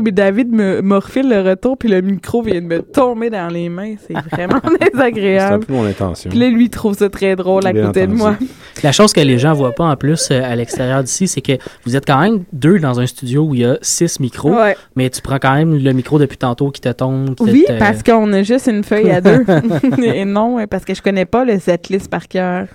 Mais 0.00 0.12
David 0.12 0.52
me, 0.52 0.82
me 0.82 0.96
refile 0.96 1.28
le 1.28 1.40
retour, 1.40 1.76
puis 1.78 1.88
le 1.88 2.00
micro 2.00 2.42
vient 2.42 2.60
de 2.60 2.66
me 2.66 2.82
tomber 2.82 3.30
dans 3.30 3.48
les 3.48 3.68
mains. 3.68 3.94
C'est 4.06 4.14
vraiment 4.32 4.60
C'est 4.64 4.84
un 4.84 4.90
désagréable. 4.90 5.64
peu 5.66 5.72
mon 5.72 5.84
intention. 5.84 6.30
Puis 6.30 6.38
là, 6.38 6.48
lui, 6.48 6.64
il 6.64 6.70
trouve 6.70 6.96
ça 6.96 7.08
très 7.08 7.36
drôle 7.36 7.66
à 7.66 7.72
Bien 7.72 7.86
côté 7.86 8.06
de 8.06 8.12
moi. 8.12 8.36
La 8.82 8.92
chose 8.92 9.12
que 9.14 9.20
les 9.20 9.38
gens 9.38 9.54
voient 9.54 9.72
pas 9.74 9.84
en 9.84 9.96
plus 9.96 10.28
euh, 10.30 10.42
à 10.44 10.54
l'extérieur 10.54 11.02
d'ici, 11.02 11.26
c'est 11.28 11.40
que 11.40 11.52
vous 11.86 11.96
êtes 11.96 12.06
quand 12.06 12.20
même 12.20 12.44
deux 12.52 12.78
dans 12.78 13.00
un 13.00 13.06
studio 13.06 13.44
où 13.44 13.54
il 13.54 13.60
y 13.60 13.64
a 13.64 13.78
six 13.80 14.20
micros, 14.20 14.54
Ouais. 14.54 14.76
mais 14.96 15.08
tu 15.08 15.22
prends 15.22 15.38
quand 15.38 15.54
même 15.54 15.76
le 15.82 15.92
micro 15.92 16.18
depuis 16.18 16.36
tantôt 16.36 16.70
qui 16.70 16.82
te 16.82 16.90
tombe. 16.90 17.34
qui 17.36 17.42
Oui, 17.44 17.64
te- 17.66 17.78
parce 17.78 18.02
qu'on 18.02 18.30
a 18.34 18.42
juste 18.42 18.66
une 18.66 18.84
feuille 18.84 19.10
à 19.10 19.20
deux. 19.22 19.44
Et 20.02 20.24
non, 20.26 20.58
parce 20.68 20.84
que 20.84 20.92
je 20.94 21.00
connais 21.00 21.24
pas 21.24 21.44
le 21.46 21.58
setlist 21.58 22.10
par 22.10 22.28
cœur. 22.28 22.66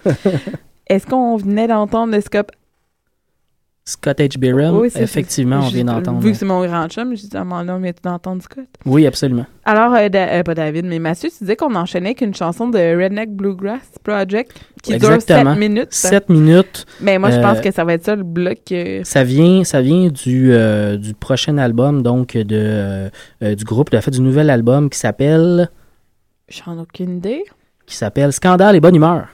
Est-ce 0.88 1.06
qu'on 1.06 1.38
venait 1.38 1.68
d'entendre 1.68 2.14
le 2.14 2.22
scope? 2.22 2.52
Scott 3.84 4.20
H. 4.20 4.38
Byron, 4.38 4.78
Oui, 4.78 4.90
effectivement, 4.96 5.58
on 5.58 5.70
vient 5.70 5.86
d'entendre. 5.86 6.20
Vu 6.22 6.32
que 6.32 6.38
c'est 6.38 6.46
mon 6.46 6.64
grand 6.66 6.88
chum, 6.88 7.16
j'ai 7.16 7.28
dit 7.28 7.36
à 7.36 7.44
mon 7.44 7.68
homme, 7.68 7.84
tu 7.84 7.94
d'entendre 8.04 8.42
Scott? 8.44 8.68
Oui, 8.86 9.08
absolument. 9.08 9.46
Alors, 9.66 9.94
euh, 9.96 10.08
Da- 10.08 10.28
euh, 10.34 10.44
pas 10.44 10.54
David, 10.54 10.86
mais 10.86 11.00
Mathieu, 11.00 11.30
tu 11.30 11.38
disais 11.40 11.56
qu'on 11.56 11.74
enchaînait 11.74 12.10
avec 12.10 12.22
une 12.22 12.36
chanson 12.36 12.70
de 12.70 12.78
Redneck 12.78 13.32
Bluegrass 13.36 13.82
Project 14.04 14.54
qui 14.84 14.94
Exactement. 14.94 15.42
dure 15.44 15.52
7 15.54 15.60
minutes. 15.60 15.88
Sept 15.94 16.30
minutes. 16.30 16.86
Mais 17.02 17.18
moi, 17.18 17.32
je 17.32 17.38
Euh, 17.38 17.42
pense 17.42 17.60
que 17.60 17.72
ça 17.72 17.84
va 17.84 17.94
être 17.94 18.06
ça 18.06 18.16
le 18.16 18.24
bloc. 18.24 18.60
euh, 18.72 19.02
Ça 19.04 19.24
vient, 19.24 19.64
ça 19.64 19.82
vient 19.82 20.10
du, 20.10 20.54
euh, 20.54 20.98
du 20.98 21.16
prochain 21.16 21.58
album, 21.58 22.04
donc 22.04 22.38
de, 22.38 22.46
euh, 22.56 23.10
euh, 23.44 23.56
du 23.56 23.64
groupe, 23.64 23.90
de 23.90 24.00
fait, 24.00 24.12
du 24.12 24.22
nouvel 24.22 24.52
album 24.52 24.92
qui 24.92 25.00
s'appelle 25.00 25.70
J'en 26.50 26.78
ai 26.78 26.82
aucune 26.82 27.18
idée. 27.18 27.44
qui 27.88 27.96
s'appelle 27.96 28.32
Scandale 28.32 28.76
et 28.76 28.80
Bonne 28.80 28.96
Humeur. 28.96 29.28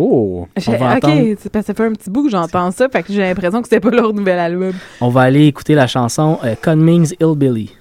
Oh! 0.00 0.46
On 0.68 0.72
va 0.76 0.96
ok, 0.96 1.04
entendre- 1.04 1.34
ça 1.62 1.74
fait 1.74 1.80
un 1.84 1.92
petit 1.92 2.08
bout 2.08 2.24
que 2.24 2.30
j'entends 2.30 2.70
ça, 2.70 2.88
fait 2.88 3.02
que 3.02 3.12
j'ai 3.12 3.20
l'impression 3.22 3.60
que 3.60 3.68
c'était 3.68 3.80
pas 3.80 3.90
leur 3.90 4.12
nouvel 4.14 4.38
album. 4.38 4.72
On 5.00 5.08
va 5.08 5.22
aller 5.22 5.46
écouter 5.46 5.74
la 5.74 5.86
chanson 5.88 6.38
euh, 6.44 6.54
Cummings 6.62 7.14
Hillbilly. 7.20 7.72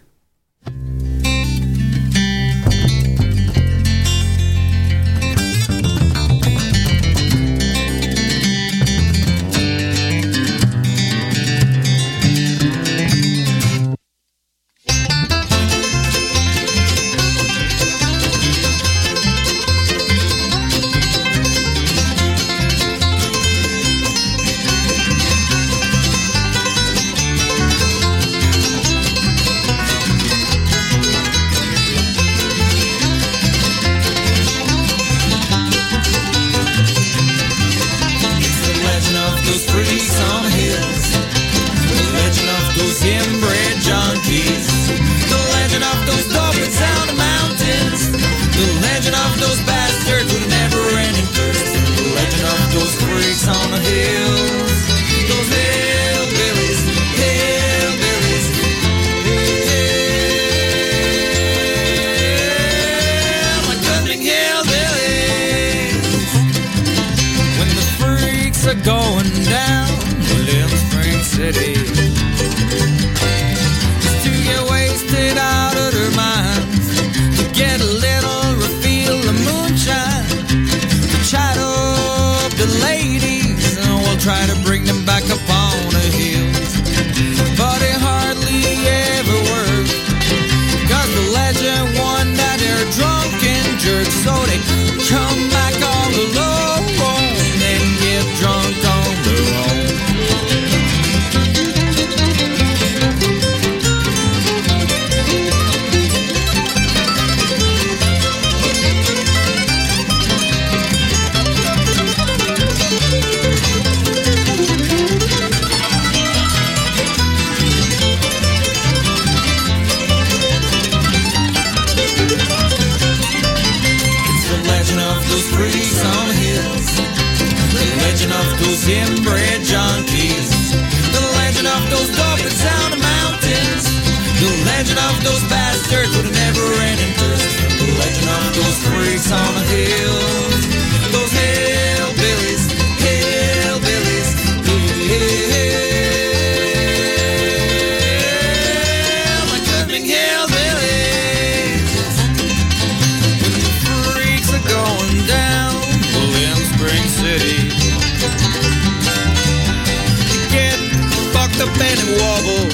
Wobble. 162.15 162.67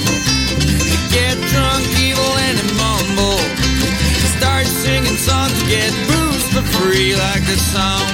You 0.86 0.98
get 1.10 1.34
drunk, 1.50 1.82
evil, 1.98 2.32
and 2.46 2.58
it 2.58 2.70
mumble. 2.78 3.40
You 4.20 4.28
start 4.38 4.66
singing 4.66 5.18
songs 5.18 5.52
to 5.58 5.66
get 5.66 5.90
booze 6.06 6.46
for 6.54 6.62
free, 6.78 7.16
like 7.16 7.42
the 7.46 7.58
song 7.58 8.13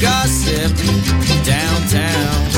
gossip 0.00 0.72
downtown. 1.44 2.50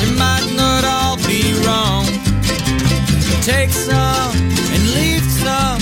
You 0.00 0.10
might 0.16 0.48
not 0.56 0.84
all 0.84 1.16
be 1.26 1.54
wrong. 1.64 2.06
Take 3.42 3.70
some 3.70 4.34
and 4.74 4.82
leave 4.94 5.24
some. 5.44 5.80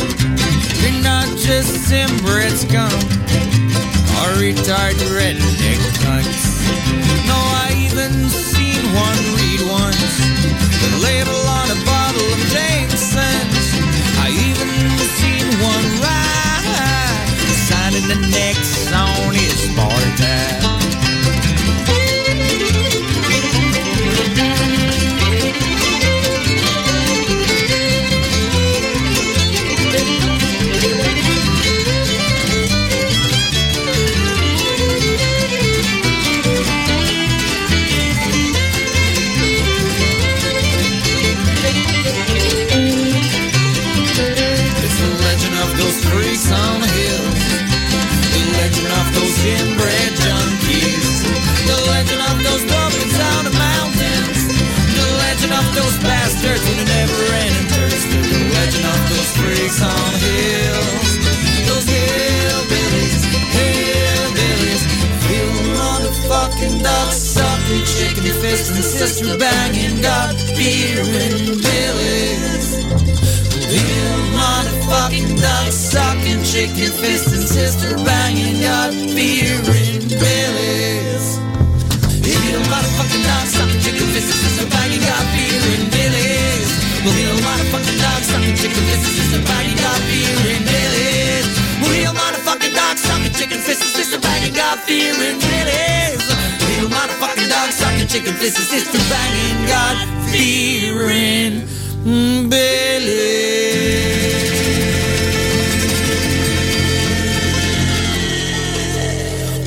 You're 0.80 1.02
not 1.02 1.28
just 1.36 1.88
timber, 1.88 2.48
scum 2.50 2.92
or 4.20 4.30
retired 4.40 5.00
redneck 5.16 5.80
cunts. 6.04 6.44
No, 7.26 7.38
I 7.64 7.88
even 7.88 8.28
seen 8.28 8.82
one 8.94 9.29
sucking, 67.70 67.86
shaking 67.86 68.24
your 68.24 68.34
fist 68.34 68.72
and 68.74 68.84
sister 68.84 69.38
banging, 69.38 70.02
got 70.02 70.34
beer 70.56 71.02
and 71.02 71.62
billies. 71.62 72.66
Real 73.70 74.20
motherfucking 74.34 75.40
dog 75.40 75.70
sucking, 75.70 76.42
chicken 76.42 76.90
fist 76.98 77.32
and 77.32 77.46
sister 77.46 77.96
banging, 78.04 78.60
got 78.60 78.90
beer 79.14 79.54
in 79.54 80.02
Billy's. 80.08 81.38
Real 82.26 82.62
motherfucking 82.66 83.22
dog 83.22 83.46
sucking, 83.46 83.80
chicken 83.80 84.06
fist 84.14 84.28
and 84.30 84.40
sister 84.42 84.66
banging, 84.70 85.02
got 85.06 85.24
beer 85.30 85.62
in 85.74 85.82
Billy's. 85.90 86.70
Real 87.06 87.36
motherfucking 87.38 87.98
dog 88.02 88.22
sucking, 88.22 88.56
chicken 88.56 88.82
fist 88.82 89.04
and 89.06 89.14
sister 89.14 89.42
banging, 89.46 89.76
got 89.78 90.00
beer 90.10 90.42
in 90.54 90.62
Billy's. 90.66 91.48
Real 91.86 92.12
motherfucking 92.12 92.74
dog 92.74 92.96
sucking, 92.98 93.32
chicken 93.38 93.58
fist 93.58 93.82
and 93.82 93.92
sister 93.94 94.18
banging, 94.18 94.54
got 94.54 94.86
beer 94.86 95.14
in 95.14 95.38
Billy's. 95.38 95.89
Chicken 98.10 98.34
banging, 98.34 99.66
got 99.68 99.96
beer 100.32 101.10
in 101.10 101.62
Billy. 102.50 103.30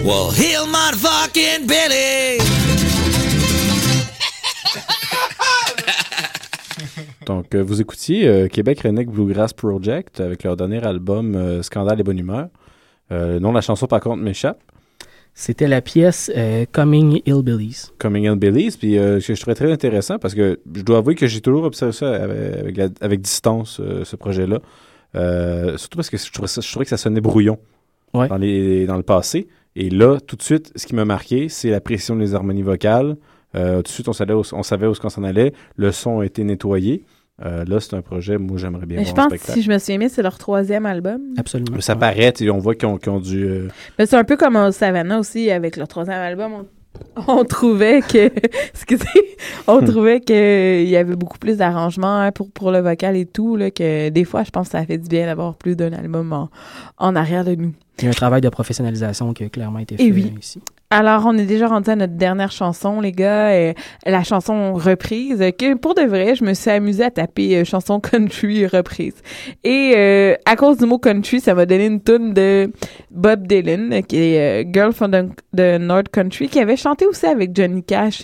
Well, 0.04 0.32
heal 0.32 0.68
motherfucking 0.68 1.68
Billy. 1.68 2.40
Donc, 7.26 7.56
euh, 7.56 7.64
vous 7.64 7.80
écoutiez 7.80 8.28
euh, 8.28 8.50
Québec 8.50 8.82
Redneck 8.82 9.08
Bluegrass 9.08 9.54
Project 9.54 10.20
avec 10.20 10.44
leur 10.44 10.58
dernier 10.58 10.86
album 10.86 11.36
euh, 11.36 11.64
Scandale 11.64 12.02
et 12.02 12.04
Bonne 12.04 12.20
Humeur. 12.20 12.50
Le 13.10 13.40
nom 13.40 13.52
de 13.52 13.56
la 13.56 13.62
chanson, 13.62 13.86
par 13.86 14.02
contre, 14.02 14.24
m'échappe. 14.24 14.60
C'était 15.36 15.68
la 15.68 15.82
pièce 15.82 16.32
euh, 16.38 16.66
Coming 16.72 17.22
Hillbillies. 17.26 17.88
Coming 17.98 18.26
Hillbillies, 18.26 18.78
puis 18.80 18.98
euh, 19.00 19.20
que 19.20 19.34
je 19.34 19.42
trouvais 19.42 19.56
très 19.56 19.72
intéressant 19.72 20.20
parce 20.20 20.36
que 20.36 20.60
je 20.76 20.82
dois 20.84 21.00
avouer 21.00 21.16
que 21.16 21.26
j'ai 21.26 21.42
toujours 21.42 21.64
observé 21.64 21.92
ça 21.92 22.14
avec, 22.14 22.38
avec, 22.60 22.78
la- 22.78 22.90
avec 23.02 23.22
distance, 23.22 23.80
euh, 23.80 24.04
ce 24.04 24.16
projet-là. 24.16 24.60
Euh, 25.16 25.78
surtout 25.78 25.98
parce 25.98 26.10
que 26.10 26.18
je 26.18 26.32
trouvais, 26.32 26.48
ça, 26.48 26.62
je 26.62 26.70
trouvais 26.70 26.86
que 26.86 26.90
ça 26.90 26.98
sonnait 26.98 27.22
brouillon 27.22 27.58
Ouais. 28.14 28.28
dans, 28.28 28.38
les, 28.38 28.86
dans 28.86 28.98
le 28.98 29.02
passé. 29.04 29.48
Et 29.76 29.90
là, 29.90 30.20
tout 30.20 30.36
de 30.36 30.44
suite, 30.44 30.72
ce 30.76 30.86
qui 30.86 30.94
m'a 30.94 31.04
marqué, 31.06 31.50
c'est 31.50 31.72
la 31.72 31.82
précision 31.82 32.16
des 32.16 32.36
harmonies 32.36 32.62
vocales. 32.62 33.16
Euh, 33.56 33.78
tout 33.78 33.84
de 33.84 33.88
suite, 33.88 34.08
on 34.08 34.14
savait 34.14 34.34
où, 34.34 34.44
on 34.52 34.62
savait 34.62 34.86
où 34.86 34.94
on 35.04 35.10
s'en 35.10 35.24
allait. 35.24 35.52
Le 35.78 35.92
son 35.92 36.20
a 36.20 36.26
été 36.26 36.44
nettoyé. 36.44 37.04
Euh, 37.44 37.66
là, 37.66 37.80
c'est 37.80 37.96
un 37.96 38.02
projet, 38.02 38.38
moi, 38.38 38.58
j'aimerais 38.58 38.86
bien 38.86 39.00
Mais 39.00 39.06
je 39.06 39.14
voir 39.14 39.28
pense, 39.28 39.38
spectacle. 39.38 39.54
si 39.60 39.64
je 39.66 39.72
me 39.72 39.80
souviens 39.80 39.98
bien, 39.98 40.10
c'est 40.10 40.22
leur 40.22 40.38
troisième 40.38 40.86
album. 40.86 41.20
Absolument. 41.38 41.82
Ça 41.82 41.96
paraît, 41.96 42.32
tu 42.32 42.46
sais, 42.46 42.50
on 42.52 42.60
voit 42.60 42.76
qu'ils 42.76 42.88
ont, 42.88 42.98
qu'ils 42.98 43.12
ont 43.12 43.20
dû... 43.20 43.44
euh, 43.44 43.68
Mais 43.98 44.06
c'est 44.06 44.16
un 44.18 44.24
peu 44.24 44.38
comme 44.38 44.56
au 44.56 44.72
Savannah 44.72 45.20
aussi, 45.20 45.50
avec 45.50 45.76
leur 45.76 45.88
troisième 45.88 46.20
album. 46.20 46.54
On, 46.54 47.40
on 47.40 47.44
trouvait 47.44 48.02
que. 48.02 48.28
Excusez. 48.70 49.04
On 49.66 49.82
Hmm. 49.82 49.86
trouvait 49.86 50.20
qu'il 50.22 50.88
y 50.88 50.96
avait 50.96 51.16
beaucoup 51.16 51.40
plus 51.40 51.58
d'arrangements 51.58 52.20
hein, 52.20 52.32
pour, 52.32 52.52
pour 52.52 52.72
le 52.72 52.80
vocal 52.82 53.16
et 53.18 53.26
tout. 53.26 53.56
Là, 53.56 53.72
que 53.72 54.10
des 54.10 54.26
fois, 54.26 54.44
je 54.44 54.52
pense 54.52 54.68
que 54.68 54.74
ça 54.78 54.86
fait 54.86 55.00
du 55.00 55.10
bien 55.10 55.26
d'avoir 55.26 55.56
plus 55.56 55.76
d'un 55.76 55.92
album 55.92 56.32
en, 56.34 56.50
en 57.00 57.16
arrière 57.16 57.44
de 57.46 57.56
nous. 57.56 57.74
Il 57.98 58.04
y 58.04 58.08
a 58.08 58.12
un 58.12 58.14
travail 58.14 58.42
de 58.42 58.50
professionnalisation 58.50 59.34
qui 59.34 59.44
a 59.44 59.50
clairement 59.50 59.80
été 59.80 59.96
Et 59.96 59.98
fait 59.98 60.12
oui. 60.12 60.34
ici. 60.40 60.62
Alors, 60.96 61.24
on 61.26 61.36
est 61.40 61.46
déjà 61.46 61.66
rendu 61.66 61.90
à 61.90 61.96
notre 61.96 62.14
dernière 62.14 62.52
chanson, 62.52 63.02
les 63.02 63.12
gars. 63.12 63.74
la 64.06 64.24
chanson 64.24 64.74
reprise, 64.76 65.40
que 65.58 65.74
pour 65.74 65.96
de 65.96 66.04
vrai, 66.04 66.36
je 66.36 66.44
me 66.44 66.54
suis 66.54 66.70
amusée 66.70 67.06
à 67.06 67.10
taper 67.10 67.58
euh, 67.58 67.64
chanson 67.64 68.00
country 68.00 68.68
reprise. 68.68 69.16
Et 69.64 69.94
euh, 69.98 70.36
à 70.46 70.56
cause 70.56 70.78
du 70.78 70.86
mot 70.86 71.00
country, 71.00 71.40
ça 71.40 71.56
m'a 71.56 71.66
donné 71.66 71.88
une 71.88 72.00
tune 72.00 72.36
de 72.36 72.72
Bob 73.10 73.48
Dylan, 73.48 74.04
qui 74.04 74.18
est 74.18 74.64
euh, 74.64 74.70
Girl 74.72 74.94
from 74.94 75.10
the, 75.12 75.26
the 75.58 75.80
North 75.82 76.10
Country, 76.10 76.48
qui 76.48 76.60
avait 76.60 76.78
chanté 76.78 77.08
aussi 77.08 77.26
avec 77.26 77.56
Johnny 77.56 77.82
Cash 77.84 78.22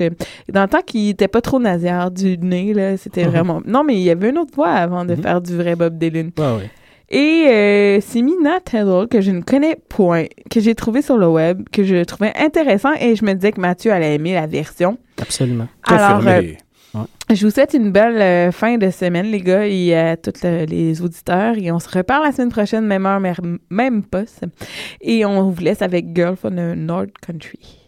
dans 0.53 0.61
le 0.61 0.67
temps 0.67 0.81
qu'il 0.85 1.09
était 1.09 1.27
pas 1.27 1.41
trop 1.41 1.59
nasillarde 1.59 2.13
du 2.13 2.37
nez. 2.37 2.75
là 2.75 2.97
C'était 2.97 3.23
Mhm. 3.25 3.31
vraiment... 3.31 3.61
Non, 3.65 3.83
mais 3.83 3.95
il 3.95 4.03
y 4.03 4.11
avait 4.11 4.29
une 4.29 4.37
autre 4.37 4.53
voix 4.55 4.69
avant 4.73 5.05
de 5.05 5.15
Mhm. 5.15 5.21
faire 5.23 5.41
du 5.41 5.57
vrai 5.57 5.75
Bob 5.75 5.97
Dylan. 5.97 6.29
Ouais, 6.37 6.45
ouais. 6.45 6.69
Et 7.11 7.45
euh, 7.49 7.99
c'est 8.01 8.21
Mina 8.21 8.59
Taylor 8.59 9.07
que 9.09 9.19
je 9.21 9.31
ne 9.31 9.41
connais 9.41 9.75
point, 9.89 10.25
que 10.51 10.59
j'ai 10.59 10.75
trouvé 10.75 11.01
sur 11.01 11.17
le 11.17 11.27
web, 11.27 11.63
que 11.71 11.83
je 11.83 12.03
trouvais 12.03 12.31
intéressant 12.37 12.93
et 12.99 13.15
je 13.15 13.25
me 13.25 13.33
disais 13.33 13.51
que 13.51 13.59
Mathieu 13.59 13.91
allait 13.91 14.13
aimer 14.15 14.33
la 14.35 14.45
version. 14.45 14.97
Absolument. 15.19 15.67
Alors, 15.87 16.21
euh, 16.27 16.41
je 17.33 17.45
vous 17.45 17.51
souhaite 17.51 17.73
une 17.73 17.91
belle 17.91 18.21
euh, 18.21 18.51
fin 18.51 18.77
de 18.77 18.89
semaine, 18.91 19.27
les 19.27 19.41
gars, 19.41 19.65
et 19.67 19.95
à 19.95 20.17
tous 20.17 20.43
le- 20.43 20.65
les 20.65 21.01
auditeurs. 21.01 21.55
Et 21.57 21.71
on 21.71 21.79
se 21.79 21.89
reparle 21.89 22.23
la 22.25 22.31
semaine 22.31 22.49
prochaine, 22.49 22.85
même 22.85 23.05
heure, 23.05 23.21
même 23.69 24.03
poste. 24.03 24.45
Et 25.01 25.25
on 25.25 25.49
vous 25.49 25.61
laisse 25.63 25.81
avec 25.81 26.15
Girl 26.15 26.35
from 26.35 26.55
the 26.55 26.75
North 26.77 27.09
Country. 27.25 27.78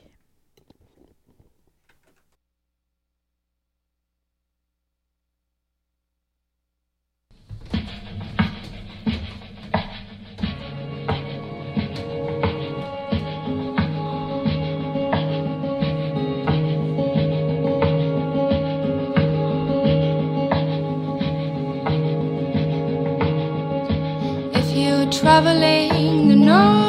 Traveling 25.21 26.29
the 26.29 26.35
North 26.35 26.80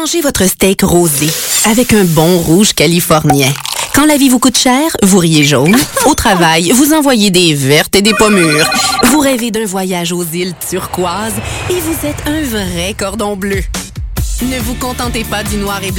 Mangez 0.00 0.22
votre 0.22 0.46
steak 0.46 0.80
rosé 0.80 1.28
avec 1.66 1.92
un 1.92 2.04
bon 2.04 2.38
rouge 2.38 2.72
californien. 2.72 3.52
Quand 3.94 4.06
la 4.06 4.16
vie 4.16 4.30
vous 4.30 4.38
coûte 4.38 4.56
cher, 4.56 4.96
vous 5.02 5.18
riez 5.18 5.44
jaune. 5.44 5.76
Au 6.06 6.14
travail, 6.14 6.70
vous 6.70 6.94
envoyez 6.94 7.30
des 7.30 7.52
vertes 7.52 7.94
et 7.94 8.00
des 8.00 8.14
pommures. 8.14 8.66
Vous 9.10 9.18
rêvez 9.18 9.50
d'un 9.50 9.66
voyage 9.66 10.12
aux 10.12 10.24
îles 10.24 10.54
turquoises 10.70 11.34
et 11.68 11.78
vous 11.80 12.06
êtes 12.06 12.16
un 12.24 12.40
vrai 12.44 12.94
cordon 12.96 13.36
bleu. 13.36 13.60
Ne 14.40 14.58
vous 14.60 14.74
contentez 14.76 15.22
pas 15.22 15.42
du 15.42 15.58
noir 15.58 15.80
et 15.84 15.92
blanc. 15.92 15.98